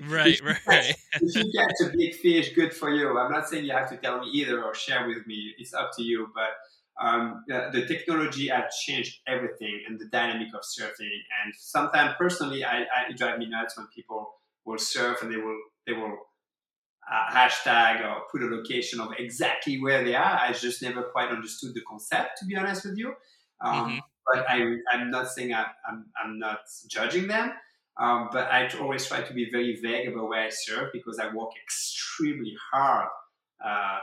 right, 0.10 0.40
right. 0.66 0.96
if 1.22 1.36
you 1.36 1.52
catch 1.56 1.88
a 1.88 1.96
big 1.96 2.16
fish, 2.16 2.52
good 2.56 2.74
for 2.74 2.90
you. 2.90 3.16
I'm 3.16 3.30
not 3.30 3.48
saying 3.48 3.64
you 3.64 3.70
have 3.70 3.88
to 3.90 3.96
tell 3.98 4.18
me 4.18 4.26
either 4.34 4.64
or 4.64 4.74
share 4.74 5.06
with 5.06 5.24
me. 5.28 5.54
It's 5.56 5.72
up 5.72 5.90
to 5.96 6.02
you. 6.02 6.26
But 6.34 6.50
um, 7.00 7.44
the, 7.46 7.70
the, 7.72 7.86
technology 7.86 8.48
has 8.48 8.74
changed 8.84 9.20
everything 9.28 9.80
and 9.86 9.96
the 9.96 10.06
dynamic 10.06 10.48
of 10.54 10.62
surfing. 10.62 11.20
And 11.44 11.54
sometimes, 11.56 12.14
personally, 12.18 12.64
I, 12.64 12.78
I 12.80 13.10
it 13.10 13.16
drives 13.16 13.38
me 13.38 13.48
nuts 13.48 13.78
when 13.78 13.86
people 13.94 14.28
will 14.64 14.78
surf 14.78 15.22
and 15.22 15.32
they 15.32 15.36
will 15.36 15.60
they 15.86 15.92
will 15.92 16.18
uh, 17.08 17.32
hashtag 17.32 18.04
or 18.04 18.22
put 18.32 18.42
a 18.42 18.46
location 18.46 18.98
of 18.98 19.10
exactly 19.20 19.80
where 19.80 20.02
they 20.02 20.16
are. 20.16 20.36
I 20.36 20.52
just 20.52 20.82
never 20.82 21.04
quite 21.04 21.28
understood 21.28 21.74
the 21.74 21.82
concept, 21.82 22.38
to 22.40 22.44
be 22.44 22.56
honest 22.56 22.86
with 22.86 22.98
you. 22.98 23.14
Um, 23.60 23.74
mm-hmm 23.74 23.98
but 24.32 24.44
I, 24.48 24.76
I'm 24.92 25.10
not 25.10 25.28
saying 25.28 25.54
I, 25.54 25.66
I'm, 25.88 26.06
I'm 26.22 26.38
not 26.38 26.60
judging 26.88 27.28
them. 27.28 27.52
Um, 27.98 28.28
but 28.30 28.50
I 28.52 28.68
always 28.78 29.06
try 29.06 29.22
to 29.22 29.32
be 29.32 29.48
very 29.50 29.80
vague 29.80 30.08
about 30.08 30.28
where 30.28 30.44
I 30.44 30.50
serve 30.50 30.90
because 30.92 31.18
I 31.18 31.32
work 31.32 31.50
extremely 31.64 32.54
hard. 32.70 33.08
Uh, 33.64 33.98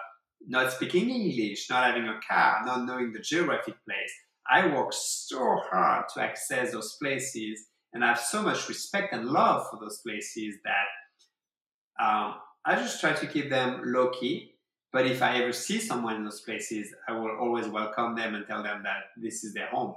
not 0.48 0.72
speaking 0.72 1.10
English, 1.10 1.70
not 1.70 1.84
having 1.84 2.08
a 2.08 2.20
car, 2.28 2.64
not 2.66 2.86
knowing 2.86 3.14
the 3.14 3.20
geographic 3.20 3.76
place. 3.86 4.12
I 4.50 4.68
work 4.68 4.90
so 4.92 5.60
hard 5.70 6.06
to 6.14 6.22
access 6.22 6.72
those 6.72 6.98
places 7.02 7.68
and 7.94 8.04
I 8.04 8.10
have 8.10 8.20
so 8.20 8.42
much 8.42 8.68
respect 8.68 9.14
and 9.14 9.28
love 9.28 9.68
for 9.70 9.80
those 9.80 10.00
places 10.00 10.56
that 10.64 12.04
um, 12.04 12.36
I 12.66 12.76
just 12.76 13.00
try 13.00 13.14
to 13.14 13.28
keep 13.28 13.50
them 13.50 13.82
low 13.86 14.10
key. 14.10 14.56
But 14.92 15.06
if 15.08 15.22
I 15.22 15.42
ever 15.42 15.54
see 15.54 15.80
someone 15.80 16.16
in 16.16 16.24
those 16.24 16.42
places, 16.42 16.94
I 17.08 17.14
will 17.14 17.38
always 17.40 17.68
welcome 17.68 18.16
them 18.16 18.36
and 18.36 18.46
tell 18.46 18.64
them 18.64 18.82
that 18.84 19.06
this 19.18 19.44
is 19.44 19.54
their 19.54 19.68
home. 19.68 19.96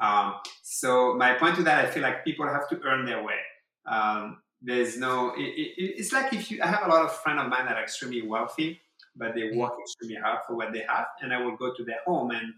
Um, 0.00 0.34
so 0.62 1.14
my 1.14 1.34
point 1.34 1.56
to 1.56 1.62
that, 1.64 1.84
I 1.84 1.90
feel 1.90 2.02
like 2.02 2.24
people 2.24 2.46
have 2.46 2.68
to 2.70 2.80
earn 2.84 3.04
their 3.04 3.22
way. 3.22 3.40
Um, 3.86 4.42
there's 4.60 4.98
no, 4.98 5.32
it, 5.36 5.42
it, 5.42 5.94
it's 5.98 6.12
like 6.12 6.32
if 6.32 6.50
you, 6.50 6.60
I 6.62 6.66
have 6.66 6.86
a 6.86 6.88
lot 6.88 7.04
of 7.04 7.16
friends 7.16 7.40
of 7.42 7.48
mine 7.48 7.66
that 7.66 7.76
are 7.76 7.82
extremely 7.82 8.22
wealthy, 8.22 8.80
but 9.16 9.34
they 9.34 9.56
work 9.56 9.74
extremely 9.80 10.16
hard 10.16 10.40
for 10.46 10.56
what 10.56 10.72
they 10.72 10.84
have, 10.88 11.06
and 11.22 11.32
I 11.32 11.42
will 11.42 11.56
go 11.56 11.72
to 11.74 11.84
their 11.84 12.00
home 12.06 12.30
and 12.30 12.52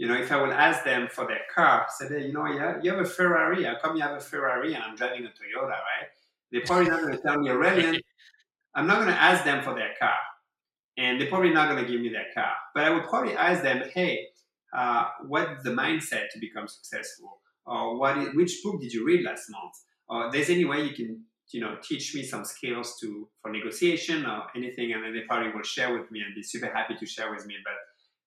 you 0.00 0.08
know, 0.08 0.14
if 0.14 0.32
I 0.32 0.40
will 0.40 0.50
ask 0.50 0.82
them 0.82 1.08
for 1.08 1.26
their 1.26 1.42
car, 1.54 1.86
say, 1.90 2.08
hey, 2.08 2.26
you 2.28 2.32
know, 2.32 2.46
yeah, 2.46 2.78
you 2.82 2.90
have 2.90 3.00
a 3.00 3.04
Ferrari. 3.04 3.64
How 3.64 3.76
come 3.78 3.96
you 3.96 4.02
have 4.02 4.16
a 4.16 4.20
Ferrari 4.20 4.72
and 4.72 4.82
I'm 4.82 4.96
driving 4.96 5.26
a 5.26 5.28
Toyota, 5.28 5.68
right? 5.68 6.08
They're 6.50 6.62
probably 6.62 6.88
not 6.88 7.02
going 7.02 7.12
to 7.12 7.22
tell 7.22 7.38
me, 7.38 7.50
Aurelien, 7.50 8.00
I'm 8.74 8.86
not 8.86 8.96
going 8.96 9.08
to 9.08 9.20
ask 9.20 9.44
them 9.44 9.62
for 9.62 9.74
their 9.74 9.90
car. 9.98 10.16
And 10.96 11.20
they're 11.20 11.28
probably 11.28 11.50
not 11.50 11.68
going 11.68 11.84
to 11.84 11.90
give 11.90 12.00
me 12.00 12.08
their 12.08 12.28
car. 12.32 12.52
But 12.74 12.84
I 12.84 12.90
would 12.90 13.04
probably 13.04 13.36
ask 13.36 13.62
them, 13.62 13.82
hey, 13.92 14.28
uh, 14.76 15.04
what's 15.26 15.62
the 15.62 15.70
mindset 15.70 16.28
to 16.32 16.38
become 16.38 16.68
successful? 16.68 17.40
Or 17.66 17.98
what 17.98 18.18
is, 18.18 18.34
which 18.34 18.62
book 18.62 18.80
did 18.80 18.92
you 18.92 19.04
read 19.04 19.24
last 19.24 19.50
month? 19.50 19.74
Or 20.08 20.30
there's 20.30 20.50
any 20.50 20.64
way 20.64 20.82
you 20.82 20.94
can, 20.94 21.24
you 21.52 21.60
know, 21.60 21.76
teach 21.82 22.14
me 22.14 22.22
some 22.22 22.44
skills 22.44 22.96
to 23.00 23.28
for 23.42 23.50
negotiation 23.50 24.26
or 24.26 24.42
anything, 24.56 24.92
and 24.92 25.04
then 25.04 25.14
they 25.14 25.22
probably 25.28 25.52
will 25.52 25.62
share 25.62 25.96
with 25.96 26.10
me 26.10 26.20
and 26.20 26.34
be 26.34 26.42
super 26.42 26.72
happy 26.72 26.94
to 26.98 27.06
share 27.06 27.32
with 27.32 27.46
me. 27.46 27.54
But 27.64 27.74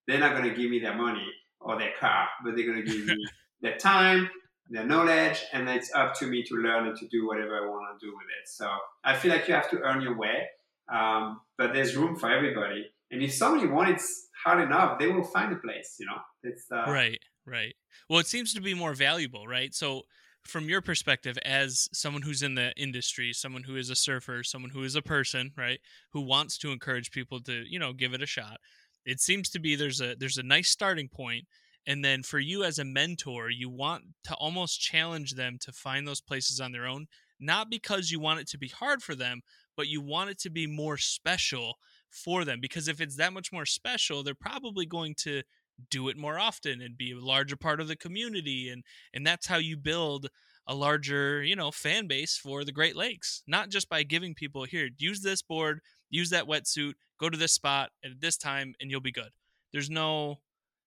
they're 0.06 0.20
not 0.20 0.36
going 0.36 0.48
to 0.48 0.54
give 0.54 0.70
me 0.70 0.80
their 0.80 0.96
money 0.96 1.26
or 1.60 1.78
their 1.78 1.92
car, 1.98 2.28
but 2.44 2.56
they're 2.56 2.66
going 2.66 2.84
to 2.84 2.90
give 2.90 3.06
me 3.06 3.16
their 3.60 3.76
time, 3.76 4.28
their 4.68 4.86
knowledge, 4.86 5.42
and 5.52 5.68
it's 5.68 5.92
up 5.94 6.14
to 6.18 6.26
me 6.26 6.42
to 6.44 6.54
learn 6.56 6.86
and 6.86 6.96
to 6.98 7.06
do 7.08 7.26
whatever 7.26 7.56
I 7.56 7.68
want 7.68 7.98
to 7.98 8.06
do 8.06 8.12
with 8.12 8.26
it. 8.26 8.48
So 8.48 8.70
I 9.02 9.16
feel 9.16 9.30
like 9.30 9.48
you 9.48 9.54
have 9.54 9.70
to 9.70 9.80
earn 9.80 10.02
your 10.02 10.16
way, 10.16 10.46
um, 10.92 11.40
but 11.56 11.72
there's 11.72 11.96
room 11.96 12.16
for 12.16 12.30
everybody. 12.30 12.86
And 13.14 13.22
if 13.22 13.32
somebody 13.32 13.68
wants 13.68 14.02
it 14.02 14.28
hard 14.44 14.64
enough, 14.64 14.98
they 14.98 15.06
will 15.06 15.22
find 15.22 15.52
a 15.52 15.56
place. 15.56 15.96
You 16.00 16.06
know, 16.06 16.18
it's 16.42 16.66
uh, 16.70 16.90
right, 16.90 17.20
right. 17.46 17.74
Well, 18.10 18.18
it 18.18 18.26
seems 18.26 18.52
to 18.54 18.60
be 18.60 18.74
more 18.74 18.92
valuable, 18.92 19.46
right? 19.46 19.72
So 19.72 20.02
from 20.42 20.68
your 20.68 20.82
perspective 20.82 21.38
as 21.44 21.88
someone 21.92 22.22
who's 22.22 22.42
in 22.42 22.54
the 22.54 22.70
industry 22.76 23.32
someone 23.32 23.62
who 23.62 23.76
is 23.76 23.88
a 23.88 23.96
surfer 23.96 24.42
someone 24.42 24.70
who 24.70 24.84
is 24.84 24.94
a 24.94 25.00
person 25.00 25.50
right 25.56 25.80
who 26.12 26.20
wants 26.20 26.58
to 26.58 26.70
encourage 26.70 27.10
people 27.10 27.40
to 27.40 27.64
you 27.66 27.78
know 27.78 27.94
give 27.94 28.12
it 28.12 28.20
a 28.22 28.26
shot 28.26 28.58
it 29.06 29.20
seems 29.20 29.48
to 29.48 29.58
be 29.58 29.74
there's 29.74 30.02
a 30.02 30.14
there's 30.18 30.36
a 30.36 30.42
nice 30.42 30.68
starting 30.68 31.08
point 31.08 31.44
and 31.86 32.04
then 32.04 32.22
for 32.22 32.38
you 32.38 32.62
as 32.62 32.78
a 32.78 32.84
mentor 32.84 33.48
you 33.48 33.70
want 33.70 34.04
to 34.22 34.34
almost 34.34 34.78
challenge 34.78 35.32
them 35.32 35.56
to 35.58 35.72
find 35.72 36.06
those 36.06 36.20
places 36.20 36.60
on 36.60 36.72
their 36.72 36.86
own 36.86 37.06
not 37.40 37.70
because 37.70 38.10
you 38.10 38.20
want 38.20 38.38
it 38.38 38.46
to 38.46 38.58
be 38.58 38.68
hard 38.68 39.02
for 39.02 39.14
them 39.14 39.40
but 39.76 39.88
you 39.88 40.02
want 40.02 40.28
it 40.28 40.38
to 40.38 40.50
be 40.50 40.66
more 40.66 40.98
special 40.98 41.76
for 42.14 42.44
them 42.44 42.60
because 42.60 42.88
if 42.88 43.00
it's 43.00 43.16
that 43.16 43.32
much 43.32 43.52
more 43.52 43.66
special 43.66 44.22
they're 44.22 44.34
probably 44.34 44.86
going 44.86 45.14
to 45.14 45.42
do 45.90 46.08
it 46.08 46.16
more 46.16 46.38
often 46.38 46.80
and 46.80 46.96
be 46.96 47.12
a 47.12 47.18
larger 47.18 47.56
part 47.56 47.80
of 47.80 47.88
the 47.88 47.96
community 47.96 48.68
and 48.68 48.84
and 49.12 49.26
that's 49.26 49.48
how 49.48 49.56
you 49.56 49.76
build 49.76 50.28
a 50.66 50.74
larger 50.74 51.42
you 51.42 51.56
know 51.56 51.70
fan 51.70 52.06
base 52.06 52.36
for 52.36 52.64
the 52.64 52.72
great 52.72 52.96
lakes 52.96 53.42
not 53.46 53.68
just 53.68 53.88
by 53.88 54.02
giving 54.02 54.34
people 54.34 54.64
here 54.64 54.88
use 54.98 55.20
this 55.20 55.42
board 55.42 55.80
use 56.08 56.30
that 56.30 56.46
wetsuit 56.46 56.94
go 57.18 57.28
to 57.28 57.36
this 57.36 57.52
spot 57.52 57.90
at 58.04 58.20
this 58.20 58.36
time 58.36 58.74
and 58.80 58.90
you'll 58.90 59.00
be 59.00 59.12
good 59.12 59.30
there's 59.72 59.90
no 59.90 60.38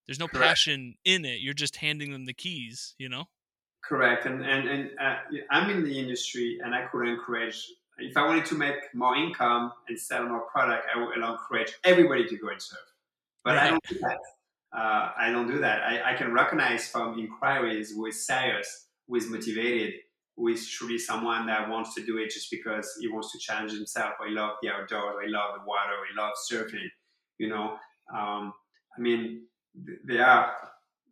there's 0.08 0.20
no 0.20 0.28
correct. 0.28 0.48
passion 0.48 0.96
in 1.04 1.26
it 1.26 1.42
you're 1.42 1.54
just 1.54 1.76
handing 1.78 2.12
them 2.12 2.26
the 2.26 2.34
keys 2.34 2.96
you 2.98 3.10
know 3.10 3.26
correct 3.84 4.26
and 4.26 4.44
and, 4.44 4.68
and 4.68 4.90
uh, 5.00 5.18
i'm 5.52 5.70
in 5.70 5.84
the 5.84 6.00
industry 6.00 6.60
and 6.64 6.74
i 6.74 6.86
could 6.88 7.08
encourage 7.08 7.68
if 7.98 8.16
i 8.18 8.26
wanted 8.26 8.46
to 8.46 8.56
make 8.56 8.76
more 8.94 9.16
income 9.16 9.72
and 9.88 10.00
sell 10.00 10.28
more 10.28 10.42
product 10.42 10.86
i 10.94 11.00
would 11.00 11.18
encourage 11.18 11.74
everybody 11.84 12.26
to 12.28 12.38
go 12.38 12.50
and 12.50 12.62
serve. 12.62 12.80
But 13.44 13.56
right. 13.56 13.68
i 13.68 13.70
don't 13.70 13.84
do 13.88 14.00
that. 14.00 14.20
Uh, 14.78 15.12
i 15.18 15.32
don't 15.32 15.48
do 15.48 15.60
that. 15.60 15.82
I, 15.84 16.14
I 16.14 16.14
can 16.16 16.34
recognize 16.34 16.88
from 16.88 17.20
inquiries 17.20 17.92
who 17.92 18.06
is 18.06 18.26
serious 18.26 18.88
who 19.08 19.16
is 19.16 19.30
motivated 19.30 19.94
who 20.36 20.50
is 20.50 20.70
truly 20.70 21.00
someone 21.00 21.48
that 21.48 21.68
wants 21.68 21.96
to 21.96 22.06
do 22.06 22.18
it 22.18 22.30
just 22.30 22.52
because 22.52 22.96
he 23.02 23.08
wants 23.08 23.32
to 23.32 23.40
challenge 23.40 23.72
himself. 23.72 24.14
I 24.22 24.30
love 24.30 24.58
the 24.62 24.70
outdoors. 24.70 25.16
I 25.20 25.28
love 25.28 25.56
the 25.56 25.66
water. 25.66 25.98
I 25.98 26.22
love 26.22 26.34
surfing 26.52 26.90
you 27.38 27.50
know? 27.50 27.78
Um, 28.14 28.54
i 28.98 29.02
mean 29.02 29.44
there 30.06 30.26
are 30.26 30.54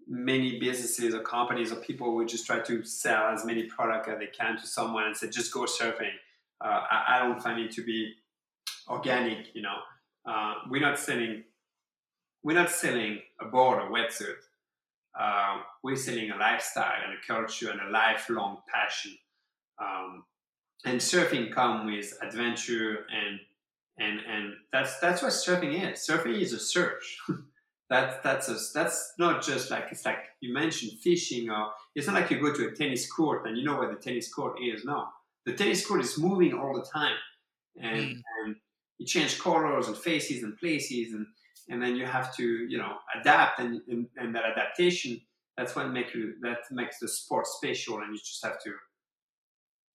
many 0.07 0.59
businesses 0.59 1.13
or 1.13 1.19
companies 1.19 1.71
or 1.71 1.75
people 1.77 2.11
who 2.11 2.25
just 2.25 2.45
try 2.45 2.59
to 2.59 2.83
sell 2.83 3.27
as 3.27 3.45
many 3.45 3.63
product 3.63 4.07
as 4.07 4.17
they 4.19 4.27
can 4.27 4.57
to 4.57 4.65
someone 4.65 5.03
and 5.05 5.17
say 5.17 5.29
just 5.29 5.51
go 5.51 5.61
surfing 5.61 6.13
uh, 6.64 6.82
I, 6.91 7.20
don't 7.20 7.41
find 7.41 7.60
it 7.60 7.72
to 7.72 7.84
be 7.84 8.14
organic 8.88 9.47
you 9.53 9.62
know 9.62 9.78
uh, 10.28 10.56
we're 10.70 10.82
not 10.82 10.97
selling 10.99 11.43
we're 12.43 12.56
not 12.56 12.70
selling 12.70 13.20
a 13.41 13.45
board 13.45 13.82
or 13.82 13.89
wetsuit 13.89 14.36
uh, 15.20 15.60
we're 15.84 15.95
selling 15.95 16.32
a 16.32 16.38
lifestyle 16.38 17.01
and 17.03 17.14
a 17.14 17.34
culture 17.34 17.72
and 17.72 17.80
a 17.82 17.89
lifelong 17.89 18.58
passion. 18.68 19.18
Um, 19.82 20.24
and 20.86 20.99
surfing 20.99 21.53
comes 21.53 21.86
with 21.91 22.18
adventure 22.22 23.06
and 23.12 23.39
and 23.97 24.20
and 24.30 24.53
that's 24.74 24.99
that's 24.99 25.22
what 25.22 25.32
surfing 25.32 25.89
is. 25.89 26.06
Surfing 26.06 26.39
is 26.39 26.53
a 26.53 26.60
search. 26.60 27.18
that 27.89 28.22
that's 28.24 28.49
a, 28.49 28.58
that's 28.74 29.14
not 29.18 29.41
just 29.41 29.72
like 29.72 29.86
it's 29.91 30.06
like 30.06 30.20
you 30.41 30.53
mentioned 30.53 30.99
fishing 31.01 31.49
or 31.49 31.70
it's 31.95 32.08
not 32.08 32.16
like 32.16 32.30
you 32.30 32.41
go 32.41 32.53
to 32.53 32.68
a 32.68 32.72
tennis 32.72 33.10
court 33.10 33.47
and 33.47 33.58
you 33.58 33.64
know 33.64 33.78
where 33.78 33.89
the 33.89 33.99
tennis 33.99 34.34
court 34.34 34.60
is. 34.62 34.84
No, 34.84 35.08
the 35.46 35.54
tennis 35.54 35.86
court 35.86 36.02
is 36.02 36.18
moving 36.18 36.54
all 36.54 36.74
the 36.74 36.86
time, 36.93 37.16
and 37.82 38.00
mm. 38.00 38.22
and 38.43 38.56
you 38.98 39.06
change 39.06 39.39
colors 39.39 39.88
and 39.88 39.98
faces 39.98 40.43
and 40.43 40.58
places 40.58 41.14
and 41.14 41.26
and 41.70 41.82
then 41.82 41.96
you 41.96 42.06
have 42.06 42.36
to 42.36 42.43
you 42.43 42.78
know 42.78 42.93
adapt 43.20 43.60
and, 43.60 43.82
and, 43.88 44.08
and 44.18 44.36
that 44.36 44.43
adaptation 44.46 45.20
that's 45.58 45.76
what 45.76 45.89
make 45.91 46.14
you 46.14 46.34
that 46.41 46.60
makes 46.72 47.00
the 47.00 47.08
sport 47.08 47.48
special 47.48 48.00
and 48.00 48.12
you 48.12 48.18
just 48.18 48.43
have 48.43 48.62
to 48.64 48.72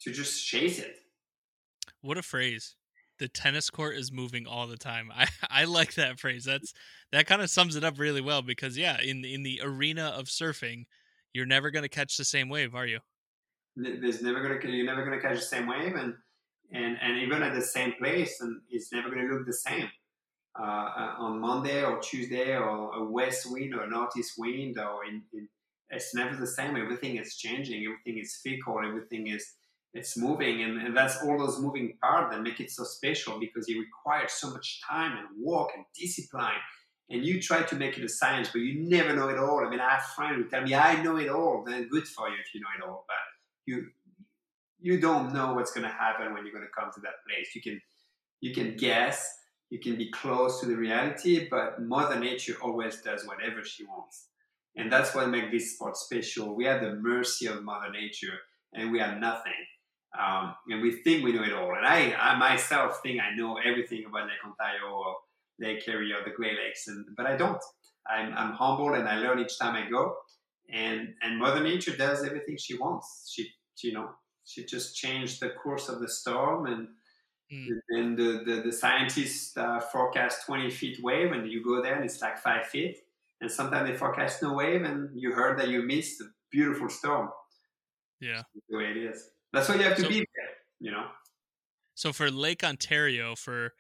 to 0.03 0.13
just 0.13 0.47
chase 0.47 0.79
it. 0.79 0.97
What 2.01 2.17
a 2.17 2.23
phrase. 2.23 2.77
The 3.19 3.29
tennis 3.29 3.69
court 3.69 3.97
is 3.97 4.11
moving 4.11 4.47
all 4.47 4.67
the 4.67 4.79
time. 4.79 5.11
I 5.15 5.29
i 5.49 5.65
like 5.65 5.95
that 5.95 6.19
phrase. 6.19 6.45
That's 6.45 6.73
that 7.13 7.27
kind 7.27 7.43
of 7.43 7.51
sums 7.51 7.77
it 7.77 7.85
up 7.85 7.99
really 7.99 8.21
well 8.21 8.43
because 8.43 8.77
yeah 8.79 9.01
in 9.01 9.25
in 9.25 9.43
the 9.43 9.61
arena 9.63 10.07
of 10.17 10.27
surfing 10.27 10.87
you're 11.33 11.47
never 11.47 11.71
going 11.71 11.85
to 11.85 11.89
catch 11.89 12.17
the 12.17 12.25
same 12.25 12.49
wave 12.49 12.75
are 12.75 12.87
you 12.87 12.99
there's 14.01 14.23
never 14.23 14.59
to 14.59 14.71
you're 14.71 14.87
never 14.87 15.11
to 15.11 15.21
catch 15.21 15.37
the 15.37 15.43
same 15.43 15.67
wave 15.67 15.95
and 15.95 16.15
and 16.73 16.97
and 17.01 17.19
even 17.19 17.43
at 17.43 17.55
the 17.55 17.63
same 17.63 17.93
place 17.99 18.41
and 18.41 18.61
it's 18.71 18.93
never 18.93 19.15
to 19.15 19.23
look 19.23 19.47
the 19.47 19.53
same 19.53 19.89
uh, 20.59 20.63
uh, 20.63 21.15
on 21.19 21.41
Monday 21.41 21.85
or 21.85 22.01
Tuesday 22.01 22.57
or 22.57 22.95
a 22.95 23.05
west 23.05 23.47
wind 23.51 23.75
or 23.75 23.87
northeast 23.87 24.35
wind 24.37 24.79
or 24.79 25.05
in, 25.05 25.23
in, 25.33 25.49
it's 25.91 26.15
never 26.15 26.37
the 26.37 26.47
same. 26.47 26.77
Everything 26.77 27.17
is 27.17 27.37
changing. 27.37 27.85
Everything 27.85 28.21
is 28.21 28.41
fickle. 28.43 28.81
Everything 28.85 29.29
is 29.29 29.55
it's 29.93 30.17
moving, 30.17 30.63
and, 30.63 30.81
and 30.81 30.97
that's 30.97 31.21
all 31.23 31.37
those 31.37 31.59
moving 31.59 31.99
parts 32.01 32.33
that 32.33 32.43
make 32.43 32.61
it 32.61 32.71
so 32.71 32.85
special 32.85 33.41
because 33.41 33.69
it 33.69 33.77
requires 33.77 34.33
so 34.33 34.51
much 34.51 34.81
time 34.89 35.19
and 35.19 35.27
work 35.37 35.71
and 35.75 35.85
discipline. 35.99 36.61
And 37.11 37.25
you 37.25 37.43
try 37.43 37.63
to 37.63 37.75
make 37.75 37.99
it 37.99 38.05
a 38.05 38.09
science, 38.09 38.51
but 38.53 38.61
you 38.61 38.89
never 38.89 39.17
know 39.17 39.29
it 39.31 39.39
all. 39.39 39.67
I 39.67 39.69
mean, 39.69 39.81
I 39.81 39.95
have 39.95 40.05
friends 40.15 40.37
who 40.37 40.49
tell 40.49 40.63
me, 40.63 40.75
"I 40.75 41.03
know 41.03 41.17
it 41.17 41.29
all." 41.29 41.65
Then 41.65 41.89
good 41.89 42.07
for 42.07 42.29
you 42.29 42.37
if 42.37 42.55
you 42.55 42.61
know 42.61 42.69
it 42.79 42.89
all, 42.89 43.05
but 43.09 43.17
you 43.67 43.87
you 44.81 44.99
don't 44.99 45.35
know 45.35 45.55
what's 45.55 45.73
going 45.73 45.87
to 45.87 45.93
happen 45.93 46.33
when 46.33 46.45
you're 46.45 46.55
going 46.55 46.67
to 46.67 46.81
come 46.81 46.91
to 46.95 47.01
that 47.03 47.23
place. 47.27 47.55
You 47.55 47.61
can 47.61 47.81
you 48.41 48.55
can 48.55 48.77
guess, 48.77 49.29
you 49.69 49.79
can 49.79 49.97
be 49.97 50.11
close 50.11 50.61
to 50.61 50.67
the 50.67 50.77
reality, 50.77 51.49
but 51.51 51.83
Mother 51.83 52.19
Nature 52.19 52.57
always 52.63 53.01
does 53.03 53.27
whatever 53.27 53.63
she 53.65 53.85
wants. 53.85 54.29
And 54.77 54.91
that's 54.91 55.15
what 55.15 55.29
makes 55.29 55.51
this 55.51 55.75
sport 55.75 55.97
special. 55.97 56.55
We 56.57 56.67
are 56.67 56.81
the 56.81 56.95
mercy 56.95 57.47
of 57.47 57.63
Mother 57.63 57.91
Nature, 57.91 58.39
and 58.73 58.91
we 58.91 59.01
are 59.01 59.19
nothing. 59.19 59.53
Um, 60.19 60.55
and 60.69 60.81
we 60.81 60.93
think 61.03 61.25
we 61.25 61.33
know 61.33 61.43
it 61.43 61.53
all. 61.53 61.75
And 61.75 61.87
I, 61.87 62.15
I 62.19 62.37
myself 62.37 63.01
think 63.03 63.21
I 63.21 63.35
know 63.37 63.59
everything 63.59 64.05
about 64.09 64.27
Lake 64.27 64.45
Ontario 64.45 64.93
or 64.93 65.17
Lake 65.61 65.87
Erie 65.87 66.13
or 66.13 66.25
the 66.25 66.35
Great 66.35 66.57
Lakes, 66.57 66.89
and, 66.89 67.05
but 67.17 67.27
I 67.27 67.37
don't. 67.37 67.61
I'm, 68.09 68.33
I'm 68.35 68.53
humble 68.53 68.95
and 68.95 69.07
I 69.07 69.19
learn 69.19 69.39
each 69.39 69.59
time 69.59 69.77
I 69.77 69.89
go. 69.89 70.15
And, 70.73 71.15
and 71.23 71.39
Mother 71.39 71.63
Nature 71.63 71.97
does 71.97 72.25
everything 72.25 72.57
she 72.59 72.77
wants. 72.77 73.33
She, 73.35 73.49
you 73.83 73.93
know, 73.93 74.11
she 74.45 74.65
just 74.65 74.97
changed 74.97 75.41
the 75.41 75.51
course 75.51 75.89
of 75.89 76.01
the 76.01 76.09
storm 76.09 76.67
and 76.67 76.89
Mm. 77.53 77.81
And 77.89 78.17
the, 78.17 78.43
the, 78.45 78.63
the 78.67 78.73
scientists 78.73 79.57
uh, 79.57 79.81
forecast 79.81 80.47
20 80.47 80.71
feet 80.71 81.03
wave, 81.03 81.33
and 81.33 81.51
you 81.51 81.65
go 81.65 81.83
there 81.83 81.97
and 81.97 82.05
it's 82.05 82.23
like 82.23 82.39
five 82.39 82.67
feet. 82.67 82.99
And 83.41 83.51
sometimes 83.51 83.89
they 83.89 83.97
forecast 83.97 84.43
no 84.43 84.55
wave, 84.55 84.83
and 84.83 85.11
you 85.15 85.33
heard 85.33 85.59
that 85.59 85.69
you 85.69 85.83
missed 85.83 86.21
a 86.21 86.25
beautiful 86.51 86.89
storm. 86.89 87.31
Yeah. 88.21 88.43
the 88.69 88.77
way 88.77 88.85
it 88.85 88.99
is. 88.99 89.31
That's 89.53 89.69
why 89.69 89.77
you 89.77 89.83
have 89.83 89.97
to 89.97 90.03
so, 90.03 90.09
be 90.09 90.19
there, 90.19 90.51
you 90.79 90.91
know. 90.91 91.07
So 91.95 92.13
for 92.13 92.31
Lake 92.31 92.63
Ontario, 92.63 93.35
for 93.35 93.73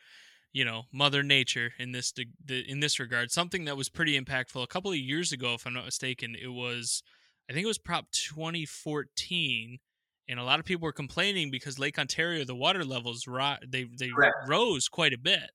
you 0.52 0.64
know 0.64 0.84
Mother 0.92 1.22
Nature 1.22 1.72
in 1.78 1.92
this 1.92 2.12
in 2.48 2.80
this 2.80 2.98
regard, 2.98 3.30
something 3.30 3.64
that 3.64 3.76
was 3.76 3.88
pretty 3.88 4.20
impactful 4.20 4.62
a 4.62 4.66
couple 4.66 4.90
of 4.90 4.96
years 4.96 5.32
ago, 5.32 5.54
if 5.54 5.66
I'm 5.66 5.74
not 5.74 5.84
mistaken, 5.84 6.36
it 6.40 6.48
was 6.48 7.02
I 7.48 7.52
think 7.52 7.64
it 7.64 7.68
was 7.68 7.78
Prop 7.78 8.10
2014, 8.12 9.78
and 10.28 10.38
a 10.38 10.44
lot 10.44 10.60
of 10.60 10.64
people 10.66 10.84
were 10.84 10.92
complaining 10.92 11.50
because 11.50 11.78
Lake 11.78 11.98
Ontario, 11.98 12.44
the 12.44 12.54
water 12.54 12.84
levels 12.84 13.26
ro- 13.26 13.56
they 13.66 13.84
they 13.98 14.08
Correct. 14.08 14.48
rose 14.48 14.88
quite 14.88 15.12
a 15.12 15.18
bit. 15.18 15.50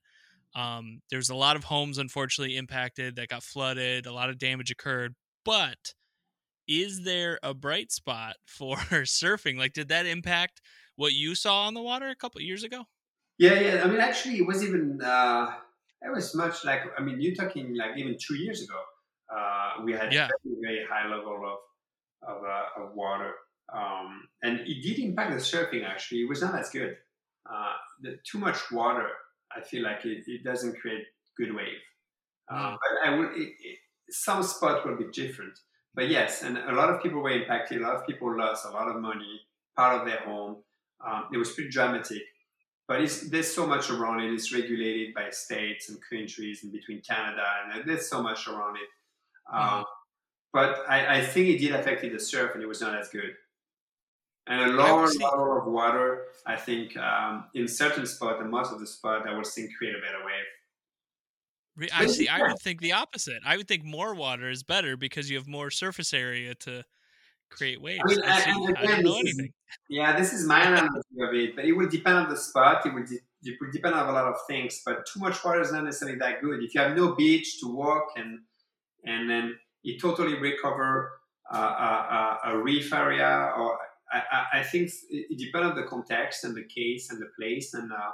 Um, 0.56 1.02
there's 1.10 1.30
a 1.30 1.36
lot 1.36 1.58
of 1.58 1.66
homes 1.66 1.98
unfortunately 1.98 2.56
impacted 2.56 3.18
that 3.18 3.28
got 3.28 3.44
flooded, 3.44 4.06
a 4.06 4.14
lot 4.14 4.30
of 4.30 4.38
damage 4.38 4.72
occurred, 4.72 5.16
but 5.44 5.94
is 6.68 7.04
there 7.04 7.40
a 7.44 7.54
bright 7.54 7.92
spot 7.92 8.36
for 8.46 8.78
surfing? 8.78 9.58
Like, 9.58 9.74
did 9.74 9.90
that 9.90 10.06
impact 10.06 10.62
what 10.96 11.14
you 11.14 11.36
saw 11.36 11.68
on 11.68 11.74
the 11.74 11.82
water 11.82 12.10
a 12.10 12.16
couple 12.16 12.42
years 12.42 12.64
ago? 12.64 12.86
Yeah, 13.38 13.60
yeah. 13.60 13.82
I 13.84 13.88
mean, 13.88 14.00
actually, 14.00 14.38
it 14.38 14.48
was 14.48 14.64
even 14.64 15.00
uh, 15.02 15.52
it 16.02 16.14
was 16.14 16.36
much 16.36 16.64
like 16.64 16.82
I 16.98 17.02
mean, 17.02 17.20
you're 17.20 17.36
talking 17.36 17.76
like 17.76 17.98
even 17.98 18.18
two 18.20 18.36
years 18.36 18.62
ago. 18.64 18.80
Uh, 19.36 19.84
we 19.84 19.92
had 19.92 20.14
yeah. 20.14 20.30
very, 20.44 20.58
very 20.62 20.86
high 20.90 21.08
level 21.08 21.42
of 21.46 21.60
of, 22.28 22.44
uh, 22.44 22.84
of 22.84 22.96
water, 22.96 23.34
um, 23.74 24.28
and 24.44 24.60
it 24.62 24.82
did 24.82 25.00
impact 25.00 25.32
the 25.32 25.38
surfing. 25.38 25.86
Actually, 25.86 26.22
it 26.22 26.30
was 26.30 26.42
not 26.42 26.58
as 26.58 26.70
good. 26.70 26.96
Uh, 27.50 27.74
the, 28.02 28.18
too 28.30 28.40
much 28.40 28.72
water, 28.72 29.08
I 29.56 29.62
feel 29.62 29.84
like 29.84 30.06
it, 30.06 30.24
it 30.26 30.44
doesn't 30.44 30.80
create 30.80 31.04
good 31.38 31.54
wave. 31.54 31.82
Mm. 32.52 32.78
but 32.78 33.10
I 33.10 33.18
would 33.18 33.32
it, 33.36 33.54
it, 33.60 33.80
some 34.10 34.44
spots 34.44 34.86
will 34.86 34.98
be 34.98 35.06
different. 35.12 35.58
But 35.94 36.10
yes, 36.10 36.44
and 36.44 36.58
a 36.58 36.74
lot 36.74 36.90
of 36.90 37.02
people 37.02 37.22
were 37.22 37.32
impacted. 37.32 37.82
A 37.82 37.84
lot 37.84 37.96
of 37.96 38.06
people 38.06 38.36
lost 38.38 38.66
a 38.66 38.70
lot 38.70 38.88
of 38.88 39.02
money, 39.02 39.42
part 39.76 40.00
of 40.00 40.06
their 40.06 40.20
home. 40.20 40.58
Um, 41.06 41.26
it 41.34 41.38
was 41.38 41.52
pretty 41.54 41.70
dramatic. 41.70 42.22
But 42.88 43.00
there's 43.32 43.52
so 43.52 43.66
much 43.66 43.90
around 43.90 44.20
it. 44.20 44.32
It's 44.32 44.54
regulated 44.54 45.16
by 45.16 45.32
states 45.32 45.90
and 45.90 45.98
countries 46.08 46.64
and 46.64 46.72
between 46.72 47.02
Canada, 47.02 47.44
and 47.74 47.84
there's 47.88 48.10
so 48.10 48.22
much 48.22 48.48
around 48.48 48.78
it. 48.78 48.90
Um, 49.52 49.62
mm-hmm. 49.62 49.82
But 50.54 50.84
I, 50.88 51.18
I, 51.18 51.22
think 51.22 51.48
it 51.50 51.58
did 51.58 51.74
affect 51.74 52.02
the 52.02 52.20
surf, 52.20 52.52
and 52.54 52.64
it 52.64 52.68
was 52.68 52.82
not 52.82 52.96
as 52.98 53.10
good. 53.10 53.34
And 54.48 54.72
a 54.72 54.74
lower 54.74 55.08
level 55.08 55.58
of 55.58 55.66
water, 55.66 56.26
I 56.46 56.56
think, 56.56 56.96
um, 56.98 57.46
in 57.56 57.68
certain 57.68 58.06
spots 58.06 58.40
and 58.40 58.52
most 58.52 58.72
of 58.72 58.80
the 58.80 58.86
spots, 58.86 59.26
I 59.28 59.36
would 59.36 59.48
think 59.48 59.72
create 59.76 59.96
a 59.96 60.00
better 60.00 60.24
wave. 60.24 61.90
I 61.94 62.06
see. 62.06 62.28
I 62.28 62.42
would 62.42 62.60
think 62.60 62.80
the 62.80 62.94
opposite. 62.94 63.42
I 63.46 63.58
would 63.58 63.68
think 63.68 63.84
more 63.84 64.14
water 64.14 64.50
is 64.50 64.64
better 64.64 64.96
because 64.96 65.30
you 65.30 65.38
have 65.38 65.48
more 65.48 65.70
surface 65.70 66.14
area 66.14 66.56
to 66.56 66.84
create 67.56 67.82
waves. 67.82 68.02
I, 68.06 68.10
mean, 68.10 68.24
I, 68.24 68.32
I, 68.32 68.40
again, 68.40 68.76
I 68.78 68.86
don't 68.86 69.04
know 69.04 69.20
anything. 69.20 69.46
Is, 69.46 69.52
yeah, 69.90 70.18
this 70.18 70.34
is 70.34 70.46
my 70.46 70.62
analogy 70.64 71.22
of 71.22 71.34
it, 71.34 71.56
but 71.56 71.66
it 71.66 71.74
will 71.74 71.90
depend 71.90 72.18
on 72.18 72.30
the 72.30 72.38
spot. 72.38 72.86
It 72.86 72.94
will, 72.94 73.06
de- 73.06 73.20
it 73.44 73.58
will 73.60 73.72
depend 73.72 73.96
on 73.96 74.10
a 74.10 74.12
lot 74.12 74.26
of 74.26 74.36
things. 74.48 74.82
But 74.86 75.06
too 75.06 75.20
much 75.20 75.44
water 75.44 75.62
is 75.62 75.72
not 75.72 75.84
necessarily 75.84 76.18
that 76.20 76.42
good. 76.42 76.64
If 76.64 76.74
you 76.74 76.82
have 76.82 76.96
no 76.96 77.16
beach 77.16 77.60
to 77.62 77.68
walk 77.68 78.08
and 78.16 78.40
and 79.06 79.30
then 79.30 79.56
you 79.84 80.00
totally 80.00 80.40
recover 80.40 81.20
uh, 81.54 81.58
a, 81.58 82.40
a, 82.54 82.58
reef 82.58 82.92
area, 82.92 83.52
or 83.56 83.78
I, 84.12 84.60
I, 84.60 84.64
think 84.64 84.90
it 85.12 85.38
depends 85.38 85.70
on 85.70 85.76
the 85.76 85.84
context 85.84 86.44
and 86.44 86.56
the 86.56 86.64
case 86.64 87.12
and 87.12 87.22
the 87.22 87.28
place. 87.38 87.76
And 87.76 87.92
uh, 87.92 88.12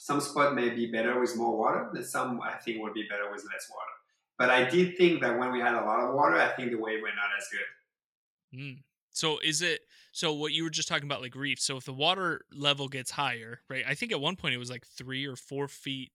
some 0.00 0.20
spot 0.20 0.56
may 0.56 0.70
be 0.70 0.90
better 0.90 1.20
with 1.20 1.36
more 1.36 1.56
water, 1.56 1.88
and 1.94 2.04
some 2.04 2.40
I 2.42 2.54
think 2.54 2.82
will 2.82 2.92
be 2.92 3.06
better 3.08 3.30
with 3.30 3.44
less 3.44 3.70
water. 3.70 3.94
But 4.38 4.50
I 4.50 4.68
did 4.68 4.96
think 4.96 5.20
that 5.22 5.38
when 5.38 5.52
we 5.52 5.60
had 5.60 5.74
a 5.74 5.84
lot 5.84 6.00
of 6.00 6.14
water, 6.14 6.34
I 6.34 6.48
think 6.48 6.72
the 6.72 6.78
wave 6.78 7.00
were 7.00 7.08
not 7.08 7.30
as 7.38 7.46
good. 7.52 7.60
Mm. 8.54 8.82
So 9.10 9.38
is 9.38 9.62
it 9.62 9.80
so 10.12 10.32
what 10.32 10.52
you 10.52 10.64
were 10.64 10.70
just 10.70 10.88
talking 10.88 11.04
about 11.04 11.22
like 11.22 11.34
reefs? 11.34 11.64
So 11.64 11.76
if 11.76 11.84
the 11.84 11.92
water 11.92 12.42
level 12.52 12.88
gets 12.88 13.12
higher, 13.12 13.60
right? 13.68 13.84
I 13.86 13.94
think 13.94 14.12
at 14.12 14.20
one 14.20 14.36
point 14.36 14.54
it 14.54 14.58
was 14.58 14.70
like 14.70 14.86
three 14.86 15.26
or 15.26 15.36
four 15.36 15.68
feet 15.68 16.10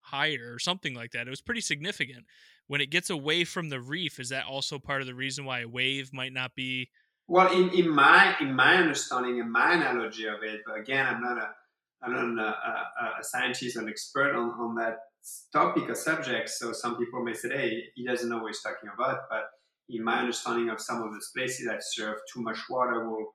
higher 0.00 0.52
or 0.52 0.58
something 0.58 0.94
like 0.94 1.12
that. 1.12 1.26
It 1.26 1.30
was 1.30 1.40
pretty 1.40 1.60
significant. 1.60 2.24
When 2.66 2.80
it 2.80 2.90
gets 2.90 3.10
away 3.10 3.44
from 3.44 3.68
the 3.68 3.80
reef, 3.80 4.18
is 4.18 4.30
that 4.30 4.46
also 4.46 4.78
part 4.78 5.00
of 5.00 5.06
the 5.06 5.14
reason 5.14 5.44
why 5.44 5.60
a 5.60 5.68
wave 5.68 6.12
might 6.12 6.32
not 6.32 6.54
be 6.54 6.90
well 7.26 7.52
in, 7.52 7.70
in 7.70 7.88
my 7.88 8.36
in 8.40 8.54
my 8.54 8.76
understanding 8.76 9.40
and 9.40 9.50
my 9.50 9.74
analogy 9.74 10.26
of 10.26 10.42
it, 10.42 10.60
but 10.66 10.78
again 10.78 11.06
I'm 11.06 11.22
not 11.22 11.38
a 11.38 11.48
I'm 12.02 12.34
not 12.36 12.44
a, 12.44 12.48
a, 12.48 13.20
a 13.20 13.24
scientist 13.24 13.76
or 13.76 13.80
an 13.80 13.88
expert 13.88 14.36
on, 14.36 14.50
on 14.50 14.74
that 14.76 14.98
topic 15.52 15.88
or 15.88 15.94
subject. 15.94 16.50
So 16.50 16.72
some 16.72 16.96
people 16.96 17.24
may 17.24 17.32
say, 17.32 17.48
hey, 17.48 17.84
he 17.94 18.06
doesn't 18.06 18.28
know 18.28 18.38
what 18.38 18.48
he's 18.48 18.62
talking 18.62 18.90
about, 18.92 19.20
but 19.30 19.44
in 19.88 20.02
my 20.02 20.18
understanding 20.18 20.70
of 20.70 20.80
some 20.80 21.02
of 21.02 21.12
those 21.12 21.30
places 21.36 21.66
that 21.66 21.80
serve 21.82 22.16
too 22.32 22.42
much 22.42 22.58
water 22.70 23.08
will 23.08 23.34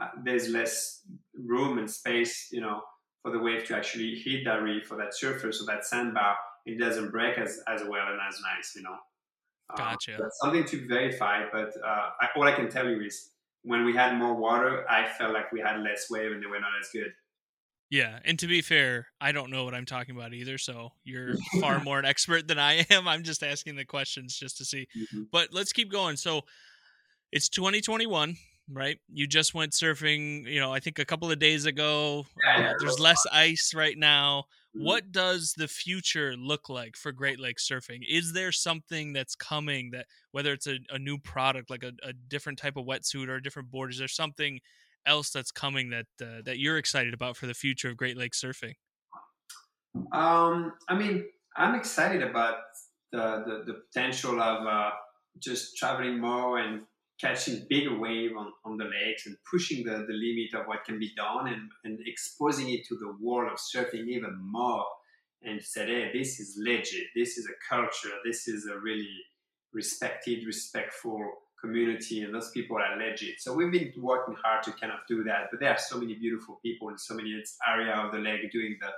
uh, 0.00 0.08
there's 0.24 0.48
less 0.48 1.02
room 1.34 1.78
and 1.78 1.90
space 1.90 2.48
you 2.50 2.60
know 2.60 2.80
for 3.22 3.30
the 3.30 3.38
wave 3.38 3.64
to 3.64 3.76
actually 3.76 4.14
hit 4.16 4.44
that 4.44 4.62
reef 4.62 4.90
or 4.90 4.96
that 4.96 5.14
surface 5.14 5.62
or 5.62 5.66
that 5.66 5.84
sandbar. 5.84 6.34
It 6.66 6.78
doesn't 6.78 7.10
break 7.10 7.38
as, 7.38 7.60
as 7.68 7.82
well 7.82 8.06
and 8.08 8.18
as 8.28 8.40
nice 8.40 8.72
you 8.74 8.82
know. 8.82 8.96
Uh, 9.70 9.76
gotcha. 9.76 10.16
that's 10.18 10.38
something 10.42 10.64
to 10.64 10.86
verify 10.86 11.44
but 11.50 11.72
uh, 11.86 12.10
I, 12.20 12.28
all 12.36 12.42
i 12.42 12.52
can 12.52 12.68
tell 12.68 12.90
you 12.90 13.00
is 13.00 13.30
when 13.62 13.86
we 13.86 13.94
had 13.94 14.18
more 14.18 14.34
water 14.34 14.84
i 14.90 15.08
felt 15.08 15.32
like 15.32 15.50
we 15.50 15.60
had 15.60 15.80
less 15.80 16.10
wave 16.10 16.32
and 16.32 16.42
they 16.42 16.46
were 16.46 16.60
not 16.60 16.72
as 16.78 16.88
good 16.92 17.10
yeah, 17.92 18.20
and 18.24 18.38
to 18.38 18.46
be 18.46 18.62
fair, 18.62 19.08
I 19.20 19.32
don't 19.32 19.50
know 19.50 19.64
what 19.64 19.74
I'm 19.74 19.84
talking 19.84 20.16
about 20.16 20.32
either, 20.32 20.56
so 20.56 20.92
you're 21.04 21.34
far 21.60 21.78
more 21.84 21.98
an 21.98 22.06
expert 22.06 22.48
than 22.48 22.58
I 22.58 22.86
am. 22.88 23.06
I'm 23.06 23.22
just 23.22 23.42
asking 23.42 23.76
the 23.76 23.84
questions 23.84 24.34
just 24.34 24.56
to 24.56 24.64
see. 24.64 24.88
Mm-hmm. 24.96 25.24
But 25.30 25.50
let's 25.52 25.74
keep 25.74 25.92
going. 25.92 26.16
So 26.16 26.40
it's 27.32 27.50
2021, 27.50 28.34
right? 28.70 28.96
You 29.12 29.26
just 29.26 29.52
went 29.52 29.72
surfing, 29.72 30.46
you 30.46 30.58
know, 30.58 30.72
I 30.72 30.80
think 30.80 31.00
a 31.00 31.04
couple 31.04 31.30
of 31.30 31.38
days 31.38 31.66
ago. 31.66 32.24
Uh, 32.48 32.72
there's 32.80 32.98
less 32.98 33.26
ice 33.30 33.74
right 33.76 33.98
now. 33.98 34.44
Mm-hmm. 34.74 34.86
What 34.86 35.12
does 35.12 35.52
the 35.58 35.68
future 35.68 36.34
look 36.34 36.70
like 36.70 36.96
for 36.96 37.12
Great 37.12 37.40
Lakes 37.40 37.68
surfing? 37.68 38.00
Is 38.08 38.32
there 38.32 38.52
something 38.52 39.12
that's 39.12 39.34
coming 39.34 39.90
that 39.90 40.06
whether 40.30 40.54
it's 40.54 40.66
a, 40.66 40.78
a 40.88 40.98
new 40.98 41.18
product 41.18 41.68
like 41.68 41.84
a, 41.84 41.92
a 42.02 42.14
different 42.14 42.58
type 42.58 42.78
of 42.78 42.86
wetsuit 42.86 43.28
or 43.28 43.34
a 43.34 43.42
different 43.42 43.70
board, 43.70 43.90
is 43.90 43.98
there 43.98 44.08
something 44.08 44.60
else 45.06 45.30
that's 45.30 45.50
coming 45.50 45.90
that 45.90 46.06
uh, 46.20 46.42
that 46.44 46.58
you're 46.58 46.78
excited 46.78 47.14
about 47.14 47.36
for 47.36 47.46
the 47.46 47.54
future 47.54 47.88
of 47.88 47.96
Great 47.96 48.16
Lakes 48.16 48.42
surfing? 48.42 48.74
Um, 50.12 50.72
I 50.88 50.96
mean, 50.96 51.24
I'm 51.56 51.74
excited 51.74 52.22
about 52.22 52.56
the 53.10 53.42
the, 53.46 53.72
the 53.72 53.80
potential 53.92 54.40
of 54.40 54.66
uh, 54.66 54.90
just 55.38 55.76
traveling 55.76 56.20
more 56.20 56.58
and 56.58 56.82
catching 57.20 57.64
bigger 57.68 57.96
wave 57.96 58.32
on, 58.36 58.52
on 58.64 58.76
the 58.76 58.84
lakes 58.84 59.26
and 59.26 59.36
pushing 59.50 59.84
the, 59.84 60.04
the 60.08 60.12
limit 60.12 60.54
of 60.54 60.66
what 60.66 60.84
can 60.84 60.98
be 60.98 61.12
done 61.16 61.46
and, 61.46 61.70
and 61.84 61.98
exposing 62.06 62.68
it 62.70 62.84
to 62.88 62.96
the 62.96 63.14
world 63.20 63.52
of 63.52 63.58
surfing 63.58 64.08
even 64.08 64.36
more 64.40 64.84
and 65.44 65.62
said, 65.62 65.88
hey, 65.88 66.10
this 66.12 66.40
is 66.40 66.58
legit, 66.58 67.06
this 67.14 67.38
is 67.38 67.46
a 67.46 67.74
culture, 67.74 68.16
this 68.24 68.48
is 68.48 68.66
a 68.66 68.78
really 68.78 69.08
respected, 69.72 70.44
respectful 70.46 71.32
community 71.62 72.22
and 72.22 72.34
those 72.34 72.50
people 72.50 72.76
are 72.76 72.96
legit. 72.96 73.40
So 73.40 73.54
we've 73.54 73.72
been 73.72 73.92
working 73.96 74.36
hard 74.42 74.62
to 74.64 74.72
kind 74.72 74.92
of 74.92 74.98
do 75.08 75.24
that. 75.24 75.48
But 75.50 75.60
there 75.60 75.70
are 75.70 75.78
so 75.78 75.98
many 75.98 76.14
beautiful 76.14 76.58
people 76.62 76.88
in 76.88 76.98
so 76.98 77.14
many 77.14 77.42
area 77.68 77.94
of 77.94 78.12
the 78.12 78.18
lake 78.18 78.50
doing 78.52 78.76
the 78.80 78.88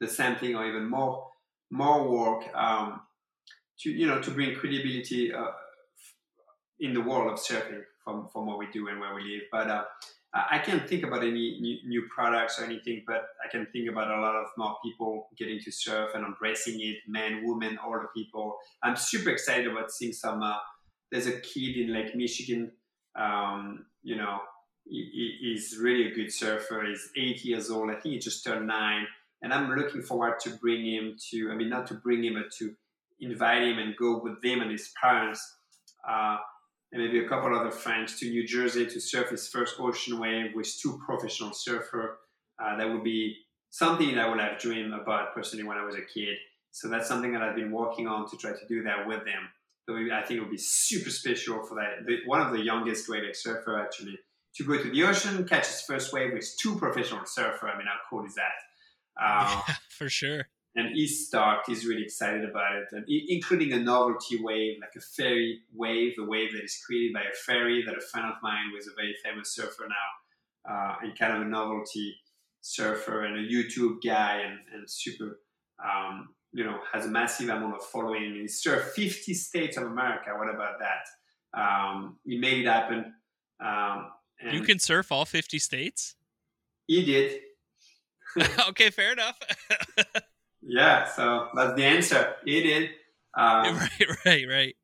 the 0.00 0.08
same 0.08 0.36
thing 0.36 0.54
or 0.54 0.66
even 0.66 0.88
more 0.88 1.30
more 1.70 2.08
work 2.08 2.44
um, 2.54 3.00
to 3.80 3.90
you 3.90 4.06
know 4.06 4.20
to 4.20 4.30
bring 4.30 4.54
credibility 4.54 5.32
uh, 5.32 5.52
in 6.80 6.92
the 6.92 7.00
world 7.00 7.32
of 7.32 7.38
surfing 7.38 7.82
from 8.02 8.28
from 8.28 8.46
what 8.46 8.58
we 8.58 8.66
do 8.72 8.88
and 8.88 9.00
where 9.00 9.14
we 9.14 9.22
live. 9.22 9.42
But 9.50 9.68
uh, 9.70 9.84
I 10.34 10.58
can't 10.58 10.88
think 10.88 11.04
about 11.04 11.22
any 11.22 11.60
new, 11.60 11.78
new, 11.86 12.08
products 12.12 12.58
or 12.58 12.64
anything, 12.64 13.04
but 13.06 13.22
I 13.44 13.48
can 13.48 13.68
think 13.72 13.88
about 13.88 14.10
a 14.10 14.20
lot 14.20 14.34
of 14.34 14.46
more 14.58 14.76
people 14.84 15.28
getting 15.38 15.60
to 15.60 15.70
surf 15.70 16.10
and 16.14 16.24
embracing 16.24 16.80
it, 16.80 16.96
men, 17.06 17.42
women, 17.44 17.78
older 17.84 18.08
people. 18.16 18.56
I'm 18.82 18.96
super 18.96 19.30
excited 19.30 19.68
about 19.68 19.92
seeing 19.92 20.12
some 20.12 20.42
uh, 20.42 20.56
there's 21.14 21.28
a 21.28 21.38
kid 21.38 21.76
in 21.76 21.94
Lake 21.94 22.16
Michigan. 22.16 22.72
Um, 23.14 23.86
you 24.02 24.16
know, 24.16 24.40
he, 24.84 25.38
he's 25.40 25.78
really 25.80 26.10
a 26.10 26.14
good 26.14 26.32
surfer. 26.32 26.84
He's 26.84 27.08
eight 27.16 27.44
years 27.44 27.70
old. 27.70 27.88
I 27.88 27.94
think 27.94 28.14
he 28.14 28.18
just 28.18 28.44
turned 28.44 28.66
nine, 28.66 29.06
and 29.40 29.54
I'm 29.54 29.70
looking 29.70 30.02
forward 30.02 30.40
to 30.40 30.50
bring 30.56 30.84
him 30.84 31.16
to. 31.30 31.52
I 31.52 31.54
mean, 31.54 31.68
not 31.68 31.86
to 31.86 31.94
bring 31.94 32.24
him, 32.24 32.34
but 32.34 32.50
to 32.58 32.74
invite 33.20 33.62
him 33.62 33.78
and 33.78 33.96
go 33.96 34.20
with 34.20 34.42
them 34.42 34.60
and 34.60 34.72
his 34.72 34.92
parents. 35.00 35.40
Uh, 36.06 36.38
and 36.90 37.00
maybe 37.00 37.24
a 37.24 37.28
couple 37.28 37.56
other 37.56 37.70
friends 37.70 38.18
to 38.18 38.28
New 38.28 38.44
Jersey 38.44 38.84
to 38.84 39.00
surf 39.00 39.30
his 39.30 39.46
first 39.46 39.76
ocean 39.78 40.18
wave 40.18 40.50
with 40.52 40.68
two 40.80 41.00
professional 41.06 41.52
surfer. 41.52 42.18
Uh, 42.60 42.76
that 42.76 42.92
would 42.92 43.04
be 43.04 43.36
something 43.70 44.16
that 44.16 44.24
I 44.24 44.28
would 44.28 44.40
have 44.40 44.58
dreamed 44.58 44.92
about 44.92 45.32
personally 45.32 45.64
when 45.64 45.78
I 45.78 45.84
was 45.84 45.94
a 45.94 46.02
kid. 46.02 46.36
So 46.72 46.88
that's 46.88 47.06
something 47.06 47.32
that 47.32 47.42
I've 47.42 47.56
been 47.56 47.70
working 47.70 48.08
on 48.08 48.28
to 48.30 48.36
try 48.36 48.50
to 48.50 48.66
do 48.68 48.82
that 48.82 49.06
with 49.06 49.24
them. 49.24 49.48
I 49.88 50.22
think 50.22 50.38
it 50.38 50.40
would 50.40 50.50
be 50.50 50.58
super 50.58 51.10
special 51.10 51.62
for 51.64 51.74
that. 51.76 52.06
The, 52.06 52.18
one 52.26 52.40
of 52.40 52.52
the 52.52 52.62
youngest 52.62 53.06
Great 53.06 53.24
Lakes 53.24 53.42
surfer 53.42 53.78
actually 53.78 54.18
to 54.56 54.64
go 54.64 54.80
to 54.80 54.90
the 54.90 55.02
ocean, 55.02 55.46
catch 55.46 55.66
his 55.66 55.82
first 55.82 56.12
wave 56.12 56.32
with 56.32 56.48
two 56.60 56.76
professional 56.76 57.26
surfer. 57.26 57.68
I 57.68 57.76
mean, 57.76 57.86
how 57.86 57.98
cool 58.08 58.24
is 58.24 58.34
that? 58.34 58.52
Uh, 59.20 59.62
yeah, 59.68 59.74
for 59.90 60.08
sure. 60.08 60.46
And 60.76 60.94
he's 60.94 61.26
stoked. 61.28 61.68
He's 61.68 61.86
really 61.86 62.02
excited 62.02 62.48
about 62.48 62.76
it, 62.76 62.88
and 62.90 63.04
including 63.08 63.72
a 63.72 63.78
novelty 63.78 64.40
wave, 64.42 64.78
like 64.80 64.90
a 64.96 65.00
ferry 65.00 65.60
wave, 65.72 66.14
a 66.18 66.24
wave 66.24 66.52
that 66.52 66.64
is 66.64 66.80
created 66.84 67.12
by 67.12 67.20
a 67.20 67.34
ferry 67.46 67.84
that 67.86 67.96
a 67.96 68.00
friend 68.00 68.26
of 68.26 68.34
mine, 68.42 68.72
is 68.76 68.88
a 68.88 68.94
very 68.96 69.14
famous 69.22 69.54
surfer 69.54 69.86
now, 69.88 70.72
uh, 70.72 70.96
and 71.02 71.16
kind 71.16 71.32
of 71.32 71.42
a 71.42 71.44
novelty 71.44 72.16
surfer 72.60 73.24
and 73.24 73.36
a 73.36 73.48
YouTube 73.48 73.98
guy 74.04 74.40
and, 74.40 74.58
and 74.72 74.90
super, 74.90 75.38
um, 75.78 76.33
you 76.54 76.64
know, 76.64 76.78
has 76.92 77.04
a 77.04 77.08
massive 77.08 77.48
amount 77.48 77.74
of 77.74 77.82
following. 77.82 78.34
He 78.34 78.44
surfed 78.44 78.92
50 78.92 79.34
states 79.34 79.76
of 79.76 79.84
America. 79.84 80.30
What 80.38 80.48
about 80.54 80.78
that? 80.78 81.60
Um, 81.60 82.18
he 82.24 82.38
made 82.38 82.60
it 82.60 82.66
happen. 82.66 83.12
Um, 83.62 84.06
you 84.52 84.60
can 84.60 84.78
surf 84.78 85.10
all 85.10 85.24
50 85.24 85.58
states? 85.58 86.14
He 86.86 87.04
did. 87.04 87.40
okay, 88.68 88.90
fair 88.90 89.12
enough. 89.12 89.38
yeah, 90.62 91.06
so 91.06 91.48
that's 91.54 91.74
the 91.74 91.84
answer. 91.84 92.34
He 92.44 92.62
did. 92.62 92.90
Um, 93.36 93.76
right, 94.00 94.08
right, 94.24 94.48
right. 94.48 94.76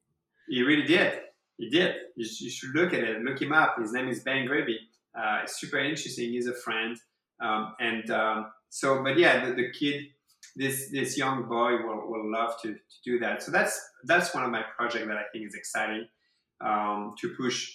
He 0.48 0.62
really 0.62 0.86
did. 0.86 1.20
He 1.56 1.70
did. 1.70 1.94
You, 2.16 2.26
you, 2.40 2.50
should 2.50 2.74
look 2.74 2.92
at 2.94 3.04
it. 3.04 3.22
Look 3.22 3.40
him 3.40 3.52
up. 3.52 3.76
His 3.78 3.92
name 3.92 4.08
is 4.08 4.20
Ben 4.20 4.46
Gravy. 4.46 4.78
Uh, 5.16 5.40
it's 5.44 5.60
super 5.60 5.78
interesting. 5.78 6.30
He's 6.30 6.46
a 6.46 6.54
friend. 6.54 6.96
Um, 7.40 7.74
and 7.80 8.10
um, 8.10 8.46
so, 8.70 9.02
but 9.02 9.18
yeah, 9.18 9.44
the, 9.44 9.54
the, 9.54 9.70
kid, 9.70 10.06
this 10.56 10.90
this 10.90 11.16
young 11.16 11.48
boy 11.48 11.72
will, 11.84 12.10
will 12.10 12.30
love 12.30 12.60
to, 12.62 12.68
to 12.72 12.96
do 13.04 13.18
that. 13.20 13.42
So 13.42 13.50
that's 13.50 13.80
that's 14.04 14.34
one 14.34 14.44
of 14.44 14.50
my 14.50 14.62
projects 14.76 15.06
that 15.06 15.16
I 15.16 15.24
think 15.32 15.46
is 15.46 15.54
exciting 15.54 16.06
um, 16.60 17.14
to 17.20 17.34
push 17.36 17.72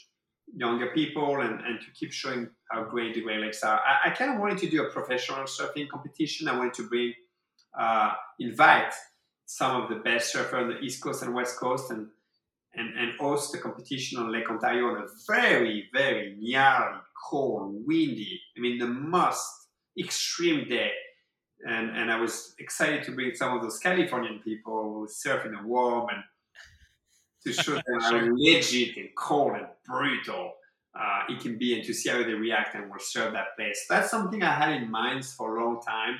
younger 0.53 0.87
people 0.87 1.41
and, 1.41 1.59
and 1.61 1.79
to 1.79 1.87
keep 1.99 2.11
showing 2.11 2.49
how 2.71 2.83
great 2.83 3.15
the 3.15 3.21
Great 3.21 3.39
Lakes 3.39 3.63
are. 3.63 3.79
I, 3.79 4.09
I 4.09 4.13
kind 4.13 4.33
of 4.33 4.39
wanted 4.39 4.59
to 4.59 4.69
do 4.69 4.83
a 4.83 4.89
professional 4.89 5.43
surfing 5.43 5.89
competition. 5.89 6.47
I 6.47 6.57
wanted 6.57 6.73
to 6.75 6.87
bring, 6.87 7.13
uh, 7.77 8.13
invite 8.39 8.93
some 9.45 9.81
of 9.81 9.89
the 9.89 9.95
best 9.95 10.33
surfers 10.33 10.61
on 10.61 10.69
the 10.69 10.79
East 10.79 11.01
Coast 11.01 11.23
and 11.23 11.33
West 11.33 11.59
Coast 11.59 11.91
and, 11.91 12.07
and, 12.75 12.97
and 12.97 13.17
host 13.19 13.51
the 13.51 13.57
competition 13.57 14.19
on 14.19 14.31
Lake 14.31 14.49
Ontario 14.49 14.87
on 14.89 15.03
a 15.03 15.07
very, 15.27 15.89
very 15.93 16.35
gnarly, 16.39 16.99
cold, 17.29 17.83
windy, 17.85 18.39
I 18.55 18.61
mean, 18.61 18.77
the 18.77 18.87
most 18.87 19.47
extreme 19.97 20.67
day. 20.67 20.91
And, 21.67 21.89
and 21.97 22.11
I 22.11 22.19
was 22.19 22.53
excited 22.59 23.03
to 23.03 23.11
bring 23.11 23.33
some 23.35 23.55
of 23.55 23.63
those 23.63 23.79
Californian 23.79 24.39
people 24.43 24.83
who 24.93 25.07
surf 25.09 25.45
in 25.45 25.53
the 25.53 25.63
warm 25.63 26.07
and 26.09 26.23
to 27.45 27.53
show 27.53 27.73
them 27.87 27.99
how 28.01 28.19
legit 28.33 28.97
and 28.97 29.09
cold 29.15 29.53
and 29.53 29.67
brutal 29.85 30.53
uh, 30.99 31.23
it 31.27 31.41
can 31.41 31.57
be 31.57 31.75
and 31.75 31.83
to 31.85 31.93
see 31.93 32.09
how 32.09 32.23
they 32.23 32.33
react 32.33 32.75
and 32.75 32.89
will 32.89 32.99
serve 32.99 33.33
that 33.33 33.55
place. 33.57 33.85
That's 33.89 34.09
something 34.09 34.41
I 34.43 34.53
had 34.53 34.81
in 34.81 34.89
mind 34.89 35.25
for 35.25 35.57
a 35.57 35.63
long 35.63 35.81
time. 35.81 36.17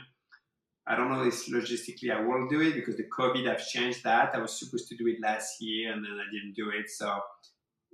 I 0.87 0.95
don't 0.95 1.09
know 1.09 1.23
if 1.23 1.47
logistically 1.47 2.11
I 2.11 2.21
will 2.21 2.47
do 2.47 2.61
it 2.61 2.75
because 2.75 2.97
the 2.97 3.07
COVID 3.17 3.47
have 3.47 3.65
changed 3.65 4.03
that. 4.03 4.35
I 4.35 4.39
was 4.39 4.59
supposed 4.59 4.87
to 4.89 4.97
do 4.97 5.07
it 5.07 5.17
last 5.21 5.61
year 5.61 5.91
and 5.91 6.03
then 6.03 6.11
I 6.11 6.31
didn't 6.31 6.55
do 6.55 6.69
it. 6.69 6.89
So 6.89 7.19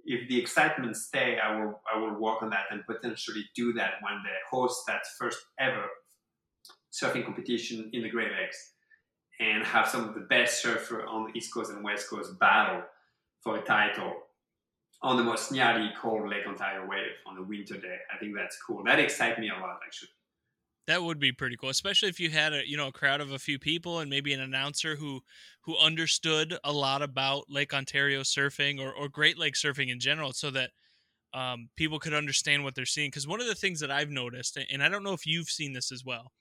if 0.05 0.27
the 0.27 0.39
excitement 0.39 0.97
stay, 0.97 1.37
I 1.39 1.55
will 1.55 1.81
I 1.93 1.99
will 1.99 2.19
work 2.19 2.41
on 2.41 2.49
that 2.49 2.65
and 2.71 2.85
potentially 2.85 3.45
do 3.55 3.71
that 3.73 4.01
one 4.01 4.21
day. 4.23 4.35
Host 4.49 4.83
that 4.87 5.01
first 5.17 5.39
ever 5.59 5.85
surfing 6.91 7.25
competition 7.25 7.89
in 7.93 8.03
the 8.03 8.09
Great 8.09 8.31
Lakes 8.31 8.73
and 9.39 9.63
have 9.63 9.87
some 9.87 10.07
of 10.07 10.13
the 10.13 10.21
best 10.21 10.61
surfer 10.61 11.05
on 11.05 11.25
the 11.25 11.37
East 11.37 11.53
Coast 11.53 11.71
and 11.71 11.83
West 11.83 12.09
Coast 12.09 12.37
battle 12.39 12.83
for 13.41 13.57
a 13.57 13.61
title 13.61 14.13
on 15.01 15.17
the 15.17 15.23
most 15.23 15.51
gnarly 15.51 15.89
cold 15.99 16.29
Lake 16.29 16.45
Ontario 16.47 16.87
wave 16.87 17.13
on 17.25 17.37
a 17.37 17.43
winter 17.43 17.79
day. 17.79 17.97
I 18.13 18.17
think 18.17 18.35
that's 18.35 18.61
cool. 18.61 18.83
That 18.83 18.99
excites 18.99 19.39
me 19.39 19.49
a 19.49 19.59
lot, 19.59 19.79
actually. 19.85 20.09
That 20.87 21.03
would 21.03 21.19
be 21.19 21.31
pretty 21.31 21.57
cool, 21.57 21.69
especially 21.69 22.09
if 22.09 22.19
you 22.19 22.29
had 22.29 22.53
a 22.53 22.67
you 22.67 22.75
know 22.75 22.87
a 22.87 22.91
crowd 22.91 23.21
of 23.21 23.31
a 23.31 23.39
few 23.39 23.59
people 23.59 23.99
and 23.99 24.09
maybe 24.09 24.33
an 24.33 24.41
announcer 24.41 24.95
who 24.95 25.21
who 25.61 25.77
understood 25.77 26.57
a 26.63 26.71
lot 26.71 27.01
about 27.01 27.45
Lake 27.49 27.73
Ontario 27.73 28.21
surfing 28.21 28.79
or, 28.79 28.93
or 28.93 29.07
Great 29.07 29.37
Lake 29.37 29.53
surfing 29.53 29.89
in 29.89 29.99
general, 29.99 30.33
so 30.33 30.49
that 30.51 30.71
um, 31.33 31.69
people 31.75 31.99
could 31.99 32.13
understand 32.13 32.63
what 32.63 32.75
they're 32.75 32.85
seeing. 32.85 33.09
Because 33.09 33.27
one 33.27 33.39
of 33.39 33.47
the 33.47 33.55
things 33.55 33.79
that 33.79 33.91
I've 33.91 34.09
noticed, 34.09 34.57
and 34.57 34.83
I 34.83 34.89
don't 34.89 35.03
know 35.03 35.13
if 35.13 35.25
you've 35.25 35.49
seen 35.49 35.73
this 35.73 35.91
as 35.91 36.03
well, 36.03 36.31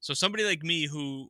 so 0.00 0.14
somebody 0.14 0.44
like 0.44 0.62
me 0.62 0.86
who 0.86 1.28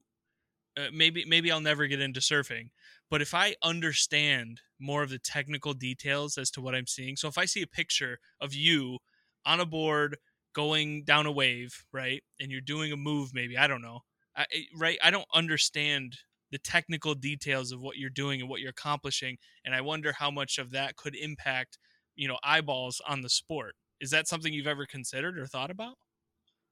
uh, 0.76 0.88
maybe 0.92 1.24
maybe 1.26 1.50
I'll 1.50 1.60
never 1.60 1.86
get 1.86 2.00
into 2.00 2.20
surfing, 2.20 2.68
but 3.10 3.22
if 3.22 3.34
I 3.34 3.56
understand 3.62 4.60
more 4.78 5.02
of 5.02 5.10
the 5.10 5.18
technical 5.18 5.74
details 5.74 6.38
as 6.38 6.50
to 6.52 6.60
what 6.60 6.74
I'm 6.74 6.86
seeing, 6.86 7.16
so 7.16 7.28
if 7.28 7.38
I 7.38 7.46
see 7.46 7.62
a 7.62 7.66
picture 7.66 8.18
of 8.40 8.54
you 8.54 8.98
on 9.44 9.60
a 9.60 9.66
board 9.66 10.18
going 10.54 11.04
down 11.04 11.26
a 11.26 11.32
wave, 11.32 11.84
right, 11.92 12.22
and 12.40 12.50
you're 12.50 12.60
doing 12.60 12.92
a 12.92 12.96
move, 12.96 13.30
maybe 13.34 13.56
I 13.56 13.66
don't 13.66 13.82
know, 13.82 14.00
I, 14.36 14.46
right? 14.76 14.98
I 15.02 15.10
don't 15.10 15.26
understand 15.34 16.18
the 16.50 16.58
technical 16.58 17.14
details 17.14 17.72
of 17.72 17.80
what 17.80 17.96
you're 17.96 18.10
doing 18.10 18.40
and 18.40 18.48
what 18.48 18.60
you're 18.60 18.70
accomplishing, 18.70 19.38
and 19.64 19.74
I 19.74 19.80
wonder 19.80 20.12
how 20.12 20.30
much 20.30 20.58
of 20.58 20.70
that 20.70 20.96
could 20.96 21.16
impact, 21.16 21.78
you 22.14 22.28
know, 22.28 22.38
eyeballs 22.44 23.00
on 23.06 23.22
the 23.22 23.28
sport. 23.28 23.74
Is 24.00 24.10
that 24.10 24.28
something 24.28 24.52
you've 24.52 24.66
ever 24.66 24.86
considered 24.86 25.38
or 25.38 25.46
thought 25.46 25.70
about? 25.70 25.94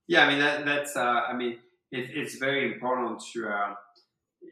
Yeah, 0.07 0.24
I 0.24 0.28
mean 0.28 0.38
that, 0.38 0.64
that's. 0.64 0.97
Uh, 0.97 1.22
I 1.28 1.34
mean, 1.34 1.59
it, 1.93 2.11
it's 2.14 2.37
very 2.39 2.72
important 2.72 3.22
to. 3.32 3.49
Uh, 3.49 3.74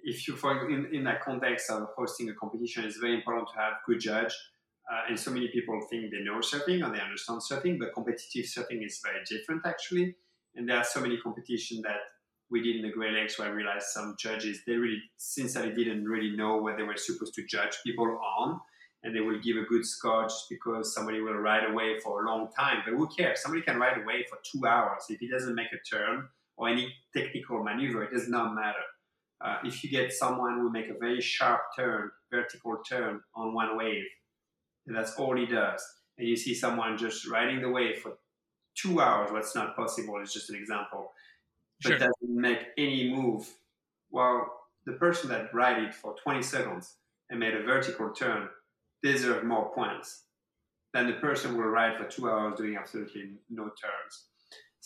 if 0.02 0.26
you 0.26 0.36
for 0.36 0.68
in, 0.68 0.88
in 0.92 1.04
that 1.04 1.22
context 1.22 1.70
of 1.70 1.88
hosting 1.96 2.28
a 2.30 2.34
competition, 2.34 2.84
it's 2.84 2.98
very 2.98 3.14
important 3.14 3.48
to 3.48 3.60
have 3.60 3.74
good 3.86 4.00
judge. 4.00 4.34
Uh, 4.90 5.08
and 5.08 5.18
so 5.18 5.30
many 5.30 5.48
people 5.48 5.80
think 5.88 6.10
they 6.10 6.22
know 6.22 6.40
surfing 6.40 6.86
or 6.86 6.92
they 6.92 7.00
understand 7.00 7.40
surfing, 7.40 7.78
but 7.78 7.94
competitive 7.94 8.44
surfing 8.44 8.84
is 8.84 9.00
very 9.02 9.24
different 9.28 9.62
actually. 9.64 10.14
And 10.56 10.68
there 10.68 10.76
are 10.76 10.84
so 10.84 11.00
many 11.00 11.16
competitions 11.18 11.82
that 11.82 12.00
we 12.50 12.62
did 12.62 12.76
in 12.76 12.82
the 12.82 12.90
Great 12.90 13.14
Lakes 13.14 13.38
where 13.38 13.48
I 13.48 13.52
realized 13.52 13.86
some 13.86 14.14
judges 14.18 14.60
they 14.66 14.74
really 14.74 15.00
sincerely 15.16 15.72
didn't 15.72 16.04
really 16.04 16.36
know 16.36 16.58
what 16.58 16.76
they 16.76 16.82
were 16.82 16.96
supposed 16.96 17.34
to 17.34 17.46
judge 17.46 17.76
people 17.84 18.20
on, 18.38 18.60
and 19.02 19.16
they 19.16 19.20
will 19.20 19.40
give 19.40 19.56
a 19.56 19.64
good 19.64 19.86
score 19.86 20.24
just 20.24 20.46
because 20.50 20.94
somebody 20.94 21.20
will 21.20 21.34
ride 21.34 21.68
away 21.68 21.98
for 22.00 22.22
a 22.22 22.28
long 22.28 22.48
time. 22.56 22.82
But 22.84 22.94
who 22.94 23.08
cares? 23.08 23.42
Somebody 23.42 23.62
can 23.62 23.78
ride 23.78 24.00
away 24.02 24.26
for 24.28 24.38
two 24.44 24.66
hours 24.66 25.04
if 25.08 25.18
he 25.18 25.28
doesn't 25.28 25.54
make 25.54 25.72
a 25.72 25.96
turn 25.96 26.28
or 26.56 26.68
any 26.68 26.92
technical 27.16 27.62
maneuver. 27.62 28.04
It 28.04 28.12
does 28.12 28.28
not 28.28 28.54
matter 28.54 28.84
uh, 29.44 29.58
if 29.62 29.84
you 29.84 29.90
get 29.90 30.12
someone 30.12 30.58
who 30.58 30.70
make 30.70 30.88
a 30.88 30.98
very 30.98 31.20
sharp 31.20 31.60
turn, 31.76 32.10
vertical 32.30 32.78
turn 32.88 33.20
on 33.34 33.54
one 33.54 33.76
wave, 33.76 34.04
and 34.86 34.96
that's 34.96 35.14
all 35.16 35.36
he 35.36 35.46
does. 35.46 35.84
And 36.16 36.26
you 36.26 36.36
see 36.36 36.54
someone 36.54 36.96
just 36.96 37.28
riding 37.28 37.60
the 37.60 37.68
wave 37.68 37.98
for 37.98 38.12
two 38.74 39.00
hours, 39.00 39.30
what's 39.30 39.54
not 39.54 39.76
possible, 39.76 40.20
is 40.22 40.32
just 40.32 40.48
an 40.48 40.56
example, 40.56 41.12
but 41.82 41.90
sure. 41.90 41.98
doesn't 41.98 42.14
make 42.22 42.60
any 42.78 43.12
move. 43.12 43.46
Well, 44.10 44.50
the 44.86 44.92
person 44.92 45.28
that 45.30 45.52
ride 45.52 45.82
it 45.82 45.94
for 45.94 46.14
20 46.22 46.42
seconds 46.42 46.94
and 47.28 47.38
made 47.38 47.54
a 47.54 47.62
vertical 47.62 48.10
turn 48.10 48.48
deserve 49.02 49.44
more 49.44 49.72
points 49.74 50.22
than 50.94 51.06
the 51.06 51.14
person 51.14 51.50
who 51.50 51.58
will 51.58 51.64
ride 51.64 51.98
for 51.98 52.04
two 52.04 52.30
hours 52.30 52.56
doing 52.56 52.76
absolutely 52.76 53.32
no 53.50 53.64
turns. 53.64 54.24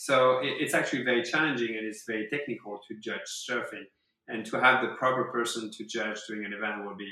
So 0.01 0.39
it's 0.45 0.75
actually 0.75 1.03
very 1.03 1.25
challenging 1.25 1.77
and 1.77 1.85
it's 1.85 2.05
very 2.07 2.29
technical 2.29 2.81
to 2.87 2.95
judge 3.01 3.27
surfing 3.27 3.83
and 4.29 4.47
to 4.47 4.61
have 4.61 4.81
the 4.81 4.95
proper 4.95 5.25
person 5.25 5.73
to 5.73 5.85
judge 5.85 6.21
during 6.29 6.45
an 6.45 6.53
event 6.53 6.85
will 6.85 6.95
be 6.95 7.11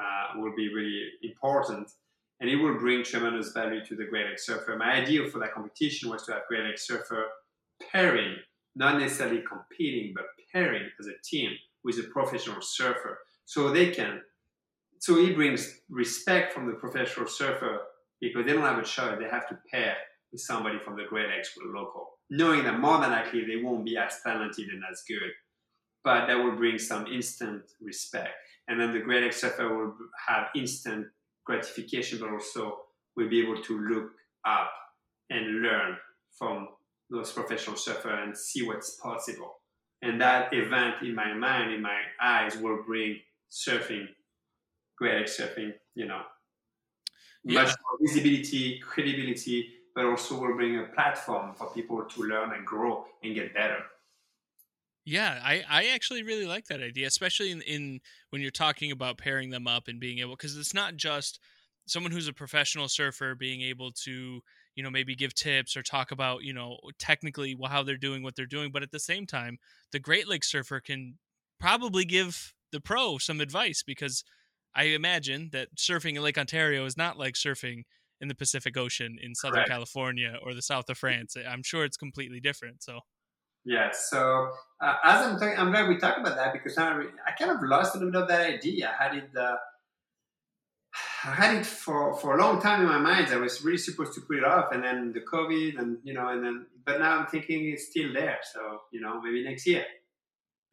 uh, 0.00 0.40
will 0.40 0.56
be 0.56 0.72
really 0.72 1.10
important 1.22 1.90
and 2.40 2.48
it 2.48 2.56
will 2.56 2.78
bring 2.78 3.04
tremendous 3.04 3.52
value 3.52 3.84
to 3.84 3.94
the 3.94 4.06
Great 4.06 4.28
Lake 4.28 4.38
Surfer. 4.38 4.78
My 4.78 4.92
idea 4.92 5.28
for 5.28 5.38
that 5.40 5.52
competition 5.52 6.08
was 6.08 6.22
to 6.22 6.32
have 6.32 6.42
Great 6.48 6.64
Lake 6.64 6.78
Surfer 6.78 7.26
pairing, 7.92 8.36
not 8.74 8.98
necessarily 8.98 9.42
competing, 9.42 10.14
but 10.14 10.24
pairing 10.50 10.88
as 10.98 11.08
a 11.08 11.22
team 11.22 11.50
with 11.84 11.98
a 11.98 12.04
professional 12.04 12.62
surfer. 12.62 13.18
So 13.44 13.70
they 13.70 13.90
can, 13.90 14.22
so 15.00 15.18
it 15.18 15.34
brings 15.34 15.80
respect 15.90 16.54
from 16.54 16.66
the 16.66 16.76
professional 16.76 17.26
surfer 17.26 17.80
because 18.22 18.46
they 18.46 18.54
don't 18.54 18.62
have 18.62 18.78
a 18.78 18.84
choice. 18.84 19.18
They 19.18 19.28
have 19.28 19.46
to 19.50 19.58
pair 19.70 19.96
with 20.36 20.42
somebody 20.42 20.78
from 20.84 20.96
the 20.96 21.04
Great 21.08 21.28
Lakes 21.28 21.56
with 21.56 21.66
a 21.66 21.78
local, 21.78 22.18
knowing 22.30 22.64
that 22.64 22.78
more 22.78 23.00
than 23.00 23.10
likely 23.10 23.44
they 23.44 23.62
won't 23.62 23.84
be 23.84 23.96
as 23.96 24.20
talented 24.22 24.68
and 24.68 24.82
as 24.90 25.02
good 25.08 25.32
but 26.06 26.28
that 26.28 26.36
will 26.36 26.54
bring 26.54 26.78
some 26.78 27.04
instant 27.08 27.62
respect. 27.82 28.30
And 28.68 28.80
then 28.80 28.92
the 28.92 29.00
great 29.00 29.24
XFL 29.24 29.76
will 29.76 29.92
have 30.28 30.46
instant 30.54 31.08
gratification, 31.44 32.20
but 32.20 32.30
also 32.30 32.78
will 33.16 33.28
be 33.28 33.42
able 33.42 33.60
to 33.62 33.78
look 33.80 34.12
up 34.46 34.70
and 35.30 35.62
learn 35.62 35.96
from 36.38 36.68
those 37.10 37.32
professional 37.32 37.74
surfers 37.74 38.22
and 38.22 38.38
see 38.38 38.62
what's 38.62 39.00
possible. 39.00 39.56
And 40.00 40.20
that 40.20 40.54
event 40.54 41.02
in 41.02 41.12
my 41.12 41.34
mind, 41.34 41.72
in 41.72 41.82
my 41.82 42.02
eyes, 42.22 42.56
will 42.56 42.84
bring 42.86 43.18
surfing, 43.50 44.06
great 44.96 45.26
surfing, 45.26 45.72
you 45.96 46.06
know, 46.06 46.22
yeah. 47.42 47.62
much 47.62 47.74
more 47.82 47.98
visibility, 48.00 48.78
credibility, 48.78 49.70
but 49.96 50.04
also 50.04 50.38
we'll 50.38 50.54
bring 50.54 50.78
a 50.78 50.84
platform 50.84 51.54
for 51.54 51.68
people 51.70 52.04
to 52.04 52.22
learn 52.22 52.52
and 52.52 52.64
grow 52.66 53.06
and 53.24 53.34
get 53.34 53.54
better. 53.54 53.82
Yeah, 55.06 55.40
I, 55.42 55.64
I 55.68 55.86
actually 55.94 56.22
really 56.22 56.46
like 56.46 56.66
that 56.66 56.82
idea, 56.82 57.06
especially 57.06 57.50
in, 57.50 57.62
in 57.62 58.00
when 58.30 58.42
you're 58.42 58.50
talking 58.50 58.92
about 58.92 59.18
pairing 59.18 59.50
them 59.50 59.66
up 59.66 59.88
and 59.88 59.98
being 59.98 60.18
able 60.18 60.36
because 60.36 60.56
it's 60.56 60.74
not 60.74 60.96
just 60.96 61.40
someone 61.86 62.12
who's 62.12 62.28
a 62.28 62.32
professional 62.32 62.88
surfer 62.88 63.34
being 63.34 63.62
able 63.62 63.92
to 63.92 64.40
you 64.74 64.82
know 64.82 64.90
maybe 64.90 65.14
give 65.14 65.32
tips 65.32 65.76
or 65.76 65.82
talk 65.82 66.10
about 66.10 66.42
you 66.42 66.52
know 66.52 66.76
technically 66.98 67.56
how 67.68 67.84
they're 67.84 67.96
doing 67.96 68.22
what 68.22 68.36
they're 68.36 68.46
doing, 68.46 68.70
but 68.70 68.82
at 68.82 68.90
the 68.90 69.00
same 69.00 69.26
time, 69.26 69.56
the 69.92 69.98
Great 69.98 70.28
Lakes 70.28 70.50
surfer 70.50 70.80
can 70.80 71.18
probably 71.58 72.04
give 72.04 72.52
the 72.72 72.80
pro 72.80 73.16
some 73.16 73.40
advice 73.40 73.82
because 73.82 74.24
I 74.74 74.84
imagine 74.84 75.50
that 75.52 75.76
surfing 75.76 76.16
in 76.16 76.22
Lake 76.22 76.36
Ontario 76.36 76.84
is 76.84 76.98
not 76.98 77.18
like 77.18 77.34
surfing 77.34 77.84
in 78.20 78.28
the 78.28 78.34
Pacific 78.34 78.76
Ocean 78.76 79.18
in 79.20 79.34
Southern 79.34 79.60
right. 79.60 79.68
California 79.68 80.38
or 80.42 80.54
the 80.54 80.62
south 80.62 80.88
of 80.88 80.98
France. 80.98 81.36
I'm 81.48 81.62
sure 81.62 81.84
it's 81.84 81.96
completely 81.96 82.40
different. 82.40 82.82
So. 82.82 83.00
Yeah. 83.64 83.90
So 83.92 84.50
uh, 84.80 84.94
as 85.04 85.26
I'm 85.26 85.38
talking, 85.38 85.58
I'm 85.58 85.70
glad 85.70 85.88
we 85.88 85.98
talked 85.98 86.20
about 86.20 86.36
that 86.36 86.52
because 86.52 86.78
I, 86.78 86.92
I 87.26 87.32
kind 87.38 87.50
of 87.50 87.62
lost 87.62 87.94
a 87.94 87.98
little 87.98 88.12
bit 88.12 88.22
of 88.22 88.28
that 88.28 88.40
idea. 88.40 88.94
I 88.98 89.04
had 89.04 89.14
it. 89.16 89.30
Uh, 89.36 89.56
I 91.24 91.30
had 91.30 91.56
it 91.56 91.66
for, 91.66 92.16
for 92.16 92.38
a 92.38 92.40
long 92.40 92.60
time 92.60 92.80
in 92.82 92.86
my 92.86 92.98
mind. 92.98 93.28
I 93.28 93.36
was 93.36 93.62
really 93.64 93.78
supposed 93.78 94.14
to 94.14 94.20
put 94.20 94.38
it 94.38 94.44
off, 94.44 94.72
and 94.72 94.82
then 94.82 95.12
the 95.12 95.20
COVID, 95.20 95.78
and 95.78 95.98
you 96.04 96.14
know, 96.14 96.28
and 96.28 96.44
then. 96.44 96.66
But 96.84 97.00
now 97.00 97.18
I'm 97.18 97.26
thinking 97.26 97.68
it's 97.68 97.88
still 97.88 98.12
there. 98.12 98.38
So 98.54 98.82
you 98.92 99.00
know, 99.00 99.20
maybe 99.20 99.44
next 99.44 99.66
year. 99.66 99.84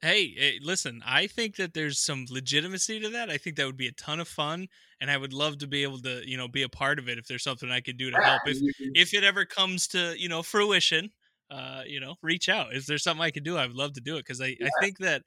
Hey, 0.04 0.34
hey, 0.38 0.60
listen, 0.62 1.01
I 1.06 1.28
think 1.28 1.56
that 1.56 1.74
there's 1.74 1.97
some 1.97 2.26
legitimacy 2.30 2.99
to 2.99 3.10
that. 3.12 3.30
I 3.30 3.38
think 3.38 3.56
that 3.56 3.66
would 3.66 3.78
be 3.78 3.88
a 3.88 3.93
ton 3.93 4.20
of 4.20 4.28
fun, 4.28 4.68
and 4.99 5.10
I 5.10 5.16
would 5.16 5.32
love 5.32 5.60
to 5.60 5.68
be 5.68 5.84
able 5.84 5.99
to, 5.99 6.22
you 6.30 6.36
know, 6.36 6.49
be 6.49 6.64
a 6.64 6.68
part 6.68 6.99
of 6.99 7.08
it 7.08 7.18
if 7.18 7.26
there's 7.26 7.41
something 7.41 7.72
I 7.72 7.80
could 7.80 7.95
do 7.95 8.12
to 8.12 8.22
help. 8.22 8.41
If 8.45 8.58
if 8.95 9.14
it 9.14 9.24
ever 9.24 9.45
comes 9.45 9.88
to, 9.88 10.14
you 10.20 10.28
know, 10.28 10.43
fruition, 10.43 11.12
uh, 11.49 11.84
you 11.88 12.01
know, 12.01 12.16
reach 12.22 12.49
out. 12.49 12.76
Is 12.76 12.86
there 12.86 12.97
something 12.97 13.24
I 13.24 13.32
could 13.32 13.45
do? 13.45 13.56
I 13.56 13.66
would 13.66 13.78
love 13.78 13.93
to 13.93 14.01
do 14.01 14.18
it 14.18 14.26
because 14.26 14.41
I, 14.41 14.58
yeah. 14.60 14.68
I 14.68 14.70
think 14.82 14.97
that 14.97 15.22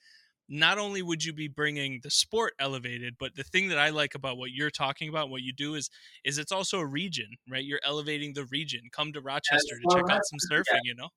not 0.47 0.77
only 0.77 1.01
would 1.01 1.25
you 1.25 1.33
be 1.33 1.49
bringing 1.49 2.01
the 2.03 2.11
sport 2.11 2.53
elevated, 2.59 3.15
but 3.19 3.35
the 3.35 3.45
thing 3.45 3.71
that 3.71 3.79
I 3.79 3.89
like 3.89 4.15
about 4.15 4.37
what 4.37 4.51
you're 4.51 4.69
talking 4.69 5.09
about, 5.09 5.31
what 5.31 5.41
you 5.41 5.55
do 5.55 5.75
is, 5.75 5.89
is 6.23 6.37
it's 6.37 6.53
also 6.53 6.81
a 6.81 6.87
region, 6.87 7.29
right? 7.51 7.65
You're 7.65 7.81
elevating 7.83 8.35
the 8.35 8.45
region. 8.53 8.83
Come 8.93 9.15
to 9.15 9.23
Rochester 9.23 9.77
yeah, 9.81 9.89
to 9.89 9.97
check 9.97 10.11
out 10.11 10.21
some 10.27 10.39
surfing, 10.53 10.65
yeah. 10.75 10.81
you 10.85 10.95
know? 10.97 11.09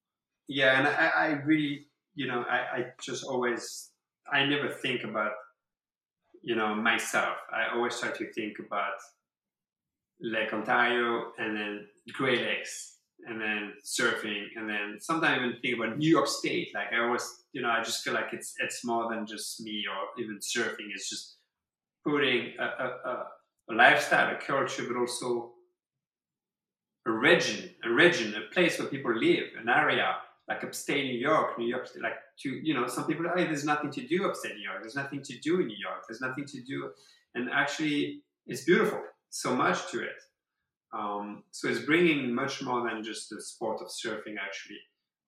Yeah, 0.47 0.79
and 0.79 0.87
I, 0.87 1.09
I 1.09 1.27
really 1.43 1.87
you 2.19 2.27
know, 2.27 2.43
I, 2.49 2.57
I 2.77 2.85
just 3.01 3.23
always, 3.23 3.91
I 4.29 4.45
never 4.45 4.67
think 4.67 5.05
about, 5.05 5.31
you 6.43 6.53
know, 6.53 6.75
myself. 6.75 7.37
I 7.49 7.73
always 7.73 7.97
try 7.97 8.11
to 8.11 8.33
think 8.33 8.57
about 8.59 8.99
Lake 10.19 10.51
Ontario 10.51 11.31
and 11.37 11.55
then 11.55 11.87
Great 12.11 12.41
Lakes 12.41 12.97
and 13.25 13.39
then 13.39 13.71
surfing 13.85 14.47
and 14.57 14.69
then 14.69 14.97
sometimes 14.99 15.39
even 15.39 15.61
think 15.61 15.75
about 15.77 15.97
New 15.97 16.09
York 16.09 16.27
State. 16.27 16.67
Like 16.75 16.91
I 16.91 17.05
always, 17.05 17.25
you 17.53 17.61
know, 17.61 17.69
I 17.69 17.81
just 17.81 18.03
feel 18.03 18.13
like 18.13 18.33
it's 18.33 18.53
it's 18.59 18.83
more 18.83 19.09
than 19.09 19.25
just 19.25 19.61
me 19.61 19.85
or 19.89 20.21
even 20.21 20.39
surfing. 20.39 20.91
It's 20.93 21.09
just 21.09 21.37
putting 22.05 22.51
a, 22.59 22.65
a, 22.65 23.25
a 23.69 23.73
lifestyle, 23.73 24.35
a 24.35 24.37
culture, 24.37 24.83
but 24.85 24.99
also 24.99 25.53
a 27.07 27.11
region, 27.11 27.69
a 27.85 27.89
region, 27.89 28.35
a 28.35 28.53
place 28.53 28.77
where 28.77 28.89
people 28.89 29.15
live, 29.15 29.47
an 29.57 29.69
area 29.69 30.15
like 30.49 30.63
upstate 30.63 31.05
New 31.05 31.19
York, 31.19 31.57
New 31.59 31.67
York, 31.67 31.87
like 32.01 32.17
to 32.41 32.49
you 32.49 32.73
know, 32.73 32.87
some 32.87 33.05
people, 33.05 33.25
hey, 33.35 33.45
there's 33.45 33.63
nothing 33.63 33.91
to 33.91 34.01
do 34.07 34.27
upstate 34.27 34.55
New 34.55 34.63
York. 34.63 34.81
There's 34.81 34.95
nothing 34.95 35.21
to 35.21 35.39
do 35.39 35.59
in 35.61 35.67
New 35.67 35.77
York. 35.77 36.05
There's 36.07 36.21
nothing 36.21 36.45
to 36.45 36.61
do, 36.61 36.89
and 37.35 37.49
actually, 37.51 38.23
it's 38.47 38.63
beautiful. 38.65 38.99
So 39.29 39.55
much 39.55 39.91
to 39.91 40.01
it. 40.01 40.19
Um, 40.91 41.43
so 41.51 41.69
it's 41.69 41.85
bringing 41.85 42.33
much 42.33 42.63
more 42.63 42.89
than 42.89 43.03
just 43.03 43.29
the 43.29 43.39
sport 43.39 43.79
of 43.79 43.89
surfing, 43.89 44.37
actually, 44.43 44.79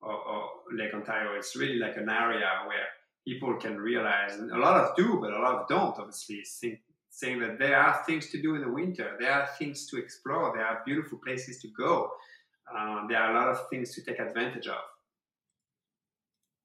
or, 0.02 0.16
or 0.16 0.50
Lake 0.74 0.96
Ontario. 0.96 1.38
It's 1.38 1.56
really 1.56 1.78
like 1.78 1.98
an 1.98 2.10
area 2.10 2.50
where 2.66 2.88
people 3.28 3.56
can 3.58 3.78
realize, 3.78 4.38
and 4.38 4.52
a 4.52 4.58
lot 4.58 4.82
of 4.82 4.96
do, 4.96 5.20
but 5.22 5.34
a 5.34 5.40
lot 5.40 5.56
of 5.56 5.68
don't. 5.68 6.00
Obviously, 6.00 6.42
think, 6.60 6.80
saying 7.12 7.40
that 7.42 7.60
there 7.60 7.78
are 7.78 8.02
things 8.08 8.32
to 8.32 8.42
do 8.42 8.56
in 8.56 8.62
the 8.62 8.72
winter. 8.72 9.18
There 9.20 9.32
are 9.32 9.48
things 9.60 9.86
to 9.88 9.98
explore. 9.98 10.52
There 10.56 10.66
are 10.66 10.82
beautiful 10.84 11.20
places 11.20 11.62
to 11.62 11.68
go. 11.68 12.10
Uh, 12.76 13.06
there 13.08 13.20
are 13.20 13.36
a 13.36 13.40
lot 13.40 13.50
of 13.50 13.70
things 13.70 13.94
to 13.94 14.02
take 14.02 14.20
advantage 14.20 14.68
of. 14.68 14.82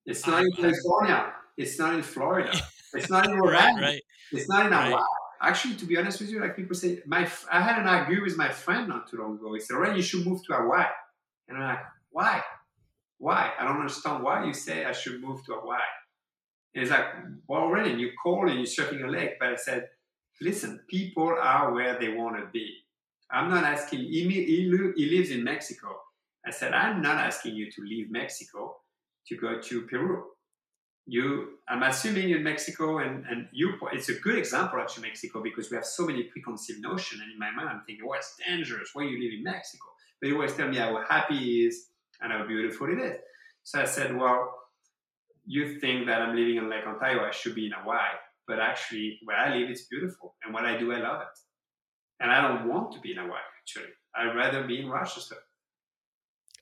It's 0.07 0.27
ah, 0.27 0.31
not 0.31 0.43
in 0.43 0.53
California. 0.53 1.33
It's 1.57 1.79
not 1.79 1.95
in 1.95 2.03
Florida. 2.03 2.53
It's 2.95 3.11
not 3.11 3.27
in 3.27 3.33
Orlando. 3.33 3.83
right, 3.83 3.95
right. 3.95 4.03
It's 4.33 4.49
not 4.49 4.67
in 4.67 4.73
Hawaii. 4.73 4.93
Right. 4.93 5.03
Actually, 5.43 5.75
to 5.75 5.85
be 5.85 5.99
honest 5.99 6.19
with 6.21 6.31
you, 6.31 6.41
like 6.41 6.57
people 6.57 6.75
say, 6.75 7.03
my 7.05 7.29
I 7.53 7.61
had 7.61 7.79
an 7.79 7.87
argument 7.87 8.25
with 8.25 8.39
my 8.39 8.49
friend 8.49 8.89
not 8.89 9.11
too 9.11 9.19
long 9.19 9.35
ago. 9.35 9.53
He 9.53 9.61
said, 9.61 9.77
"Ren, 9.77 9.97
you 9.97 10.03
should 10.03 10.25
move 10.25 10.41
to 10.47 10.55
Hawaii." 10.55 10.87
And 11.47 11.59
I'm 11.59 11.65
like, 11.65 11.85
"Why? 12.11 12.43
Why? 13.19 13.53
I 13.59 13.65
don't 13.65 13.81
understand 13.81 14.23
why 14.23 14.47
you 14.47 14.55
say 14.55 14.87
I 14.87 14.93
should 14.93 15.21
move 15.21 15.45
to 15.45 15.57
Hawaii." 15.57 15.93
And 16.73 16.83
he's 16.83 16.91
like, 16.91 17.07
"Well, 17.49 17.69
Ren, 17.69 17.99
you 17.99 18.13
call 18.23 18.49
and 18.49 18.57
you're 18.61 18.75
surfing 18.77 19.01
your 19.01 19.11
leg." 19.11 19.31
But 19.39 19.49
I 19.51 19.57
said, 19.57 19.89
"Listen, 20.41 20.81
people 20.89 21.37
are 21.39 21.75
where 21.75 21.99
they 21.99 22.15
want 22.15 22.39
to 22.39 22.47
be. 22.47 22.69
I'm 23.31 23.51
not 23.51 23.65
asking. 23.65 23.99
He, 23.99 24.23
he, 24.31 24.73
he 24.97 25.07
lives 25.17 25.31
in 25.31 25.45
Mexico. 25.45 25.89
I 26.47 26.51
said, 26.51 26.73
I'm 26.73 27.03
not 27.03 27.19
asking 27.19 27.57
you 27.57 27.71
to 27.73 27.83
leave 27.83 28.11
Mexico 28.11 28.77
to 29.29 29.37
go 29.37 29.61
to 29.61 29.83
Peru. 29.83 30.24
You, 31.09 31.59
I'm 31.68 31.85
assuming 31.85 32.31
in 32.31 32.43
Mexico, 32.43 32.99
and, 32.99 33.24
and 33.27 33.49
you, 33.53 33.74
it's 33.93 34.09
a 34.09 34.14
good 34.14 34.37
example 34.37 34.81
actually 34.81 35.09
Mexico 35.09 35.41
because 35.43 35.70
we 35.70 35.77
have 35.77 35.87
so 35.87 36.05
many 36.07 36.24
preconceived 36.24 36.83
notions. 36.83 37.20
And 37.22 37.33
in 37.33 37.39
my 37.39 37.51
mind, 37.53 37.68
I'm 37.68 37.83
thinking, 37.87 38.05
oh, 38.09 38.14
it's 38.14 38.37
dangerous. 38.47 38.91
Why 38.93 39.05
you 39.05 39.22
live 39.22 39.39
in 39.39 39.45
Mexico? 39.45 39.85
But 40.20 40.29
you 40.29 40.35
always 40.35 40.55
tell 40.55 40.68
me 40.68 40.79
how 40.79 41.01
happy 41.09 41.66
is 41.66 41.89
and 42.20 42.33
how 42.33 42.47
beautiful 42.47 42.89
it 42.91 42.99
is. 42.99 43.18
So 43.62 43.81
I 43.81 43.85
said, 43.85 44.16
well, 44.16 44.53
you 45.47 45.79
think 45.79 46.07
that 46.07 46.22
I'm 46.22 46.35
living 46.35 46.57
in 46.57 46.68
Lake 46.68 46.87
Ontario, 46.87 47.24
I 47.24 47.31
should 47.31 47.55
be 47.55 47.66
in 47.66 47.72
Hawaii. 47.72 48.16
But 48.49 48.59
actually, 48.59 49.18
where 49.24 49.37
I 49.37 49.55
live, 49.55 49.70
it's 49.70 49.87
beautiful. 49.87 50.35
And 50.45 50.55
what 50.55 50.64
I 50.64 50.77
do, 50.77 50.93
I 50.93 50.99
love 50.99 51.20
it. 51.20 51.39
And 52.20 52.31
I 52.31 52.41
don't 52.47 52.68
want 52.68 52.93
to 52.93 53.01
be 53.01 53.12
in 53.12 53.18
Hawaii, 53.18 53.41
actually. 53.61 53.93
I'd 54.14 54.37
rather 54.37 54.66
be 54.66 54.81
in 54.81 54.89
Rochester. 54.89 55.37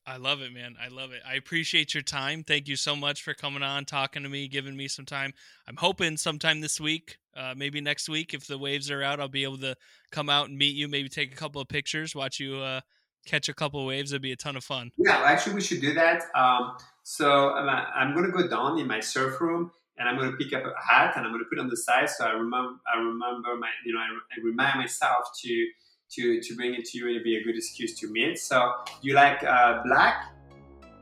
I 0.06 0.18
love 0.18 0.42
it, 0.42 0.52
man. 0.52 0.76
I 0.82 0.88
love 0.88 1.12
it. 1.12 1.22
I 1.26 1.34
appreciate 1.34 1.94
your 1.94 2.02
time. 2.02 2.44
Thank 2.44 2.68
you 2.68 2.76
so 2.76 2.94
much 2.94 3.22
for 3.22 3.32
coming 3.32 3.62
on, 3.62 3.86
talking 3.86 4.22
to 4.22 4.28
me, 4.28 4.48
giving 4.48 4.76
me 4.76 4.86
some 4.86 5.06
time. 5.06 5.32
I'm 5.66 5.76
hoping 5.76 6.18
sometime 6.18 6.60
this 6.60 6.78
week, 6.78 7.16
uh, 7.34 7.54
maybe 7.56 7.80
next 7.80 8.08
week, 8.08 8.34
if 8.34 8.46
the 8.46 8.58
waves 8.58 8.90
are 8.90 9.02
out, 9.02 9.18
I'll 9.18 9.28
be 9.28 9.44
able 9.44 9.58
to 9.58 9.76
come 10.10 10.28
out 10.28 10.48
and 10.48 10.58
meet 10.58 10.76
you, 10.76 10.88
maybe 10.88 11.08
take 11.08 11.32
a 11.32 11.36
couple 11.36 11.60
of 11.60 11.68
pictures, 11.68 12.14
watch 12.14 12.38
you 12.38 12.56
uh, 12.56 12.80
catch 13.24 13.48
a 13.48 13.54
couple 13.54 13.80
of 13.80 13.86
waves. 13.86 14.12
It'd 14.12 14.20
be 14.20 14.32
a 14.32 14.36
ton 14.36 14.56
of 14.56 14.64
fun. 14.64 14.90
Yeah, 14.98 15.22
actually, 15.24 15.54
we 15.54 15.62
should 15.62 15.80
do 15.80 15.94
that. 15.94 16.22
Um, 16.34 16.76
so 17.02 17.50
I'm, 17.54 17.68
I'm 17.68 18.14
going 18.14 18.26
to 18.26 18.32
go 18.32 18.46
down 18.46 18.78
in 18.78 18.86
my 18.86 19.00
surf 19.00 19.40
room 19.40 19.70
and 19.96 20.08
I'm 20.08 20.18
going 20.18 20.30
to 20.30 20.36
pick 20.36 20.52
up 20.52 20.64
a 20.64 20.74
hat 20.86 21.14
and 21.16 21.24
I'm 21.24 21.32
going 21.32 21.42
to 21.42 21.48
put 21.48 21.58
on 21.58 21.68
the 21.68 21.76
side. 21.76 22.10
So 22.10 22.26
I 22.26 22.32
remember, 22.32 22.74
I 22.92 22.98
remember 22.98 23.56
my, 23.56 23.68
you 23.86 23.94
know, 23.94 24.00
I, 24.00 24.08
I 24.08 24.44
remind 24.44 24.78
myself 24.78 25.28
to 25.44 25.66
to, 26.12 26.40
to 26.40 26.56
bring 26.56 26.74
it 26.74 26.84
to 26.86 26.98
you 26.98 27.06
and 27.06 27.16
it'd 27.16 27.24
be 27.24 27.36
a 27.36 27.42
good 27.42 27.56
excuse 27.56 27.98
to 28.00 28.10
meet. 28.10 28.38
So 28.38 28.72
you 29.02 29.14
like 29.14 29.42
uh, 29.44 29.82
black 29.84 30.32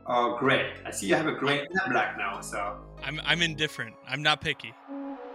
or 0.05 0.37
gray? 0.39 0.73
I 0.85 0.91
see 0.91 1.07
you 1.07 1.15
have 1.15 1.27
a 1.27 1.33
gray 1.33 1.59
and 1.59 1.79
a 1.85 1.89
black 1.89 2.17
now. 2.17 2.41
So 2.41 2.77
I'm 3.03 3.19
I'm 3.25 3.41
indifferent. 3.41 3.95
I'm 4.07 4.21
not 4.21 4.41
picky. 4.41 4.73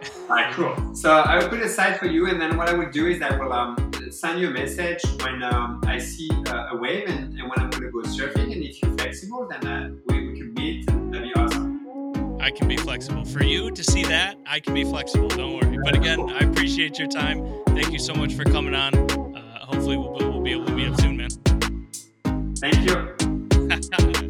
All 0.30 0.36
right, 0.36 0.52
cool. 0.54 0.94
So 0.94 1.10
I 1.10 1.38
will 1.38 1.48
put 1.48 1.60
a 1.60 1.68
side 1.68 1.98
for 1.98 2.06
you, 2.06 2.28
and 2.28 2.40
then 2.40 2.56
what 2.56 2.68
I 2.68 2.72
will 2.72 2.90
do 2.90 3.08
is 3.08 3.20
I 3.20 3.36
will 3.36 3.52
um, 3.52 3.90
send 4.10 4.40
you 4.40 4.48
a 4.48 4.50
message 4.50 5.02
when 5.22 5.42
um, 5.42 5.80
I 5.86 5.98
see 5.98 6.30
uh, 6.48 6.68
a 6.70 6.76
wave 6.76 7.08
and, 7.08 7.34
and, 7.34 7.42
when 7.42 7.58
I'm 7.58 7.70
going 7.70 7.82
to 7.82 7.90
go 7.90 8.02
surfing. 8.02 8.52
And 8.52 8.62
if 8.62 8.80
you're 8.80 8.92
flexible, 8.92 9.48
then 9.48 9.66
uh, 9.66 9.90
we, 10.06 10.28
we 10.28 10.38
can 10.38 10.54
meet. 10.54 10.86
That'd 10.86 11.22
be 11.22 11.34
awesome. 11.34 12.38
I 12.40 12.52
can 12.52 12.68
be 12.68 12.76
flexible. 12.76 13.24
For 13.24 13.42
you 13.42 13.72
to 13.72 13.82
see 13.82 14.04
that, 14.04 14.36
I 14.46 14.60
can 14.60 14.72
be 14.72 14.84
flexible. 14.84 15.28
Don't 15.28 15.54
worry. 15.54 15.78
But 15.82 15.96
again, 15.96 16.20
I 16.30 16.44
appreciate 16.44 16.98
your 16.98 17.08
time. 17.08 17.44
Thank 17.68 17.92
you 17.92 17.98
so 17.98 18.14
much 18.14 18.34
for 18.34 18.44
coming 18.44 18.76
on 18.76 19.17
hopefully 19.68 19.96
we'll, 19.96 20.12
we'll 20.12 20.40
be 20.40 20.52
able 20.52 20.64
to 20.66 20.72
meet 20.72 20.88
up 20.88 21.00
soon, 21.00 21.16
man. 21.16 21.28
Thank 22.56 22.88
you. 22.88 24.24